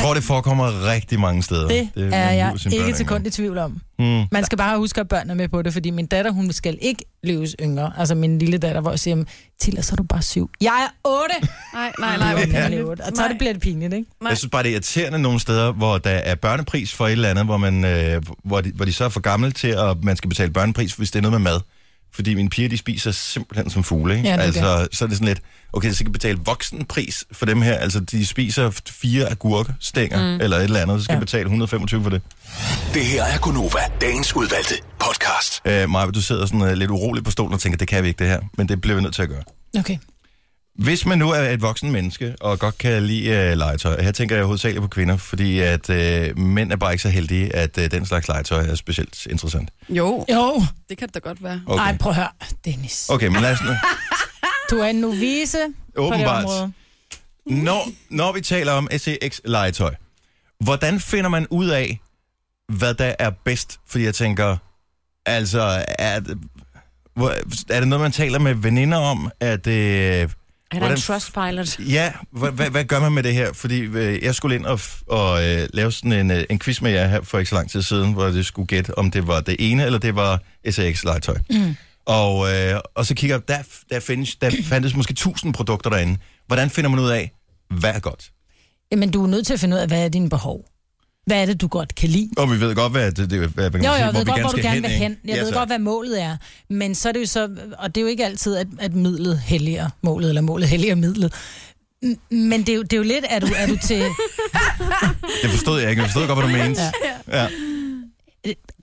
Jeg 0.00 0.06
tror, 0.06 0.14
det 0.14 0.24
forekommer 0.24 0.92
rigtig 0.92 1.20
mange 1.20 1.42
steder. 1.42 1.68
Det, 1.68 1.88
det 1.94 2.14
er 2.14 2.30
jeg 2.30 2.52
ikke 2.52 2.74
til 2.74 2.90
engang. 2.90 3.08
kund 3.08 3.26
i 3.26 3.30
tvivl 3.30 3.58
om. 3.58 3.80
Hmm. 3.98 4.24
Man 4.32 4.44
skal 4.44 4.58
bare 4.58 4.78
huske, 4.78 5.00
at 5.00 5.08
børnene 5.08 5.32
er 5.32 5.36
med 5.36 5.48
på 5.48 5.62
det, 5.62 5.72
fordi 5.72 5.90
min 5.90 6.06
datter, 6.06 6.30
hun 6.30 6.52
skal 6.52 6.78
ikke 6.80 7.04
løbes 7.22 7.56
yngre. 7.62 7.92
Altså 7.98 8.14
min 8.14 8.38
lille 8.38 8.58
datter, 8.58 8.80
hvor 8.80 8.90
jeg 8.90 8.98
siger, 8.98 9.24
Tilla, 9.60 9.82
så 9.82 9.92
er 9.92 9.96
du 9.96 10.02
bare 10.02 10.22
syv. 10.22 10.50
Jeg 10.60 10.88
er 10.88 11.08
otte! 11.08 11.34
Nej, 11.74 11.92
nej, 11.98 12.16
nej. 12.16 12.32
Hvor 12.32 12.58
jeg 12.58 12.72
er 12.74 12.84
otte. 12.84 13.00
Og 13.00 13.12
så 13.14 13.22
er 13.24 13.28
det 13.28 13.38
bliver 13.38 13.52
det 13.52 13.62
pinligt, 13.62 13.94
ikke? 13.94 14.10
Nej. 14.20 14.28
Jeg 14.28 14.38
synes 14.38 14.50
bare, 14.50 14.62
det 14.62 14.68
er 14.68 14.72
irriterende 14.72 15.18
nogle 15.18 15.40
steder, 15.40 15.72
hvor 15.72 15.98
der 15.98 16.10
er 16.10 16.34
børnepris 16.34 16.94
for 16.94 17.06
et 17.06 17.12
eller 17.12 17.28
andet, 17.28 17.44
hvor, 17.44 17.56
man, 17.56 17.84
øh, 17.84 18.22
hvor, 18.44 18.60
de, 18.60 18.72
hvor 18.74 18.84
de 18.84 18.92
så 18.92 19.04
er 19.04 19.08
for 19.08 19.20
gamle 19.20 19.50
til, 19.50 19.68
at 19.68 20.04
man 20.04 20.16
skal 20.16 20.28
betale 20.28 20.52
børnepris, 20.52 20.92
hvis 20.92 21.10
det 21.10 21.18
er 21.18 21.22
noget 21.22 21.40
med 21.40 21.52
mad. 21.52 21.60
Fordi 22.12 22.34
mine 22.34 22.50
piger, 22.50 22.68
de 22.68 22.78
spiser 22.78 23.10
simpelthen 23.10 23.70
som 23.70 23.84
fugle, 23.84 24.16
ikke? 24.16 24.28
Ja, 24.28 24.36
det 24.36 24.42
altså, 24.42 24.88
så 24.92 25.04
er 25.04 25.08
det 25.08 25.16
sådan 25.16 25.28
lidt, 25.28 25.40
okay, 25.72 25.88
så 25.88 25.94
skal 25.94 26.04
jeg 26.06 26.12
betale 26.12 26.38
voksenpris 26.44 27.24
for 27.32 27.46
dem 27.46 27.62
her. 27.62 27.74
Altså, 27.74 28.00
de 28.00 28.26
spiser 28.26 28.70
fire 28.88 29.30
agurkestænger, 29.30 30.34
mm. 30.36 30.40
eller 30.40 30.56
et 30.56 30.64
eller 30.64 30.80
andet, 30.80 31.00
så 31.00 31.04
skal 31.04 31.12
Ja. 31.12 31.16
jeg 31.16 31.20
betale 31.20 31.44
125 31.44 32.02
for 32.02 32.10
det. 32.10 32.22
Det 32.94 33.04
her 33.04 33.24
er 33.24 33.38
Gunova, 33.38 33.78
dagens 34.00 34.36
udvalgte 34.36 34.74
podcast. 34.98 35.60
Øh, 35.64 35.90
Maja, 35.90 36.06
du 36.10 36.22
sidder 36.22 36.46
sådan 36.46 36.60
uh, 36.62 36.72
lidt 36.72 36.90
urolig 36.90 37.24
på 37.24 37.30
stolen 37.30 37.54
og 37.54 37.60
tænker, 37.60 37.78
det 37.78 37.88
kan 37.88 38.02
vi 38.02 38.08
ikke 38.08 38.18
det 38.18 38.26
her, 38.26 38.40
men 38.56 38.68
det 38.68 38.80
bliver 38.80 38.96
vi 38.96 39.02
nødt 39.02 39.14
til 39.14 39.22
at 39.22 39.28
gøre. 39.28 39.42
Okay. 39.78 39.96
Hvis 40.84 41.06
man 41.06 41.18
nu 41.18 41.30
er 41.30 41.40
et 41.40 41.62
voksen 41.62 41.92
menneske, 41.92 42.34
og 42.40 42.58
godt 42.58 42.78
kan 42.78 43.02
lide 43.02 43.30
uh, 43.52 43.58
legetøj, 43.58 44.02
her 44.02 44.12
tænker 44.12 44.36
jeg 44.36 44.44
hovedsageligt 44.44 44.82
på 44.82 44.88
kvinder, 44.88 45.16
fordi 45.16 45.58
at 45.60 45.88
uh, 45.90 46.38
mænd 46.38 46.72
er 46.72 46.76
bare 46.76 46.92
ikke 46.92 47.02
så 47.02 47.08
heldige, 47.08 47.56
at 47.56 47.78
uh, 47.78 47.84
den 47.84 48.06
slags 48.06 48.28
legetøj 48.28 48.66
er 48.66 48.74
specielt 48.74 49.26
interessant. 49.26 49.70
Jo, 49.88 50.24
Jo. 50.30 50.62
det 50.88 50.98
kan 50.98 51.08
det 51.08 51.14
da 51.14 51.18
godt 51.20 51.42
være. 51.42 51.62
Okay, 51.66 51.82
Ej, 51.82 51.96
prøv 51.98 52.10
at 52.10 52.16
høre, 52.16 52.28
Dennis. 52.64 53.08
okay 53.08 53.26
men 53.26 53.42
lad 53.42 53.52
os 53.52 53.58
nu. 53.64 53.70
Du 54.70 54.76
er 54.78 54.86
en 54.86 54.96
novise 54.96 55.58
på 55.96 56.02
det 56.02 56.12
Åbenbart. 56.12 56.44
område. 56.44 56.72
Når, 57.46 57.88
når 58.10 58.32
vi 58.32 58.40
taler 58.40 58.72
om 58.72 58.88
SEX-legetøj, 58.96 59.94
hvordan 60.60 61.00
finder 61.00 61.30
man 61.30 61.46
ud 61.50 61.68
af, 61.68 62.00
hvad 62.68 62.94
der 62.94 63.14
er 63.18 63.30
bedst? 63.44 63.78
Fordi 63.86 64.04
jeg 64.04 64.14
tænker, 64.14 64.56
altså, 65.26 65.84
er, 65.98 66.20
Hvor, 67.14 67.30
er 67.70 67.80
det 67.80 67.88
noget, 67.88 68.02
man 68.02 68.12
taler 68.12 68.38
med 68.38 68.54
veninder 68.54 68.98
om? 68.98 69.30
At, 69.40 69.66
øh, 70.72 70.76
Er 70.76 70.78
hvordan- 70.80 70.96
en 70.96 71.00
trustpilot? 71.00 71.78
Ja, 71.78 72.12
hvad, 72.32 72.50
hvad, 72.52 72.70
hvad 72.70 72.84
gør 72.84 73.00
man 73.00 73.12
med 73.12 73.22
det 73.22 73.34
her? 73.34 73.52
Fordi 73.52 73.80
øh, 73.80 74.22
jeg 74.22 74.34
skulle 74.34 74.56
ind 74.56 74.66
og, 74.66 74.80
og 75.08 75.48
øh, 75.48 75.68
lave 75.72 75.92
sådan 75.92 76.12
en, 76.12 76.30
øh, 76.30 76.44
en 76.50 76.58
quiz 76.58 76.80
med 76.80 76.90
jer 76.90 77.06
her 77.08 77.22
for 77.22 77.38
ikke 77.38 77.48
så 77.48 77.54
lang 77.54 77.70
tid 77.70 77.82
siden, 77.82 78.12
hvor 78.12 78.24
det 78.26 78.46
skulle 78.46 78.66
gætte, 78.66 78.98
om 78.98 79.10
det 79.10 79.26
var 79.26 79.40
det 79.40 79.56
ene, 79.58 79.84
eller 79.84 79.98
det 79.98 80.14
var 80.14 80.40
SAX-legetøj. 80.70 81.36
Mm. 81.50 81.76
Og, 82.06 82.52
øh, 82.54 82.80
og 82.94 83.06
så 83.06 83.14
kigger 83.14 83.36
jeg, 83.36 83.48
der, 83.48 83.62
der, 83.90 84.00
findes, 84.00 84.36
der 84.36 84.50
fandtes 84.64 84.94
måske 84.96 85.10
1000 85.12 85.54
produkter 85.54 85.90
derinde. 85.90 86.16
Hvordan 86.46 86.70
finder 86.70 86.90
man 86.90 87.00
ud 87.00 87.10
af, 87.10 87.32
hvad 87.80 87.90
er 87.94 88.00
godt? 88.00 88.30
Jamen, 88.92 89.10
du 89.10 89.22
er 89.24 89.28
nødt 89.28 89.46
til 89.46 89.54
at 89.54 89.60
finde 89.60 89.76
ud 89.76 89.80
af, 89.80 89.86
hvad 89.88 90.04
er 90.04 90.08
dine 90.08 90.30
behov? 90.30 90.64
Hvad 91.30 91.42
er 91.42 91.46
det, 91.46 91.60
du 91.60 91.66
godt 91.68 91.94
kan 91.94 92.08
lide? 92.08 92.30
Og 92.36 92.50
vi 92.52 92.60
ved 92.60 92.74
godt, 92.74 92.92
hvad 92.92 93.12
det, 93.12 93.30
det 93.30 93.48
hvad 93.48 93.70
man 93.70 93.72
kan 93.72 93.82
Jo, 93.82 93.88
jo, 93.90 93.94
sige, 93.96 94.06
jeg 94.06 94.14
ved 94.14 94.26
godt, 94.26 94.40
hvor 94.40 94.50
du 94.50 94.56
gerne 94.56 94.80
vil 94.82 94.90
ikke? 94.90 95.02
hen. 95.02 95.16
Jeg 95.24 95.34
Ja, 95.34 95.40
ved 95.40 95.48
tak. 95.48 95.54
godt, 95.58 95.68
hvad 95.68 95.78
målet 95.78 96.22
er. 96.22 96.36
Men 96.70 96.94
så 96.94 97.08
er 97.08 97.12
det 97.12 97.20
jo 97.20 97.26
så, 97.26 97.48
og 97.78 97.94
det 97.94 98.00
er 98.00 98.02
jo 98.02 98.06
ikke 98.08 98.24
altid, 98.24 98.56
at, 98.56 98.66
at 98.78 98.94
midlet 98.94 99.38
helliger 99.38 99.88
målet, 100.02 100.28
eller 100.28 100.40
målet 100.40 100.68
helliger 100.68 100.94
midlet. 100.94 101.32
Men 102.30 102.52
det 102.60 102.68
er 102.68 102.74
jo, 102.74 102.82
det 102.82 102.92
er 102.92 102.96
jo 102.96 103.02
lidt, 103.02 103.24
er 103.30 103.38
du, 103.38 103.46
er 103.56 103.66
du 103.66 103.76
til... 103.82 103.98
Det 105.42 105.50
forstod 105.50 105.80
jeg 105.80 105.90
ikke. 105.90 106.02
Jeg 106.02 106.10
forstod 106.10 106.26
godt, 106.26 106.38
hvad 106.38 106.48
du 106.58 106.64
mente. 106.64 106.82
Ja. 107.28 107.46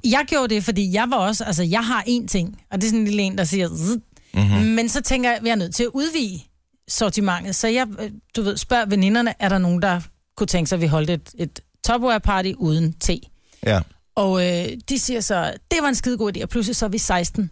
Jeg 0.03 0.23
gjorde 0.27 0.55
det, 0.55 0.63
fordi 0.63 0.93
jeg 0.93 1.05
var 1.09 1.17
også, 1.17 1.43
altså 1.43 1.63
jeg 1.63 1.85
har 1.85 2.03
én 2.07 2.27
ting, 2.27 2.57
og 2.71 2.77
det 2.81 2.83
er 2.83 2.89
sådan 2.89 2.99
en 2.99 3.05
lille 3.07 3.21
en, 3.21 3.37
der 3.37 3.43
siger, 3.43 3.69
zzz. 3.69 3.95
Mm-hmm. 4.33 4.65
men 4.65 4.89
så 4.89 5.01
tænker 5.01 5.29
jeg, 5.29 5.37
at 5.37 5.43
jeg 5.45 5.51
er 5.51 5.55
nødt 5.55 5.75
til 5.75 5.83
at 5.83 5.89
udvide 5.93 6.39
sortimentet. 6.87 7.55
Så 7.55 7.67
jeg, 7.67 7.87
øh, 7.99 8.09
du 8.35 8.41
ved, 8.41 8.57
spørger 8.57 8.85
veninderne, 8.85 9.33
er 9.39 9.49
der 9.49 9.57
nogen, 9.57 9.81
der 9.81 10.01
kunne 10.37 10.47
tænke 10.47 10.69
sig, 10.69 10.75
at 10.75 10.81
vi 10.81 10.87
holdt 10.87 11.09
et, 11.09 11.29
et 11.39 11.59
Tupperware 11.87 12.19
party 12.19 12.51
uden 12.57 12.93
te? 12.93 13.19
ja. 13.65 13.79
Og 14.15 14.47
øh, 14.47 14.67
de 14.89 14.99
siger 14.99 15.21
så, 15.21 15.53
det 15.71 15.79
var 15.81 15.87
en 15.87 15.95
skide 15.95 16.17
god 16.17 16.37
idé, 16.37 16.43
og 16.43 16.49
pludselig 16.49 16.75
så 16.75 16.85
er 16.85 16.89
vi 16.89 16.97
16. 16.97 17.49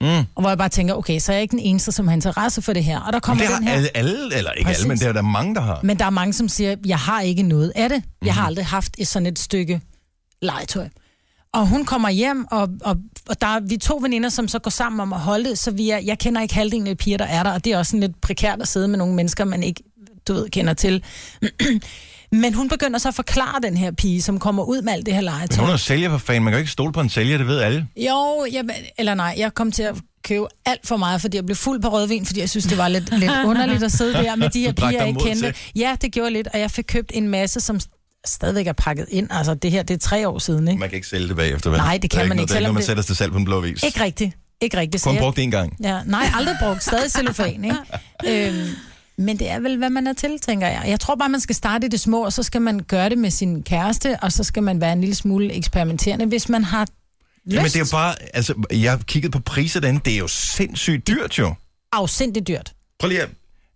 Mm. 0.00 0.06
Og 0.06 0.24
hvor 0.40 0.48
jeg 0.48 0.58
bare 0.58 0.68
tænker, 0.68 0.94
okay, 0.94 1.18
så 1.18 1.32
er 1.32 1.36
jeg 1.36 1.42
ikke 1.42 1.52
den 1.52 1.58
eneste, 1.58 1.92
som 1.92 2.08
har 2.08 2.14
interesse 2.14 2.62
for 2.62 2.72
det 2.72 2.84
her. 2.84 3.00
Og 3.00 3.06
der 3.12 3.16
Men 3.16 3.20
kommer 3.20 3.44
det 3.46 3.56
den 3.58 3.66
her... 3.68 3.74
alle, 3.74 3.88
alle, 3.96 4.36
eller 4.36 4.52
ikke 4.52 4.66
Præcis. 4.66 4.78
alle, 4.82 4.88
men 4.88 4.98
det 4.98 5.06
er 5.06 5.12
der 5.12 5.22
mange, 5.22 5.54
der 5.54 5.60
har. 5.60 5.80
Men 5.82 5.98
der 5.98 6.04
er 6.04 6.10
mange, 6.10 6.32
som 6.32 6.48
siger, 6.48 6.76
jeg 6.86 6.98
har 6.98 7.20
ikke 7.20 7.42
noget 7.42 7.72
af 7.76 7.88
det. 7.88 7.94
Jeg 7.96 8.02
Mhm. 8.22 8.30
har 8.30 8.46
aldrig 8.46 8.66
haft 8.66 8.94
et 8.98 9.08
sådan 9.08 9.26
et 9.26 9.38
stykke 9.38 9.80
legetøj. 10.42 10.88
Og 11.52 11.68
hun 11.68 11.84
kommer 11.84 12.08
hjem, 12.10 12.46
og, 12.50 12.68
og, 12.80 12.96
og 13.28 13.40
der 13.40 13.46
er 13.46 13.60
vi 13.60 13.76
to 13.76 13.98
veninder, 14.02 14.28
som 14.28 14.48
så 14.48 14.58
går 14.58 14.70
sammen 14.70 15.00
om 15.00 15.12
at 15.12 15.20
holde 15.20 15.48
det, 15.50 15.58
så 15.58 15.70
vi 15.70 15.90
er, 15.90 15.98
jeg 15.98 16.18
kender 16.18 16.40
ikke 16.42 16.54
halvdelen 16.54 16.86
af 16.86 16.98
piger, 16.98 17.18
der 17.18 17.24
er 17.24 17.42
der, 17.42 17.50
og 17.52 17.64
det 17.64 17.72
er 17.72 17.78
også 17.78 17.90
sådan 17.90 18.00
lidt 18.00 18.20
prekært 18.20 18.62
at 18.62 18.68
sidde 18.68 18.88
med 18.88 18.98
nogle 18.98 19.14
mennesker, 19.14 19.44
man 19.44 19.62
ikke, 19.62 19.82
du 20.28 20.32
ved, 20.34 20.48
kender 20.50 20.74
til. 20.74 21.04
Men 22.40 22.54
hun 22.54 22.68
begynder 22.68 22.98
så 22.98 23.08
at 23.08 23.14
forklare 23.14 23.60
den 23.62 23.76
her 23.76 23.90
pige, 23.90 24.22
som 24.22 24.38
kommer 24.38 24.62
ud 24.64 24.82
med 24.82 24.92
alt 24.92 25.06
det 25.06 25.14
her 25.14 25.20
Men 25.20 25.24
legetøj. 25.24 25.64
hun 25.64 25.72
er 25.72 25.76
sælger 25.76 26.10
for 26.10 26.18
fan. 26.18 26.42
Man 26.42 26.50
kan 26.52 26.56
jo 26.56 26.58
ikke 26.60 26.70
stole 26.70 26.92
på 26.92 27.00
en 27.00 27.08
sælger, 27.08 27.38
det 27.38 27.46
ved 27.46 27.60
alle. 27.60 27.86
Jo, 27.96 28.46
jeg, 28.52 28.64
eller 28.98 29.14
nej, 29.14 29.34
jeg 29.38 29.54
kom 29.54 29.72
til 29.72 29.82
at 29.82 29.94
købe 30.24 30.46
alt 30.66 30.86
for 30.86 30.96
meget, 30.96 31.20
fordi 31.20 31.36
jeg 31.36 31.46
blev 31.46 31.56
fuld 31.56 31.82
på 31.82 31.88
rødvin, 31.88 32.26
fordi 32.26 32.40
jeg 32.40 32.50
synes, 32.50 32.66
det 32.66 32.78
var 32.78 32.88
lidt, 32.88 33.18
lidt 33.18 33.32
underligt 33.50 33.82
at 33.82 33.92
sidde 33.92 34.12
der 34.12 34.36
med 34.36 34.50
de 34.50 34.60
her 34.60 34.72
piger, 34.72 34.90
jeg 34.90 35.08
ikke 35.08 35.20
kendte. 35.20 35.46
til. 35.52 35.54
Ja, 35.76 35.96
det 36.02 36.12
gjorde 36.12 36.30
lidt, 36.30 36.48
og 36.54 36.60
jeg 36.60 36.70
fik 36.70 36.84
købt 36.88 37.10
en 37.14 37.28
masse, 37.28 37.60
som 37.60 37.80
stadigvæk 38.26 38.66
er 38.66 38.72
pakket 38.72 39.06
ind. 39.10 39.28
Altså, 39.30 39.54
det 39.54 39.70
her, 39.70 39.82
det 39.82 39.94
er 39.94 39.98
tre 39.98 40.28
år 40.28 40.38
siden, 40.38 40.68
ikke? 40.68 40.80
Man 40.80 40.88
kan 40.88 40.96
ikke 40.96 41.08
sælge 41.08 41.28
det 41.28 41.36
bagefter, 41.36 41.70
vel? 41.70 41.78
Nej, 41.78 41.98
det 42.02 42.10
kan 42.10 42.28
man 42.28 42.38
ikke, 42.38 42.48
Det 42.48 42.54
er 42.56 42.60
ikke 42.60 42.72
man 42.72 42.76
det- 42.80 42.86
sætter 42.86 43.02
til 43.02 43.16
salg 43.16 43.32
på 43.32 43.38
en 43.38 43.44
blå 43.44 43.60
vis. 43.60 43.82
Ikke 43.82 44.00
rigtigt. 44.04 44.36
Ikke 44.60 44.76
rigtigt. 44.76 45.02
Kun 45.04 45.16
brugt 45.18 45.38
én 45.38 45.42
gang. 45.50 45.76
Ja, 45.82 46.00
nej, 46.06 46.26
aldrig 46.34 46.56
brugt. 46.62 46.82
Stadig 46.82 47.10
cellofan, 47.12 47.64
ikke? 48.24 48.48
øhm, 48.48 48.68
men 49.18 49.38
det 49.38 49.50
er 49.50 49.60
vel, 49.60 49.78
hvad 49.78 49.90
man 49.90 50.06
er 50.06 50.12
til, 50.12 50.38
tænker 50.40 50.68
jeg. 50.68 50.84
Jeg 50.86 51.00
tror 51.00 51.14
bare, 51.14 51.28
man 51.28 51.40
skal 51.40 51.54
starte 51.54 51.86
i 51.86 51.90
det 51.90 52.00
små, 52.00 52.24
og 52.24 52.32
så 52.32 52.42
skal 52.42 52.62
man 52.62 52.80
gøre 52.80 53.08
det 53.08 53.18
med 53.18 53.30
sin 53.30 53.62
kæreste, 53.62 54.16
og 54.22 54.32
så 54.32 54.44
skal 54.44 54.62
man 54.62 54.80
være 54.80 54.92
en 54.92 55.00
lille 55.00 55.14
smule 55.14 55.52
eksperimenterende, 55.54 56.26
hvis 56.26 56.48
man 56.48 56.64
har 56.64 56.82
lyst. 57.44 57.54
Jamen, 57.54 57.64
det 57.64 57.76
er 57.76 57.80
jo 57.80 57.86
bare... 57.92 58.14
Altså, 58.34 58.54
jeg 58.70 58.90
har 58.90 58.98
kigget 58.98 59.32
på 59.32 59.40
priser 59.40 59.80
derinde. 59.80 60.00
Det 60.04 60.12
er 60.14 60.18
jo 60.18 60.28
sindssygt 60.28 61.08
dyrt, 61.08 61.38
jo. 61.38 61.54
afsindigt 61.92 62.48
dyrt. 62.48 62.72
Prøv 62.98 63.08
lige 63.08 63.22
at... 63.22 63.28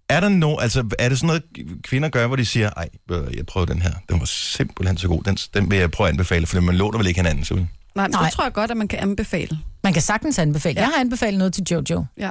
Er 0.08 0.20
der 0.20 0.28
no, 0.28 0.56
altså, 0.56 0.84
er 0.98 1.08
det 1.08 1.18
sådan 1.18 1.26
noget, 1.26 1.42
kvinder 1.82 2.08
gør, 2.08 2.26
hvor 2.26 2.36
de 2.36 2.44
siger, 2.44 2.70
ej, 2.76 2.88
jeg 3.10 3.46
prøver 3.46 3.66
den 3.66 3.82
her. 3.82 3.92
Den 4.08 4.20
var 4.20 4.26
simpelthen 4.26 4.96
så 4.98 5.08
god. 5.08 5.22
Den, 5.22 5.36
den 5.36 5.70
vil 5.70 5.78
jeg 5.78 5.90
prøve 5.90 6.08
at 6.08 6.12
anbefale, 6.12 6.46
for 6.46 6.60
man 6.60 6.74
låner 6.74 6.98
vel 6.98 7.06
ikke 7.06 7.18
hinanden, 7.18 7.44
så? 7.44 7.54
Nej, 7.54 7.64
men 7.94 8.10
Nej. 8.10 8.24
det 8.24 8.32
tror 8.32 8.44
jeg 8.44 8.52
godt, 8.52 8.70
at 8.70 8.76
man 8.76 8.88
kan 8.88 8.98
anbefale. 8.98 9.58
Man 9.84 9.92
kan 9.92 10.02
sagtens 10.02 10.38
anbefale. 10.38 10.74
Ja. 10.74 10.80
Jeg 10.80 10.92
har 10.94 11.00
anbefalet 11.00 11.38
noget 11.38 11.52
til 11.54 11.64
Jojo. 11.70 12.04
Ja. 12.18 12.30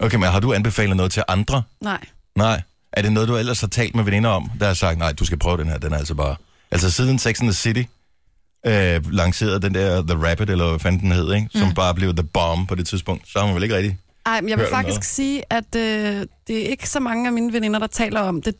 Okay, 0.00 0.16
men 0.16 0.28
har 0.28 0.40
du 0.40 0.52
anbefalet 0.52 0.96
noget 0.96 1.12
til 1.12 1.22
andre? 1.28 1.62
Nej. 1.80 2.04
Nej. 2.36 2.62
Er 2.92 3.02
det 3.02 3.12
noget, 3.12 3.28
du 3.28 3.36
ellers 3.36 3.60
har 3.60 3.68
talt 3.68 3.94
med 3.94 4.04
veninder 4.04 4.30
om, 4.30 4.50
der 4.60 4.66
har 4.66 4.74
sagt, 4.74 4.98
nej, 4.98 5.12
du 5.12 5.24
skal 5.24 5.38
prøve 5.38 5.56
den 5.56 5.68
her, 5.68 5.78
den 5.78 5.92
er 5.92 5.98
altså 5.98 6.14
bare... 6.14 6.36
Altså 6.70 6.90
siden 6.90 7.18
Sex 7.18 7.40
and 7.40 7.48
the 7.48 7.54
City 7.54 7.82
øh, 8.66 9.12
lancerede 9.12 9.60
den 9.60 9.74
der 9.74 10.02
The 10.02 10.28
Rabbit, 10.30 10.50
eller 10.50 10.68
hvad 10.68 10.78
fanden 10.78 11.00
den 11.00 11.12
hed, 11.12 11.34
ikke? 11.34 11.48
som 11.52 11.68
mm. 11.68 11.74
bare 11.74 11.94
blev 11.94 12.14
The 12.14 12.22
Bomb 12.22 12.68
på 12.68 12.74
det 12.74 12.86
tidspunkt, 12.86 13.28
så 13.28 13.38
har 13.38 13.46
man 13.46 13.54
vel 13.54 13.62
ikke 13.62 13.76
rigtig... 13.76 13.98
Ej, 14.26 14.40
men 14.40 14.50
jeg 14.50 14.58
vil 14.58 14.66
faktisk 14.70 14.96
noget. 14.96 15.04
sige, 15.04 15.42
at 15.50 15.74
øh, 15.76 16.26
det 16.46 16.66
er 16.66 16.68
ikke 16.68 16.88
så 16.88 17.00
mange 17.00 17.26
af 17.26 17.32
mine 17.32 17.52
veninder, 17.52 17.78
der 17.78 17.86
taler 17.86 18.20
om 18.20 18.42
det. 18.42 18.54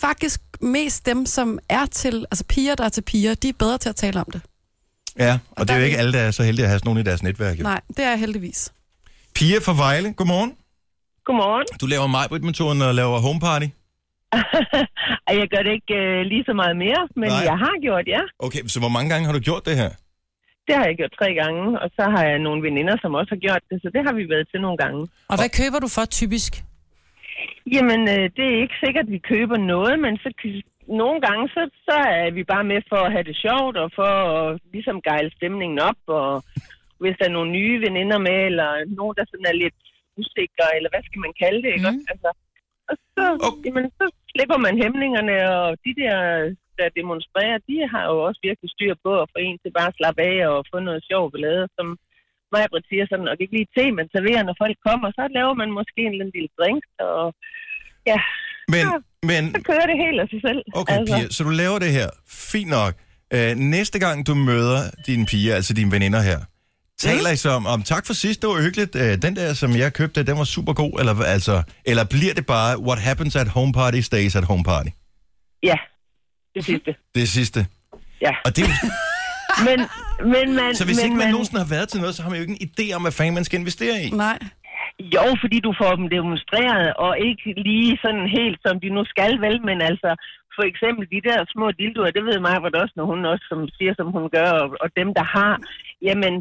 Faktisk 0.00 0.40
mest 0.60 1.06
dem, 1.06 1.26
som 1.26 1.58
er 1.68 1.86
til, 1.86 2.24
altså 2.30 2.44
piger, 2.44 2.74
der 2.74 2.84
er 2.84 2.88
til 2.88 3.02
piger, 3.02 3.34
de 3.34 3.48
er 3.48 3.52
bedre 3.58 3.78
til 3.78 3.88
at 3.88 3.96
tale 3.96 4.20
om 4.20 4.26
det. 4.32 4.40
Ja, 5.18 5.32
og, 5.32 5.38
og 5.56 5.68
det 5.68 5.74
er 5.74 5.78
jo 5.78 5.84
ikke 5.84 5.98
alle, 5.98 6.12
der 6.12 6.18
er 6.18 6.30
så 6.30 6.42
heldige 6.42 6.64
at 6.64 6.70
have 6.70 6.78
sådan 6.78 6.88
nogen 6.88 7.00
i 7.00 7.02
deres 7.08 7.22
netværk. 7.22 7.58
Jo. 7.58 7.62
Nej, 7.62 7.80
det 7.88 8.04
er 8.04 8.08
jeg 8.08 8.18
heldigvis. 8.18 8.72
Pia 9.34 9.58
fra 9.58 9.74
Vejle, 9.74 10.12
godmorgen. 10.12 10.52
Godmorgen. 11.30 11.66
Du 11.82 11.86
laver 11.94 12.06
Majbrit-metoden 12.16 12.78
og 12.88 12.92
laver 13.00 13.16
homeparty. 13.26 13.68
Ej, 15.28 15.34
jeg 15.40 15.48
gør 15.52 15.62
det 15.66 15.72
ikke 15.78 15.94
øh, 16.02 16.18
lige 16.32 16.44
så 16.48 16.54
meget 16.62 16.76
mere, 16.84 17.02
men 17.20 17.30
Nej. 17.36 17.48
Jeg 17.50 17.56
har 17.64 17.74
gjort, 17.86 18.06
ja. 18.16 18.22
Okay, 18.46 18.62
så 18.72 18.78
hvor 18.82 18.92
mange 18.96 19.08
gange 19.12 19.24
har 19.28 19.34
du 19.38 19.42
gjort 19.48 19.64
det 19.68 19.76
her? 19.82 19.90
Det 20.66 20.74
har 20.78 20.84
jeg 20.90 20.96
gjort 21.00 21.14
tre 21.20 21.28
gange, 21.42 21.62
og 21.82 21.88
så 21.96 22.04
har 22.14 22.24
jeg 22.30 22.38
nogle 22.46 22.60
veninder, 22.68 22.96
som 23.02 23.10
også 23.20 23.30
har 23.34 23.42
gjort 23.46 23.64
det, 23.70 23.76
så 23.82 23.88
det 23.94 24.02
har 24.06 24.14
vi 24.20 24.24
været 24.32 24.46
til 24.52 24.60
nogle 24.66 24.78
gange. 24.82 25.00
Og 25.30 25.36
hvad 25.40 25.50
køber 25.60 25.78
du 25.84 25.88
for 25.96 26.04
typisk? 26.20 26.52
Jamen, 27.74 28.00
øh, 28.14 28.24
det 28.36 28.44
er 28.52 28.62
ikke 28.64 28.78
sikkert, 28.84 29.06
at 29.08 29.14
vi 29.16 29.28
køber 29.32 29.56
noget, 29.74 29.94
men 30.04 30.12
så 30.22 30.28
nogle 31.02 31.18
gange, 31.26 31.44
så, 31.54 31.62
så 31.86 31.96
er 32.24 32.30
vi 32.38 32.42
bare 32.52 32.64
med 32.72 32.80
for 32.90 33.00
at 33.06 33.12
have 33.14 33.26
det 33.30 33.36
sjovt, 33.46 33.76
og 33.82 33.88
for 33.98 34.10
at 34.30 34.58
ligesom 34.74 34.96
gejle 35.08 35.30
stemningen 35.38 35.78
op, 35.90 36.00
og 36.20 36.30
hvis 37.02 37.16
der 37.18 37.26
er 37.28 37.36
nogle 37.38 37.50
nye 37.58 37.76
veninder 37.86 38.18
med, 38.28 38.38
eller 38.50 38.70
nogen, 38.98 39.14
der 39.18 39.24
sådan 39.30 39.50
er 39.52 39.56
lidt 39.64 39.80
usikre, 40.20 40.66
eller 40.76 40.90
hvad 40.92 41.02
skal 41.08 41.20
man 41.26 41.34
kalde 41.42 41.60
det, 41.64 41.70
ikke? 41.76 41.90
Mm. 41.92 42.04
Altså, 42.12 42.30
og 42.90 42.94
så, 43.14 43.24
okay. 43.48 43.62
jamen, 43.66 43.86
så 43.98 44.04
slipper 44.32 44.58
man 44.66 44.74
hæmningerne, 44.82 45.34
og 45.58 45.68
de 45.84 45.92
der, 46.00 46.16
der 46.78 46.96
demonstrerer, 47.00 47.58
de 47.68 47.76
har 47.92 48.04
jo 48.12 48.16
også 48.28 48.40
virkelig 48.48 48.70
styr 48.76 48.94
på 49.06 49.12
at 49.22 49.30
få 49.32 49.38
en 49.46 49.56
til 49.62 49.72
bare 49.78 49.90
at 49.92 49.98
slappe 49.98 50.20
af 50.32 50.38
og 50.52 50.58
få 50.72 50.76
noget 50.88 51.02
sjov 51.10 51.24
ballade, 51.32 51.66
som 51.78 51.86
Britt 52.52 52.86
siger 52.90 53.04
sådan, 53.10 53.28
og 53.30 53.34
ikke 53.42 53.56
lige 53.58 53.72
te, 53.76 53.84
man 54.00 54.08
serverer, 54.14 54.42
når 54.48 54.56
folk 54.64 54.76
kommer, 54.88 55.08
så 55.18 55.22
laver 55.38 55.54
man 55.62 55.70
måske 55.78 56.00
en 56.10 56.16
lille 56.34 56.50
drink, 56.58 56.82
og 57.10 57.24
ja, 58.10 58.18
Men, 58.74 58.84
Ja. 58.88 58.96
men 59.30 59.42
så 59.56 59.60
kører 59.70 59.86
det 59.90 59.96
helt 60.04 60.18
af 60.24 60.28
sig 60.34 60.40
selv. 60.48 60.60
okay, 60.80 60.98
altså. 60.98 61.16
Pia, 61.16 61.26
så 61.36 61.40
du 61.48 61.52
laver 61.62 61.78
det 61.84 61.92
her. 61.98 62.08
Fint 62.52 62.70
nok. 62.78 62.92
Øh, 63.36 63.52
næste 63.76 63.98
gang 64.04 64.16
du 64.28 64.34
møder 64.50 64.80
dine 65.06 65.24
piger, 65.30 65.52
altså 65.58 65.72
dine 65.78 65.92
veninder 65.96 66.22
her, 66.30 66.38
taler 67.08 67.30
I 67.30 67.36
så 67.36 67.50
om, 67.50 67.66
om, 67.66 67.82
tak 67.82 68.04
for 68.06 68.14
sidst, 68.24 68.40
det 68.42 68.48
var 68.48 68.62
hyggeligt, 68.66 68.94
øh, 69.02 69.12
den 69.26 69.32
der, 69.36 69.48
som 69.54 69.70
jeg 69.82 69.92
købte, 70.00 70.22
den 70.28 70.36
var 70.38 70.44
super 70.56 70.72
god, 70.82 70.92
eller, 71.00 71.14
hvad- 71.14 71.26
altså, 71.36 71.62
eller 71.90 72.04
bliver 72.14 72.34
det 72.38 72.46
bare, 72.46 72.70
what 72.88 72.98
happens 73.08 73.36
at 73.36 73.48
home 73.48 73.72
party 73.72 74.00
stays 74.00 74.36
at 74.40 74.44
home 74.44 74.64
party? 74.64 74.90
Ja, 75.62 75.76
det 76.54 76.64
sidste. 76.64 76.90
Det 77.18 77.28
sidste. 77.28 77.60
Ja. 78.26 78.32
Og 78.46 78.50
det, 78.56 78.64
er 78.64 78.74
Men, 79.68 79.78
men 80.34 80.46
man... 80.60 80.70
så 80.80 80.84
hvis 80.88 80.98
men, 80.98 81.04
ikke 81.06 81.16
man 81.22 81.26
man, 81.26 81.32
nogensinde 81.34 81.60
har 81.64 81.70
været 81.76 81.88
til 81.88 82.00
noget, 82.02 82.14
så 82.14 82.20
har 82.22 82.30
man 82.30 82.38
jo 82.38 82.44
ikke 82.46 82.56
en 82.60 82.64
idé 82.70 82.86
om, 82.96 83.02
hvad 83.06 83.14
fanden 83.18 83.34
man 83.38 83.46
skal 83.48 83.58
investere 83.60 83.96
i. 84.04 84.08
Nej. 84.26 84.38
Jo, 85.16 85.24
fordi 85.42 85.58
du 85.66 85.72
får 85.80 85.92
dem 86.00 86.06
demonstreret, 86.18 86.86
og 87.04 87.12
ikke 87.28 87.46
lige 87.68 87.92
sådan 88.04 88.26
helt, 88.38 88.58
som 88.66 88.74
de 88.82 88.88
nu 88.96 89.02
skal 89.14 89.32
vel, 89.46 89.56
men 89.68 89.78
altså, 89.90 90.10
for 90.56 90.64
eksempel 90.70 91.04
de 91.14 91.20
der 91.28 91.38
små 91.54 91.66
dildoer, 91.80 92.10
det 92.16 92.24
ved 92.30 92.38
mig 92.46 92.56
hvor 92.60 92.70
det 92.72 92.78
også, 92.84 92.96
når 92.98 93.06
hun 93.12 93.20
også 93.32 93.44
som 93.50 93.60
siger, 93.76 93.92
som 94.00 94.08
hun 94.16 94.26
gør, 94.36 94.50
og, 94.62 94.68
og 94.84 94.88
dem, 95.00 95.08
der 95.18 95.26
har, 95.36 95.52
jamen, 96.08 96.34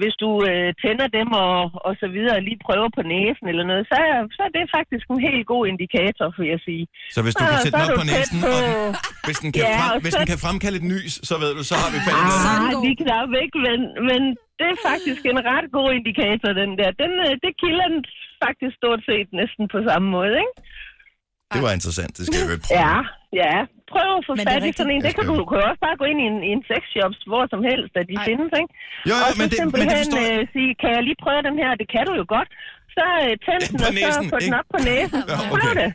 hvis 0.00 0.14
du 0.22 0.30
øh, 0.50 0.68
tænder 0.82 1.08
dem 1.18 1.28
og, 1.46 1.56
og 1.86 1.92
så 2.02 2.06
videre, 2.16 2.44
lige 2.48 2.60
prøver 2.66 2.88
på 2.98 3.02
næsen 3.14 3.46
eller 3.52 3.64
noget, 3.70 3.84
så, 3.92 3.96
er- 4.10 4.28
så 4.36 4.40
er 4.48 4.52
det 4.58 4.64
faktisk 4.78 5.04
en 5.14 5.20
helt 5.28 5.46
god 5.52 5.62
indikator, 5.72 6.26
vil 6.38 6.48
jeg 6.54 6.60
sige. 6.68 6.84
Så 7.16 7.20
hvis 7.24 7.34
du 7.40 7.44
Så- 7.44 7.50
kan 7.50 7.58
sætte 7.64 7.76
den 7.78 7.86
er 7.86 7.92
op 7.94 7.98
på 8.00 8.04
tæt 8.06 8.16
næsen, 8.18 8.38
på- 8.44 8.52
og 8.56 8.60
den, 8.66 8.76
hvis, 9.26 9.38
den 9.44 9.50
kan 9.54 9.62
Ja, 9.64 9.70
frem, 9.80 9.90
og 9.96 10.00
hvis 10.04 10.12
så- 10.14 10.20
den 10.20 10.26
kan 10.32 10.40
fremkalde 10.46 10.76
et 10.82 10.86
nys, 10.94 11.12
så 11.28 11.34
ved 11.42 11.50
du, 11.58 11.62
så 11.70 11.74
har 11.82 11.88
vi 11.94 11.98
fandme 12.06 12.24
noget. 12.30 12.46
Ah, 12.52 12.60
god. 12.74 12.82
de 12.86 12.92
knap 13.02 13.30
ikke, 13.44 13.56
men, 13.68 13.78
men 14.08 14.20
det 14.58 14.66
er 14.74 14.78
faktisk 14.90 15.22
en 15.32 15.40
ret 15.52 15.68
god 15.78 15.88
indikator, 15.98 16.50
den 16.62 16.70
der. 16.80 16.88
Den, 17.02 17.12
øh, 17.26 17.32
det 17.44 17.52
kilder 17.62 17.86
den 17.94 18.00
faktisk 18.44 18.74
stort 18.80 19.00
set 19.08 19.28
næsten 19.40 19.64
på 19.74 19.78
samme 19.88 20.08
måde, 20.16 20.34
ikke? 20.44 20.54
Det 21.54 21.60
var 21.66 21.72
interessant, 21.78 22.12
det 22.18 22.22
skal 22.26 22.38
jeg 22.42 22.46
jo 22.54 22.58
prøve. 22.66 22.76
Ja, 22.82 22.94
ja. 23.42 23.54
Prøv 23.92 24.08
at 24.18 24.24
få 24.28 24.32
Men 24.40 24.46
fat 24.50 24.62
i 24.68 24.70
sådan 24.78 24.92
en. 24.94 25.00
Det 25.06 25.12
kan 25.16 25.24
du, 25.28 25.32
du 25.42 25.46
kan 25.50 25.56
jo 25.62 25.64
også 25.70 25.82
bare 25.86 25.96
gå 26.02 26.06
ind 26.12 26.18
i 26.24 26.26
en, 26.32 26.38
i 26.48 26.50
en 26.56 26.62
sexshops, 26.70 27.18
hvor 27.30 27.42
som 27.52 27.60
helst, 27.70 27.92
at 28.00 28.06
de 28.12 28.16
Ej. 28.18 28.24
findes, 28.28 28.50
ikke? 28.60 28.70
Jo, 29.10 29.14
og 29.24 29.28
jo, 29.28 29.34
så 29.34 29.38
men 29.40 29.46
det, 29.46 29.46
men 29.46 29.50
det 29.50 29.58
simpelthen 29.60 29.90
forstår 30.02 30.22
jeg. 30.30 30.40
øh, 30.42 30.54
sige, 30.54 30.70
kan 30.82 30.90
jeg 30.96 31.02
lige 31.08 31.18
prøve 31.24 31.40
den 31.48 31.56
her? 31.62 31.70
Det 31.80 31.86
kan 31.94 32.02
du 32.08 32.12
jo 32.20 32.24
godt. 32.36 32.48
Så 32.96 33.04
øh, 33.24 33.32
tænd 33.46 33.62
Den 33.70 33.80
og 34.08 34.12
så 34.18 34.22
få 34.32 34.36
den 34.44 34.54
op 34.60 34.68
på 34.74 34.78
næsen. 34.88 35.20
Ja, 35.32 35.36
Prøv 35.52 35.68
okay. 35.68 35.74
det. 35.80 35.90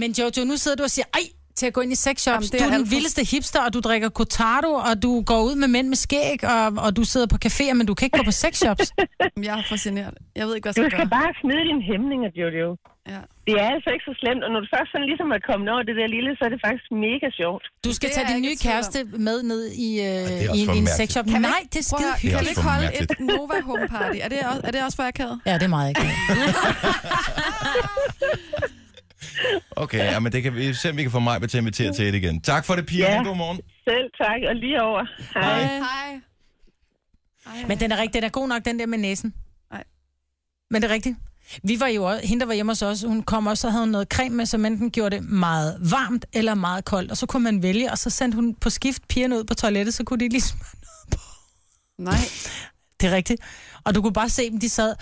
Men 0.00 0.08
Jojo, 0.18 0.42
nu 0.50 0.54
sidder 0.62 0.78
du 0.80 0.84
og 0.88 0.92
siger, 0.96 1.08
ej, 1.18 1.26
til 1.62 1.68
at 1.70 1.74
gå 1.78 1.82
ind 1.86 1.92
i 1.98 2.00
sexshops. 2.08 2.46
Du 2.50 2.56
er 2.56 2.60
er 2.68 2.72
den 2.78 2.86
vildeste 2.94 3.22
hipster, 3.32 3.60
og 3.66 3.70
du 3.76 3.80
drikker 3.88 4.08
Cortado, 4.18 4.72
og 4.88 4.94
du 5.04 5.10
går 5.30 5.40
ud 5.48 5.54
med 5.62 5.68
mænd 5.76 5.86
med 5.92 5.98
skæg, 6.06 6.38
og, 6.54 6.66
og 6.84 6.90
du 6.98 7.02
sidder 7.12 7.28
på 7.34 7.38
caféer, 7.46 7.74
men 7.78 7.84
du 7.90 7.94
kan 7.96 8.04
ikke 8.06 8.18
gå 8.20 8.24
på 8.32 8.36
sexshops. 8.44 8.86
Jeg 9.48 9.54
er 9.60 9.64
fascineret. 9.74 10.14
Jeg 10.38 10.44
ved 10.46 10.52
ikke, 10.56 10.66
hvad 10.66 10.74
Du 10.78 10.82
jeg 10.82 10.90
skal 10.90 10.98
skal 10.98 11.08
gøre. 11.10 11.18
bare 11.20 11.30
smide 11.42 11.62
dine 11.70 11.82
hæmninger, 11.90 12.28
Jojo. 12.40 12.70
Ja. 13.12 13.20
Det 13.46 13.54
er 13.64 13.68
altså 13.76 13.88
ikke 13.94 14.06
så 14.10 14.14
slemt, 14.22 14.42
og 14.46 14.50
når 14.54 14.60
du 14.64 14.68
først 14.76 14.88
sådan 14.92 15.06
ligesom 15.12 15.28
er 15.38 15.42
kommet 15.50 15.66
over 15.74 15.82
det 15.88 15.94
der 16.00 16.06
lille, 16.16 16.30
så 16.38 16.42
er 16.48 16.52
det 16.54 16.60
faktisk 16.66 16.86
mega 17.06 17.26
sjovt. 17.40 17.64
Du 17.86 17.90
skal 17.98 18.08
Det 18.08 18.14
tage 18.16 18.26
din 18.32 18.40
nye 18.46 18.56
kæreste 18.66 18.98
med 19.28 19.38
ned 19.52 19.62
i, 19.86 19.88
øh, 20.08 20.56
i, 20.58 20.60
en, 20.62 20.68
en 20.80 20.86
sexshop. 21.00 21.26
Nej, 21.26 21.36
ikke- 21.38 21.72
det 21.74 21.80
er 21.84 21.88
skide 21.92 22.12
høre, 22.22 22.32
Kan 22.34 22.40
vi 22.44 22.48
ikke 22.54 22.66
holde 22.72 22.88
et 23.02 23.10
Nova 23.30 23.56
Home 23.68 23.86
Party? 23.94 24.18
Er 24.24 24.28
det 24.32 24.38
også, 24.50 24.60
er 24.68 24.72
det 24.74 24.80
også 24.86 24.96
for 25.00 25.06
akavet? 25.12 25.36
Ja, 25.48 25.54
det 25.60 25.66
er 25.70 25.74
meget 25.76 25.88
ikke. 25.90 26.02
Okay, 29.70 29.98
ja, 29.98 30.18
men 30.18 30.32
det 30.32 30.42
kan 30.42 30.54
vi 30.54 30.74
se, 30.74 30.90
om 30.90 30.96
vi 30.96 31.02
kan 31.02 31.10
få 31.10 31.20
mig 31.20 31.40
til 31.40 31.58
at 31.58 31.62
invitere 31.62 31.92
til 31.92 32.06
det 32.06 32.14
igen. 32.14 32.40
Tak 32.40 32.64
for 32.64 32.74
det, 32.76 32.86
Pia. 32.86 33.12
Ja. 33.12 33.22
God 33.22 33.36
morgen. 33.36 33.60
Selv 33.84 34.10
tak, 34.18 34.40
og 34.48 34.54
lige 34.56 34.82
over. 34.82 35.04
Hej. 35.34 35.62
Hej. 35.62 36.20
Hej. 37.46 37.68
Men 37.68 37.80
den 37.80 37.92
er 37.92 37.96
rigtig, 37.96 38.14
den 38.14 38.24
er 38.24 38.28
god 38.28 38.48
nok, 38.48 38.64
den 38.64 38.78
der 38.78 38.86
med 38.86 38.98
næsen. 38.98 39.34
Nej. 39.70 39.84
Men 40.70 40.82
det 40.82 40.90
er 40.90 40.94
rigtigt. 40.94 41.16
Vi 41.62 41.80
var 41.80 41.86
jo 41.86 42.04
også, 42.04 42.26
hende 42.26 42.40
der 42.40 42.46
var 42.46 42.54
hjemme 42.54 42.70
hos 42.70 42.82
os, 42.82 43.02
hun 43.02 43.22
kom 43.22 43.46
også, 43.46 43.60
så 43.60 43.70
havde 43.70 43.82
hun 43.82 43.88
noget 43.88 44.08
creme 44.08 44.36
med, 44.36 44.46
som 44.46 44.64
enten 44.64 44.90
gjorde 44.90 45.16
det 45.16 45.24
meget 45.24 45.78
varmt 45.90 46.26
eller 46.32 46.54
meget 46.54 46.84
koldt. 46.84 47.10
Og 47.10 47.16
så 47.16 47.26
kunne 47.26 47.44
man 47.44 47.62
vælge, 47.62 47.90
og 47.90 47.98
så 47.98 48.10
sendte 48.10 48.36
hun 48.36 48.54
på 48.54 48.70
skift 48.70 49.08
pigerne 49.08 49.38
ud 49.38 49.44
på 49.44 49.54
toilettet, 49.54 49.94
så 49.94 50.04
kunne 50.04 50.20
de 50.20 50.28
ligesom... 50.28 50.58
Nej. 51.98 52.14
Det 53.02 53.10
er 53.12 53.16
rigtigt. 53.16 53.40
Og 53.84 53.94
du 53.94 54.02
kunne 54.02 54.12
bare 54.12 54.28
se 54.28 54.50
dem, 54.50 54.60
de 54.60 54.68
sad, 54.68 54.94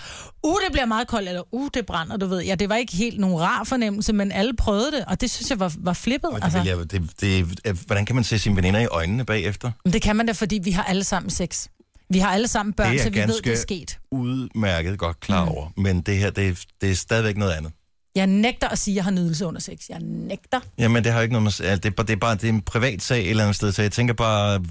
uh, 0.43 0.55
det 0.65 0.71
bliver 0.71 0.85
meget 0.85 1.07
koldt, 1.07 1.27
eller 1.29 1.41
uh, 1.51 1.69
det 1.73 1.85
brænder, 1.85 2.17
du 2.17 2.27
ved. 2.27 2.41
Ja, 2.43 2.55
det 2.55 2.69
var 2.69 2.75
ikke 2.75 2.95
helt 2.95 3.19
nogen 3.19 3.39
rar 3.39 3.63
fornemmelse, 3.63 4.13
men 4.13 4.31
alle 4.31 4.53
prøvede 4.55 4.91
det, 4.91 5.05
og 5.07 5.21
det 5.21 5.31
synes 5.31 5.49
jeg 5.49 5.59
var, 5.59 5.73
var 5.77 5.93
flippet. 5.93 6.29
Og 6.29 6.35
det 6.35 6.43
Altså. 6.43 6.61
jeg, 6.61 6.77
det, 6.91 7.21
det, 7.21 7.59
øh, 7.65 7.77
hvordan 7.85 8.05
kan 8.05 8.15
man 8.15 8.23
se 8.23 8.39
sine 8.39 8.55
veninder 8.55 8.79
i 8.79 8.85
øjnene 8.85 9.25
bagefter? 9.25 9.71
Men 9.85 9.93
det 9.93 10.01
kan 10.01 10.15
man 10.15 10.25
da, 10.25 10.31
fordi 10.31 10.59
vi 10.63 10.71
har 10.71 10.83
alle 10.83 11.03
sammen 11.03 11.29
sex. 11.29 11.67
Vi 12.09 12.19
har 12.19 12.29
alle 12.33 12.47
sammen 12.47 12.73
børn, 12.73 12.99
så 12.99 13.09
vi 13.09 13.19
ved, 13.19 13.41
det 13.41 13.53
er 13.53 13.57
sket. 13.57 13.99
Udmærket 14.11 14.97
godt 14.99 15.19
klar 15.19 15.45
over. 15.45 15.67
Mm. 15.77 15.83
Men 15.83 16.01
det 16.01 16.17
her, 16.17 16.29
det, 16.29 16.59
det 16.81 16.91
er 16.91 16.95
stadigvæk 16.95 17.37
noget 17.37 17.51
andet. 17.53 17.71
Jeg 18.15 18.27
nægter 18.27 18.67
at 18.67 18.77
sige, 18.79 18.93
at 18.93 18.95
jeg 18.95 19.03
har 19.03 19.11
nydelse 19.11 19.45
under 19.45 19.61
sex. 19.61 19.77
Jeg 19.89 19.99
nægter. 19.99 20.59
Jamen, 20.77 21.03
det 21.03 21.11
har 21.11 21.21
ikke 21.21 21.33
noget 21.33 21.43
med... 21.43 21.77
Det 21.77 21.85
er, 21.85 21.89
bare- 21.91 22.07
det 22.07 22.13
er 22.13 22.17
bare 22.17 22.35
det 22.35 22.43
er 22.43 22.49
en 22.49 22.61
privat 22.61 23.01
sag 23.01 23.19
et 23.23 23.29
eller 23.29 23.43
andet 23.43 23.55
sted, 23.55 23.71
så 23.71 23.81
jeg 23.81 23.91
tænker 23.91 24.13
bare, 24.13 24.63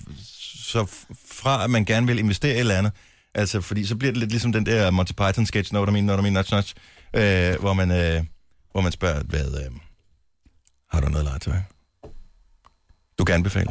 så 0.64 0.86
fra 1.30 1.64
at 1.64 1.70
man 1.70 1.84
gerne 1.84 2.06
vil 2.06 2.18
investere 2.18 2.52
i 2.52 2.54
et 2.54 2.60
eller 2.60 2.74
andet, 2.78 2.92
altså, 3.34 3.60
fordi 3.60 3.86
så 3.86 3.96
bliver 3.96 4.12
det 4.12 4.18
lidt 4.18 4.30
ligesom 4.30 4.52
den 4.52 4.66
der 4.66 4.90
Monty 4.90 5.12
Python 5.12 5.46
sketch, 5.46 5.70
know 5.70 5.82
what 5.82 5.90
I 5.90 5.92
mean, 5.92 6.08
what 6.08 6.20
I 6.20 6.22
mean, 6.22 6.32
notch, 6.32 6.52
notch, 6.52 6.74
øh, 7.14 7.60
hvor, 7.60 7.72
man, 7.72 7.90
øh, 7.90 8.24
hvor 8.72 8.80
man 8.80 8.92
spørger, 8.92 9.22
hvad, 9.22 9.46
øh, 9.46 9.70
har 10.90 11.00
du 11.00 11.08
noget 11.08 11.24
legetøj? 11.24 11.56
Du 13.18 13.24
kan 13.24 13.34
anbefale. 13.34 13.70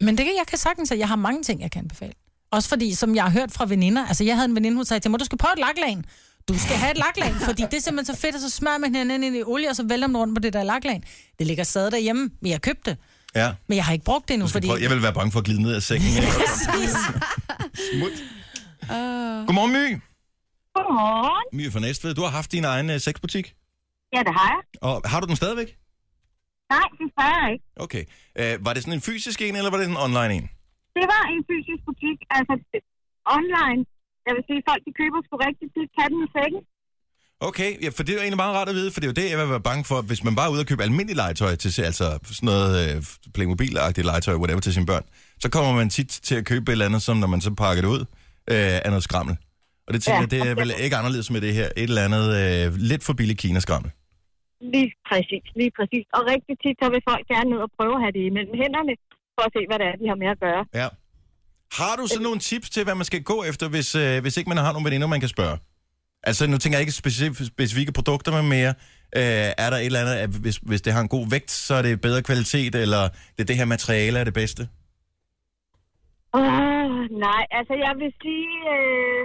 Men 0.00 0.18
det 0.18 0.24
kan 0.24 0.34
jeg 0.38 0.46
kan 0.46 0.58
sagtens, 0.58 0.92
at 0.92 0.98
jeg 0.98 1.08
har 1.08 1.16
mange 1.16 1.42
ting, 1.42 1.60
jeg 1.60 1.70
kan 1.70 1.78
anbefale. 1.78 2.12
Også 2.50 2.68
fordi, 2.68 2.94
som 2.94 3.14
jeg 3.14 3.24
har 3.24 3.30
hørt 3.30 3.52
fra 3.52 3.66
veninder, 3.66 4.06
altså 4.06 4.24
jeg 4.24 4.36
havde 4.36 4.48
en 4.48 4.54
veninde, 4.54 4.76
hun 4.76 4.84
sagde 4.84 5.00
til 5.00 5.10
mig, 5.10 5.20
du 5.20 5.24
skal 5.24 5.38
prøve 5.38 5.52
et 5.52 5.58
laklag. 5.58 6.02
Du 6.48 6.58
skal 6.58 6.76
have 6.76 6.90
et 6.90 6.98
laklag, 6.98 7.34
fordi 7.48 7.62
det 7.62 7.74
er 7.74 7.80
simpelthen 7.80 8.16
så 8.16 8.20
fedt, 8.20 8.34
og 8.34 8.40
så 8.40 8.50
smører 8.50 8.78
man 8.78 8.94
hinanden 8.94 9.22
ind 9.22 9.36
i 9.36 9.42
olie, 9.42 9.68
og 9.68 9.76
så 9.76 9.84
vælter 9.86 10.08
man 10.08 10.16
rundt 10.16 10.34
på 10.36 10.40
det 10.40 10.52
der 10.52 10.62
laklag. 10.62 11.02
Det 11.38 11.46
ligger 11.46 11.64
stadig 11.64 11.92
derhjemme, 11.92 12.30
men 12.40 12.52
jeg 12.52 12.62
købte 12.62 12.90
det. 12.90 12.98
Ja. 13.34 13.52
Men 13.66 13.76
jeg 13.76 13.84
har 13.84 13.92
ikke 13.92 14.04
brugt 14.04 14.28
det 14.28 14.34
endnu, 14.34 14.48
fordi... 14.48 14.66
prøve, 14.66 14.82
jeg 14.82 14.90
vil 14.90 15.02
være 15.02 15.12
bange 15.12 15.32
for 15.32 15.38
at 15.38 15.44
glide 15.44 15.62
ned 15.62 15.74
af 15.74 15.82
sengen. 15.82 16.08
Smut. 17.92 18.12
Uh, 18.82 19.46
Godmorgen, 19.46 19.72
My. 19.78 19.86
Godmorgen. 20.76 21.46
My 21.58 21.72
fra 21.72 21.80
Næstved. 21.80 22.14
Du 22.14 22.22
har 22.26 22.32
haft 22.38 22.52
din 22.52 22.64
egen 22.64 22.90
øh, 22.90 22.98
sexbutik. 23.00 23.46
Ja, 24.14 24.20
det 24.26 24.32
har 24.38 24.48
jeg. 24.54 24.62
Og 24.88 24.94
har 25.10 25.20
du 25.20 25.26
den 25.26 25.36
stadigvæk? 25.36 25.70
Nej, 26.74 26.88
det 26.98 27.08
har 27.18 27.30
jeg 27.40 27.52
ikke. 27.52 27.64
Okay. 27.84 28.04
Øh, 28.40 28.54
var 28.64 28.72
det 28.72 28.82
sådan 28.82 28.98
en 28.98 29.04
fysisk 29.10 29.42
en, 29.42 29.56
eller 29.56 29.70
var 29.70 29.78
det 29.80 29.88
en 29.88 30.00
online 30.06 30.32
en? 30.38 30.46
Det 30.98 31.06
var 31.14 31.22
en 31.34 31.42
fysisk 31.50 31.80
butik, 31.88 32.18
altså 32.36 32.54
online. 33.36 33.80
Jeg 34.26 34.32
vil 34.36 34.42
sige, 34.48 34.60
folk 34.68 34.82
de 34.86 34.92
køber 35.00 35.18
sgu 35.24 35.34
rigtig 35.48 35.66
tit 35.74 35.90
katten 35.98 36.18
i 36.26 36.28
sækken. 36.36 36.60
Okay, 37.48 37.70
ja, 37.84 37.88
for 37.96 38.02
det 38.02 38.10
er 38.12 38.16
jo 38.18 38.20
egentlig 38.20 38.36
meget 38.36 38.54
rart 38.56 38.68
at 38.68 38.74
vide, 38.74 38.90
for 38.92 39.00
det 39.00 39.06
er 39.06 39.12
jo 39.12 39.18
det, 39.20 39.30
jeg 39.30 39.38
vil 39.38 39.48
være 39.48 39.60
bange 39.70 39.84
for, 39.84 40.02
hvis 40.02 40.24
man 40.24 40.34
bare 40.36 40.46
er 40.48 40.52
ude 40.52 40.60
og 40.60 40.66
købe 40.66 40.82
almindeligt 40.82 41.16
legetøj, 41.16 41.56
til, 41.56 41.82
altså 41.82 42.18
sådan 42.24 42.46
noget 42.46 42.70
øh, 42.82 43.02
Playmobil-agtigt 43.36 44.06
legetøj, 44.10 44.34
whatever, 44.34 44.60
til 44.60 44.74
sine 44.74 44.86
børn, 44.86 45.04
så 45.40 45.48
kommer 45.50 45.72
man 45.72 45.90
tit 45.90 46.08
til 46.08 46.34
at 46.34 46.44
købe 46.44 46.66
et 46.70 46.72
eller 46.72 46.86
andet, 46.86 47.02
som 47.02 47.16
når 47.16 47.26
man 47.26 47.40
så 47.40 47.54
pakker 47.54 47.82
det 47.82 47.88
ud, 47.88 48.00
øh, 48.00 48.06
er 48.48 48.88
noget 48.88 49.02
skrammel. 49.02 49.36
Og 49.86 49.94
det 49.94 50.02
tænker 50.02 50.16
Ja. 50.16 50.20
jeg, 50.20 50.30
det 50.30 50.40
er 50.50 50.54
vel 50.54 50.72
ikke 50.84 50.96
anderledes 50.96 51.30
med 51.30 51.40
det 51.40 51.54
her. 51.54 51.64
Et 51.76 51.82
eller 51.82 52.04
andet 52.04 52.26
øh, 52.42 52.74
lidt 52.76 53.04
for 53.04 53.12
billigt 53.12 53.38
Kina-skrammel. 53.38 53.90
Lige 54.74 54.92
præcis, 55.08 55.44
lige 55.60 55.72
præcis. 55.78 56.04
Og 56.16 56.20
rigtig 56.32 56.54
tit, 56.64 56.76
så 56.82 56.86
vil 56.92 57.00
folk 57.10 57.24
gerne 57.34 57.50
ned 57.50 57.58
og 57.66 57.70
prøve 57.78 57.94
at 57.96 58.00
have 58.04 58.12
det 58.18 58.24
imellem 58.30 58.54
hænderne, 58.62 58.92
for 59.36 59.42
at 59.46 59.52
se, 59.56 59.60
hvad 59.68 59.78
det 59.80 59.86
er, 59.90 59.96
de 60.02 60.06
har 60.12 60.18
med 60.22 60.28
at 60.34 60.40
gøre. 60.46 60.62
Ja. 60.82 60.88
Har 61.78 61.96
du 61.96 62.06
så 62.06 62.20
nogle 62.22 62.40
tips 62.40 62.70
til, 62.70 62.84
hvad 62.84 62.94
man 62.94 63.04
skal 63.04 63.22
gå 63.22 63.42
efter, 63.50 63.68
hvis, 63.68 63.94
øh, 63.94 64.22
hvis 64.22 64.36
ikke 64.36 64.48
man 64.48 64.58
har 64.58 64.72
nogle 64.72 64.86
veninder, 64.88 65.06
man 65.06 65.20
kan 65.20 65.28
spørge? 65.28 65.58
Altså, 66.24 66.46
nu 66.46 66.58
tænker 66.58 66.78
jeg 66.78 66.82
ikke 66.86 66.98
specif- 67.02 67.46
specifikke 67.46 67.92
produkter, 67.92 68.32
men 68.42 68.48
mere, 68.48 68.68
øh, 69.16 69.52
er 69.64 69.70
der 69.70 69.76
et 69.76 69.86
eller 69.86 70.00
andet, 70.00 70.14
at 70.14 70.30
hvis, 70.30 70.56
hvis 70.56 70.80
det 70.82 70.92
har 70.92 71.00
en 71.00 71.08
god 71.08 71.30
vægt, 71.30 71.50
så 71.50 71.74
er 71.74 71.82
det 71.82 72.00
bedre 72.00 72.22
kvalitet, 72.22 72.74
eller 72.74 73.02
det 73.08 73.40
er 73.40 73.44
det 73.44 73.56
her 73.56 73.64
materiale 73.64 74.18
er 74.18 74.24
det 74.24 74.34
bedste? 74.34 74.68
Åh, 76.38 77.00
nej, 77.26 77.42
altså 77.58 77.74
jeg 77.86 77.94
vil 78.00 78.12
sige, 78.22 78.52
øh, 78.74 79.22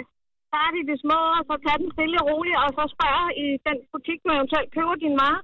start 0.49 0.73
i 0.81 0.83
det 0.89 0.97
små, 1.03 1.19
og 1.37 1.43
så 1.49 1.53
tage 1.65 1.79
den 1.83 1.89
stille 1.95 2.17
og 2.21 2.25
roligt, 2.31 2.57
og 2.63 2.69
så 2.77 2.83
spørge 2.95 3.25
i 3.45 3.47
den 3.67 3.77
butik, 3.93 4.19
du 4.23 4.29
eventuelt 4.37 4.69
køber 4.77 4.95
din 5.05 5.15
varer. 5.21 5.41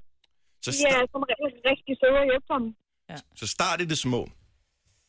Så, 0.64 0.70
De 0.72 0.84
er 0.94 1.00
som 1.12 1.22
regel 1.30 1.50
rigtig 1.70 1.94
søde 2.00 2.18
og 2.22 2.28
hjælpsomme. 2.30 2.68
Så 3.40 3.46
start 3.56 3.78
i 3.84 3.86
det 3.92 3.98
små. 4.06 4.20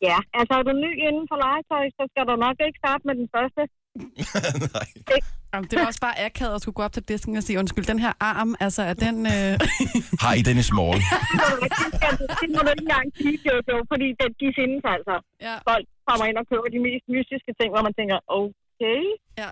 Ja, 0.09 0.17
altså 0.39 0.53
er 0.59 0.63
du 0.67 0.73
ny 0.85 0.91
inden 1.07 1.25
for 1.31 1.37
legetøj, 1.45 1.85
så 1.97 2.03
skal 2.11 2.23
du 2.29 2.33
nok 2.45 2.57
ikke 2.67 2.81
starte 2.83 3.03
med 3.07 3.15
den 3.21 3.29
første. 3.35 3.61
Nej. 4.75 5.19
Jamen, 5.53 5.67
det 5.69 5.75
var 5.79 5.85
også 5.91 6.03
bare 6.07 6.17
akavet 6.25 6.55
at 6.55 6.61
skulle 6.61 6.77
gå 6.79 6.83
op 6.87 6.93
til 6.93 7.03
disken 7.03 7.37
og 7.37 7.43
sige, 7.43 7.59
undskyld, 7.59 7.85
den 7.93 7.99
her 8.05 8.13
arm, 8.19 8.55
altså 8.59 8.81
er 8.91 8.95
den... 9.05 9.15
Øh... 9.35 9.53
Har 10.23 10.33
I 10.39 10.41
den 10.49 10.57
i 10.63 10.65
small? 10.71 10.97
det 12.41 12.47
må 12.55 12.59
du 12.65 12.69
ikke 12.73 12.85
engang 12.89 13.07
sige, 13.21 13.37
Jojo, 13.45 13.75
fordi 13.91 14.07
det, 14.19 14.27
de 14.41 14.47
findes 14.59 14.83
altså. 14.95 15.15
Ja. 15.47 15.55
Folk 15.71 15.85
kommer 16.07 16.25
ind 16.29 16.37
og 16.41 16.45
køber 16.51 16.69
de 16.75 16.79
mest 16.87 17.05
mystiske 17.15 17.51
ting, 17.59 17.69
hvor 17.73 17.83
man 17.87 17.93
tænker, 17.99 18.17
okay. 18.41 19.01
Ja. 19.41 19.49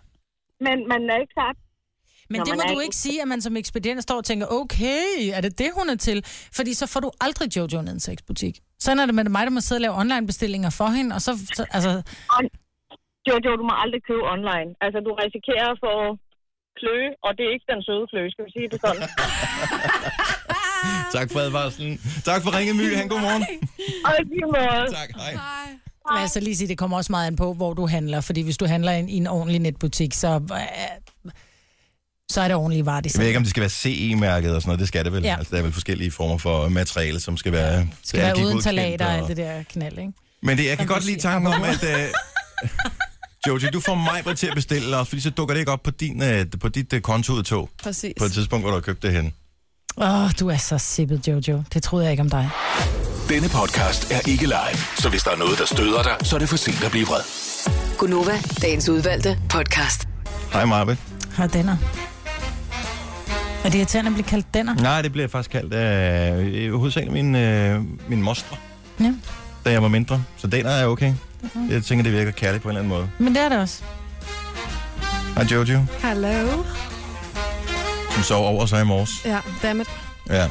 Men 0.65 0.77
man 0.91 0.99
er 1.13 1.17
ikke 1.23 1.33
klart. 1.39 1.57
Men 2.29 2.37
Når 2.39 2.45
det 2.45 2.55
må 2.55 2.63
du 2.73 2.79
ikke 2.79 2.95
sige, 2.95 3.21
at 3.21 3.27
man 3.27 3.41
som 3.41 3.57
ekspedient 3.57 4.03
står 4.03 4.17
og 4.17 4.25
tænker, 4.25 4.47
okay, 4.47 5.03
er 5.33 5.41
det 5.41 5.59
det, 5.59 5.69
hun 5.77 5.89
er 5.89 5.95
til? 5.95 6.25
Fordi 6.57 6.73
så 6.73 6.85
får 6.87 6.99
du 6.99 7.11
aldrig 7.21 7.57
Jojo 7.57 7.81
ned 7.81 7.91
i 7.91 7.93
en 7.93 7.99
sexbutik. 7.99 8.59
Sådan 8.79 8.99
er 8.99 9.05
det 9.05 9.15
med 9.15 9.23
mig, 9.23 9.43
der 9.45 9.49
må 9.49 9.61
sidde 9.61 9.77
og 9.77 9.81
lave 9.81 9.93
online-bestillinger 9.93 10.69
for 10.69 10.87
hende, 10.87 11.15
og 11.15 11.21
så, 11.21 11.31
så 11.53 11.65
altså, 11.71 12.01
Jojo, 13.27 13.51
du 13.61 13.65
må 13.69 13.73
aldrig 13.83 14.01
købe 14.09 14.23
online. 14.35 14.69
Altså, 14.85 14.97
du 15.07 15.11
risikerer 15.23 15.67
at 15.75 15.79
få 15.85 15.93
kløe, 16.79 17.07
og 17.25 17.31
det 17.37 17.43
er 17.47 17.51
ikke 17.55 17.67
den 17.73 17.81
søde 17.87 18.05
kløe, 18.11 18.27
skal 18.33 18.43
vi 18.47 18.51
sige 18.57 18.67
det 18.73 18.79
sådan. 18.85 19.03
tak 21.17 21.27
for 21.33 21.39
advarslen. 21.47 21.91
Tak 22.29 22.39
for 22.43 22.49
ringet, 22.57 22.75
My. 22.75 22.95
Han 23.01 23.07
god 23.13 23.21
morgen. 23.27 23.43
og 24.07 24.13
lige 24.31 24.47
måde. 24.55 24.83
Tak, 24.99 25.09
hej. 25.23 25.33
Men 26.11 26.21
jeg 26.21 26.29
så 26.29 26.39
lige 26.39 26.55
sige, 26.55 26.67
det 26.67 26.77
kommer 26.77 26.97
også 26.97 27.11
meget 27.11 27.27
an 27.27 27.35
på, 27.35 27.53
hvor 27.53 27.73
du 27.73 27.87
handler. 27.87 28.21
Fordi 28.21 28.41
hvis 28.41 28.57
du 28.57 28.65
handler 28.65 28.91
i 28.91 28.99
en, 28.99 29.09
i 29.09 29.17
en 29.17 29.27
ordentlig 29.27 29.59
netbutik, 29.59 30.13
så, 30.13 30.41
øh, 30.51 31.31
så 32.31 32.41
er 32.41 32.47
det 32.47 32.55
ordentlige 32.55 32.85
varer, 32.85 33.01
de 33.01 33.09
Jeg 33.13 33.19
ved 33.19 33.27
ikke, 33.27 33.37
om 33.37 33.43
det 33.43 33.49
skal 33.49 33.61
være 33.61 33.69
CE-mærket 33.69 34.55
og 34.55 34.61
sådan 34.61 34.69
noget. 34.69 34.79
Det 34.79 34.87
skal 34.87 35.05
det 35.05 35.13
vel. 35.13 35.23
Ja. 35.23 35.35
Altså, 35.37 35.51
der 35.51 35.57
er 35.59 35.63
vel 35.63 35.71
forskellige 35.73 36.11
former 36.11 36.37
for 36.37 36.69
materiale, 36.69 37.19
som 37.19 37.37
skal 37.37 37.51
være... 37.51 37.77
Det 37.79 37.87
skal 38.03 38.19
være 38.21 38.45
uden 38.45 38.59
talater 38.61 39.05
og 39.05 39.11
og- 39.11 39.17
alt 39.17 39.27
det 39.27 39.37
der 39.37 39.63
knald, 39.69 39.97
ikke? 39.99 40.13
Men 40.41 40.57
det, 40.57 40.65
jeg 40.65 40.77
kan 40.77 40.87
Som 40.87 40.93
godt 40.95 41.05
lide 41.05 41.19
tanken 41.19 41.53
om, 41.53 41.63
at... 41.63 41.83
Uh, 41.83 41.89
Joji, 43.47 43.67
du 43.73 43.79
får 43.79 43.95
mig 44.25 44.37
til 44.37 44.47
at 44.47 44.55
bestille 44.55 44.97
os, 44.97 45.07
fordi 45.09 45.21
så 45.21 45.29
dukker 45.29 45.53
det 45.55 45.59
ikke 45.59 45.71
op 45.71 45.83
på, 45.83 45.91
din, 45.91 46.21
uh, 46.23 46.59
på 46.61 46.67
dit 46.69 46.93
uh, 46.93 46.99
kontoudtog 46.99 47.69
Præcis. 47.83 48.13
på 48.19 48.25
et 48.25 48.31
tidspunkt, 48.31 48.63
hvor 48.63 48.69
du 48.71 48.75
har 48.75 48.81
købt 48.81 49.03
det 49.03 49.11
hen. 49.11 49.33
Åh, 49.97 50.23
oh, 50.23 50.31
du 50.39 50.47
er 50.49 50.57
så 50.57 50.77
sippet, 50.77 51.27
Jojo. 51.27 51.63
Det 51.73 51.83
troede 51.83 52.05
jeg 52.05 52.11
ikke 52.11 52.21
om 52.21 52.29
dig. 52.29 52.49
Denne 53.29 53.49
podcast 53.49 54.11
er 54.11 54.29
ikke 54.29 54.43
live, 54.45 54.77
så 54.97 55.09
hvis 55.09 55.23
der 55.23 55.31
er 55.31 55.35
noget, 55.37 55.59
der 55.59 55.65
støder 55.65 56.03
dig, 56.03 56.15
så 56.23 56.35
er 56.35 56.39
det 56.39 56.49
for 56.49 56.57
sent 56.57 56.83
at 56.83 56.91
blive 56.91 57.05
vred. 57.05 57.21
Gunova, 57.97 58.39
dagens 58.61 58.89
udvalgte 58.89 59.39
podcast. 59.49 60.07
Hej, 60.53 60.65
Marve. 60.65 60.97
Har 61.33 61.47
denner. 61.47 61.77
Er 63.63 63.69
det 63.69 63.75
irriterende 63.77 64.09
at 64.09 64.13
blive 64.13 64.27
kaldt 64.27 64.53
denner? 64.53 64.73
Nej, 64.73 65.01
det 65.01 65.11
bliver 65.11 65.27
faktisk 65.27 65.49
kaldt 65.51 65.73
af 65.73 66.69
uh, 66.71 66.79
hovedsageligt 66.79 67.13
min, 67.13 67.35
uh, 67.35 68.09
min 68.09 68.21
mostre, 68.21 68.57
Ja. 68.99 69.13
da 69.65 69.71
jeg 69.71 69.81
var 69.81 69.87
mindre. 69.87 70.23
Så 70.37 70.47
den 70.47 70.65
er 70.65 70.85
okay. 70.85 71.13
Jeg 71.69 71.83
tænker, 71.83 72.03
det 72.03 72.13
virker 72.13 72.31
kærligt 72.31 72.63
på 72.63 72.69
en 72.69 72.77
eller 72.77 72.81
anden 72.81 72.97
måde. 72.97 73.09
Men 73.17 73.35
det 73.35 73.41
er 73.43 73.49
det 73.49 73.57
også. 73.57 73.81
Hej, 75.35 75.43
Jojo, 75.51 75.85
Hello. 76.03 76.63
som 78.13 78.23
sov 78.23 78.45
over 78.47 78.65
sig 78.65 78.81
i 78.81 78.85
morges. 78.85 79.11
Ja, 79.25 79.39
dammit. 79.63 79.87
Ja. 80.29 80.47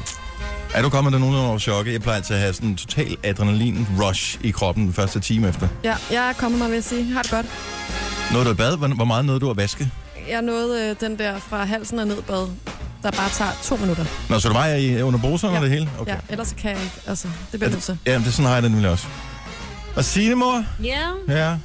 Er 0.75 0.83
du 0.83 0.89
kommet 0.89 1.13
der 1.13 1.19
nogenlunde 1.19 1.49
over 1.49 1.59
chokket? 1.59 1.93
Jeg 1.93 2.01
plejer 2.03 2.17
altid 2.17 2.35
at 2.37 2.41
have 2.43 2.53
sådan 2.55 2.69
en 2.69 2.77
total 2.77 3.17
adrenalin-rush 3.25 4.39
i 4.41 4.51
kroppen 4.51 4.85
den 4.85 4.93
første 4.93 5.21
time 5.21 5.49
efter. 5.49 5.69
Ja, 5.85 5.95
jeg 6.13 6.29
er 6.29 6.33
kommet 6.33 6.59
mig, 6.59 6.69
vil 6.69 6.75
jeg 6.75 6.85
sige. 6.85 7.13
Har 7.13 7.23
det 7.23 7.31
godt. 7.31 7.47
Nåede 8.33 8.45
du 8.47 8.51
i 8.51 8.55
bad? 8.55 8.77
Hvor 8.95 9.05
meget 9.05 9.25
nåede 9.25 9.41
du 9.41 9.51
at 9.51 9.57
vaske? 9.57 9.91
Jeg 10.31 10.43
nåede 10.43 10.91
øh, 10.91 10.97
den 11.01 11.19
der 11.19 11.39
fra 11.39 11.65
halsen 11.65 11.99
og 11.99 12.07
ned 12.07 12.23
bad. 12.23 12.49
der 13.03 13.11
bare 13.11 13.31
tager 13.31 13.51
to 13.63 13.77
minutter. 13.77 14.05
Nå, 14.29 14.39
så 14.39 14.49
du 14.49 14.55
var 14.55 14.67
i 14.67 15.03
under 15.03 15.21
bruserne 15.21 15.53
Ja. 15.53 15.59
og 15.59 15.63
det 15.65 15.71
hele? 15.73 15.91
Okay. 15.99 16.13
Ja, 16.13 16.19
ellers 16.29 16.49
så 16.49 16.55
kan 16.55 16.71
jeg 16.71 16.81
ikke. 16.83 16.95
Altså, 17.07 17.29
det 17.53 17.61
bliver 17.61 17.71
nødt 17.71 17.83
til. 17.83 17.99
Ja, 18.07 18.15
det 18.19 18.27
er 18.27 18.31
sådan 18.31 18.47
har 18.47 18.53
jeg 18.55 18.63
det 18.63 18.71
nemlig 18.71 18.91
også. 18.91 19.07
Og 19.97 20.05
Signe, 20.05 20.35
mor? 20.35 20.65
Ja. 20.83 21.01
Ja. 21.29 21.57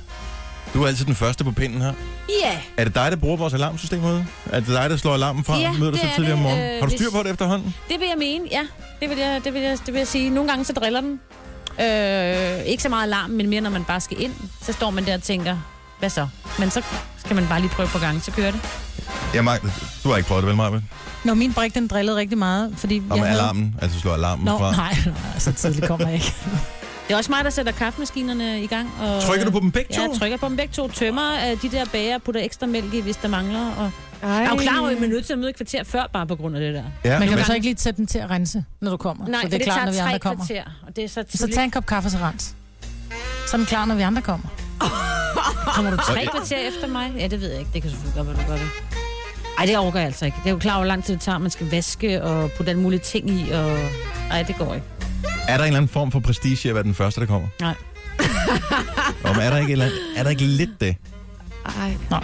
Du 0.74 0.84
er 0.84 0.88
altid 0.88 1.06
den 1.06 1.16
første 1.16 1.44
på 1.44 1.52
pinden 1.52 1.82
her. 1.82 1.94
Ja. 2.44 2.58
Er 2.78 2.84
det 2.84 2.96
dig, 2.96 3.12
der 3.12 3.18
bruger 3.18 3.38
vores 3.38 3.54
alarmsystem 3.54 4.02
herude? 4.02 4.26
Er 4.52 4.60
det 4.60 4.68
dig, 4.68 4.90
der 4.90 4.98
slår 4.98 5.14
alarmen 5.14 5.44
fra? 5.44 5.58
Ja, 5.58 5.72
Møder 5.72 5.92
du 5.92 5.92
det 5.92 6.00
så 6.02 6.08
er 6.08 6.16
tidligere 6.16 6.34
om 6.34 6.40
det. 6.40 6.44
morgenen? 6.50 6.72
Øh, 6.76 6.80
Har 6.82 6.88
du 6.90 6.96
styr 6.96 7.12
på 7.12 7.24
det 7.24 7.32
efterhånden? 7.32 7.76
Det 7.90 8.00
vil 8.00 8.08
jeg 8.08 8.18
mene, 8.18 8.46
ja. 8.52 8.62
Det 9.02 9.10
vil 9.10 9.18
jeg, 9.18 9.42
det 9.44 9.54
vil 9.54 9.62
jeg, 9.62 9.78
det 9.86 9.94
vil 9.94 9.98
jeg 10.00 10.08
sige. 10.08 10.30
Nogle 10.30 10.50
gange 10.50 10.66
så 10.66 10.74
driller 10.74 11.02
den. 11.02 11.20
Øh, 11.82 12.66
ikke 12.66 12.84
så 12.84 12.90
meget 12.90 13.04
alarm, 13.04 13.30
men 13.30 13.50
mere 13.50 13.62
når 13.62 13.70
man 13.70 13.84
bare 13.84 14.02
skal 14.02 14.22
ind. 14.22 14.34
Så 14.62 14.74
står 14.74 14.90
man 14.90 15.06
der 15.06 15.14
og 15.14 15.24
tænker, 15.24 15.58
hvad 16.00 16.10
så? 16.10 16.28
Men 16.60 16.72
så 16.72 16.82
skal 17.18 17.36
man 17.36 17.48
bare 17.48 17.60
lige 17.62 17.70
prøve 17.70 17.88
på 17.90 18.00
gang, 18.00 18.24
så 18.24 18.32
kører 18.32 18.52
det. 18.52 18.60
Jeg 19.34 19.44
mag... 19.44 19.60
Du 20.04 20.10
har 20.10 20.18
ikke 20.18 20.28
prøvet 20.28 20.44
det, 20.44 20.48
vel, 20.48 20.56
Maja? 20.56 20.80
Når 21.24 21.34
min 21.34 21.54
brik, 21.54 21.74
den 21.74 21.88
drillede 21.88 22.18
rigtig 22.18 22.38
meget, 22.38 22.74
fordi 22.78 23.02
Og 23.10 23.18
jeg 23.18 23.22
med 23.24 23.28
havde... 23.30 23.42
alarmen, 23.42 23.76
altså 23.82 24.00
slår 24.00 24.14
alarmen 24.14 24.46
Nå, 24.46 24.58
fra. 24.58 24.72
nej, 24.72 24.96
nej, 25.06 25.40
så 25.40 25.52
tidligt 25.52 25.88
kommer 25.88 26.06
jeg 26.08 26.16
ikke. 26.16 26.34
Det 27.08 27.14
er 27.14 27.18
også 27.18 27.32
mig, 27.32 27.44
der 27.44 27.50
sætter 27.50 27.72
kaffemaskinerne 27.72 28.64
i 28.64 28.68
gang. 28.68 28.90
Og, 29.02 29.22
Trykker 29.24 29.46
du 29.46 29.52
på 29.52 29.60
dem 29.60 29.72
begge 29.72 29.96
to? 29.96 30.02
Ja, 30.02 30.08
jeg 30.10 30.20
trykker 30.20 30.38
på 30.38 30.48
dem 30.48 30.56
begge 30.58 30.74
to. 30.74 30.88
Tømmer 30.88 31.34
øh, 31.52 31.62
de 31.62 31.70
der 31.72 31.86
bager, 31.92 32.18
putter 32.18 32.42
ekstra 32.42 32.66
mælk 32.68 32.94
i, 32.94 33.00
hvis 33.02 33.16
der 33.16 33.28
mangler. 33.28 33.72
Og... 33.78 33.92
Ej. 34.24 34.30
Jeg 34.30 34.46
er 34.46 34.50
jo 34.50 34.56
klar 34.56 34.80
over, 34.80 34.90
at 34.90 35.00
man 35.00 35.10
er 35.10 35.14
nødt 35.14 35.26
til 35.26 35.34
at 35.34 35.40
møde 35.40 35.50
et 35.50 35.56
kvarter 35.56 35.84
før, 35.84 36.04
bare 36.14 36.28
på 36.28 36.36
grund 36.36 36.56
af 36.56 36.62
det 36.62 36.74
der. 36.74 36.84
Ja, 37.06 37.20
Men 37.20 37.28
kan 37.30 37.38
du 37.38 37.44
så 37.44 37.54
ikke 37.54 37.68
lige 37.68 37.78
sætte 37.78 37.98
den 37.98 38.08
til 38.08 38.20
at 38.20 38.30
rense, 38.30 38.64
når 38.82 38.92
du 38.92 38.98
kommer? 38.98 39.28
Nej, 39.28 39.42
så 39.42 39.46
for 39.46 39.50
det 39.50 39.60
er 39.62 39.64
klart, 39.64 39.76
tager 39.76 39.86
når 39.86 39.92
vi 39.92 39.98
andre 39.98 40.20
kommer. 40.20 40.46
kvarter, 40.46 40.64
og 40.88 40.96
det 40.96 41.04
er 41.04 41.08
så 41.08 41.14
Så 41.30 41.38
tidligt. 41.38 41.56
tag 41.56 41.64
en 41.64 41.72
kop 41.72 41.86
kaffe 41.86 42.10
til 42.10 42.20
rens. 42.20 42.56
Så 43.48 43.54
er 43.54 43.58
den 43.58 43.66
klar, 43.66 43.86
når 43.86 43.96
vi 43.96 44.02
andre 44.02 44.22
kommer. 44.22 44.48
Kommer 45.76 45.92
du 45.92 45.98
tre 45.98 46.26
kvarter 46.32 46.58
efter 46.58 46.88
mig? 46.88 47.12
Ja, 47.20 47.28
det 47.28 47.42
ved 47.42 47.50
jeg 47.50 47.60
ikke. 47.60 47.72
Det 47.74 47.82
kan 47.82 47.92
selvfølgelig 47.92 48.16
godt 48.26 48.38
være, 48.38 48.46
du 48.46 48.52
gør 48.52 48.58
det. 48.58 48.68
Ej, 49.60 49.66
det 49.66 49.78
overgår 49.78 50.00
jeg 50.00 50.06
altså 50.08 50.26
ikke. 50.26 50.38
Det 50.44 50.48
er 50.50 50.52
jo 50.54 50.58
klar, 50.60 50.76
hvor 50.78 50.86
lang 50.86 51.04
tid 51.04 51.14
det 51.14 51.22
tager, 51.22 51.38
man 51.38 51.52
skal 51.52 51.72
vaske 51.72 52.24
og 52.24 52.52
putte 52.58 52.70
alle 52.70 52.82
mulige 52.82 53.00
ting 53.00 53.30
i. 53.30 53.52
Og... 53.52 53.78
Ej, 54.32 54.44
det 54.44 54.56
går 54.58 54.74
ikke. 54.74 54.86
Er 55.48 55.58
der 55.58 55.64
en 55.64 55.68
eller 55.68 55.78
anden 55.78 55.90
form 55.90 56.12
for 56.12 56.20
prestige 56.20 56.70
at 56.70 56.76
være 56.76 56.84
den 56.84 56.96
første, 56.96 57.22
der 57.22 57.28
kommer? 57.28 57.48
Nej. 57.62 57.74
Og 59.24 59.30
er 59.44 59.50
der 59.50 59.58
ikke, 59.58 59.72
eller 59.72 59.86
andet, 59.86 60.00
er 60.18 60.24
der 60.24 60.30
ikke 60.30 60.44
lidt 60.44 60.82
det? 60.82 60.96
Ej. 61.66 61.74
Nej. 62.10 62.24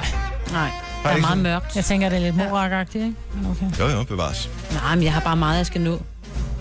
Nej, 0.52 0.70
Har 0.70 0.70
det 0.70 0.70
er 1.04 1.04
meget 1.04 1.24
sådan- 1.24 1.44
mørkt. 1.44 1.76
Jeg 1.76 1.86
tænker, 1.86 2.10
det 2.10 2.16
er 2.18 2.22
lidt 2.22 2.36
morakagtigt, 2.36 3.04
ikke? 3.04 3.16
Men 3.36 3.52
Okay. 3.52 3.80
Jo, 3.80 3.88
jo, 3.98 4.04
bevares. 4.04 4.50
Nej, 4.74 4.96
men 4.96 5.04
jeg 5.04 5.14
har 5.14 5.22
bare 5.22 5.36
meget, 5.38 5.58
jeg 5.58 5.66
skal 5.66 5.82
nå. 5.82 6.02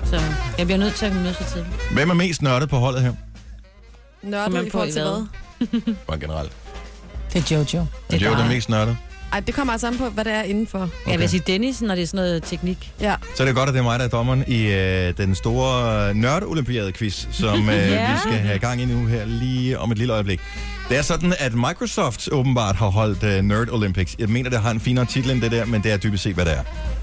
Så 0.05 0.21
jeg 0.59 0.67
bliver 0.67 0.79
nødt 0.79 0.95
til 0.95 1.07
at 1.07 1.15
møde 1.17 1.35
så 1.35 1.45
tidligt. 1.53 1.75
Hvem 1.93 2.11
er 2.11 2.15
mest 2.15 2.43
nørdet 2.43 2.69
på 2.69 2.77
holdet 2.77 3.03
her? 3.03 3.13
Nørdet 4.23 4.63
i 4.63 4.65
på 4.65 4.71
forhold 4.71 4.93
til 4.93 5.03
hvad? 5.03 5.95
Bare 6.07 6.19
generelt. 6.21 6.53
Det 7.33 7.53
er 7.53 7.57
Jojo. 7.57 7.87
Er 8.11 8.17
Joe 8.19 8.37
den 8.39 8.49
mest 8.49 8.69
nørdet? 8.69 8.97
Ej, 9.33 9.41
det 9.41 9.55
kommer 9.55 9.73
altså 9.73 9.87
an 9.87 9.99
på, 9.99 10.09
hvad 10.09 10.25
det 10.25 10.33
er 10.33 10.43
indenfor. 10.43 10.79
Okay. 10.79 11.11
Jeg 11.13 11.21
vil 11.21 11.29
sige 11.29 11.43
Dennis, 11.47 11.83
når 11.83 11.95
det 11.95 12.03
er 12.03 12.07
sådan 12.07 12.19
noget 12.19 12.43
teknik. 12.43 12.93
Ja. 13.01 13.15
Så 13.37 13.43
er 13.43 13.47
det 13.47 13.57
godt, 13.57 13.69
at 13.69 13.75
det 13.75 13.79
er 13.79 13.85
mig, 13.85 13.99
der 13.99 14.05
er 14.05 14.09
dommeren 14.09 14.45
i 14.47 14.67
øh, 14.73 15.17
den 15.17 15.35
store 15.35 16.15
nørde-olympiade-quiz, 16.15 17.27
som 17.33 17.69
øh, 17.69 17.77
Ja. 17.91 18.13
vi 18.13 18.19
skal 18.19 18.33
have 18.33 18.59
gang 18.59 18.81
i 18.83 18.85
nu 18.85 19.07
her 19.07 19.25
lige 19.27 19.79
om 19.79 19.93
et 19.93 19.99
lille 19.99 20.13
øjeblik. 20.13 20.41
Det 20.89 20.99
er 20.99 21.03
sådan, 21.03 21.35
at 21.39 21.55
Microsoft 21.55 22.29
åbenbart 22.33 22.77
har 22.77 22.87
holdt 22.89 23.23
øh, 23.25 23.43
Nerd 23.43 23.69
Olympics. 23.71 24.17
Jeg 24.19 24.29
mener, 24.29 24.51
det 24.51 24.61
har 24.61 24.71
en 24.71 24.81
finere 24.81 25.05
titel 25.05 25.31
end 25.31 25.43
det 25.43 25.51
der, 25.53 25.65
men 25.65 25.83
det 25.83 25.93
er 25.93 25.97
dybest 25.97 26.23
set, 26.23 26.35
hvad 26.35 26.45
det 26.45 26.53
er. 26.53 26.63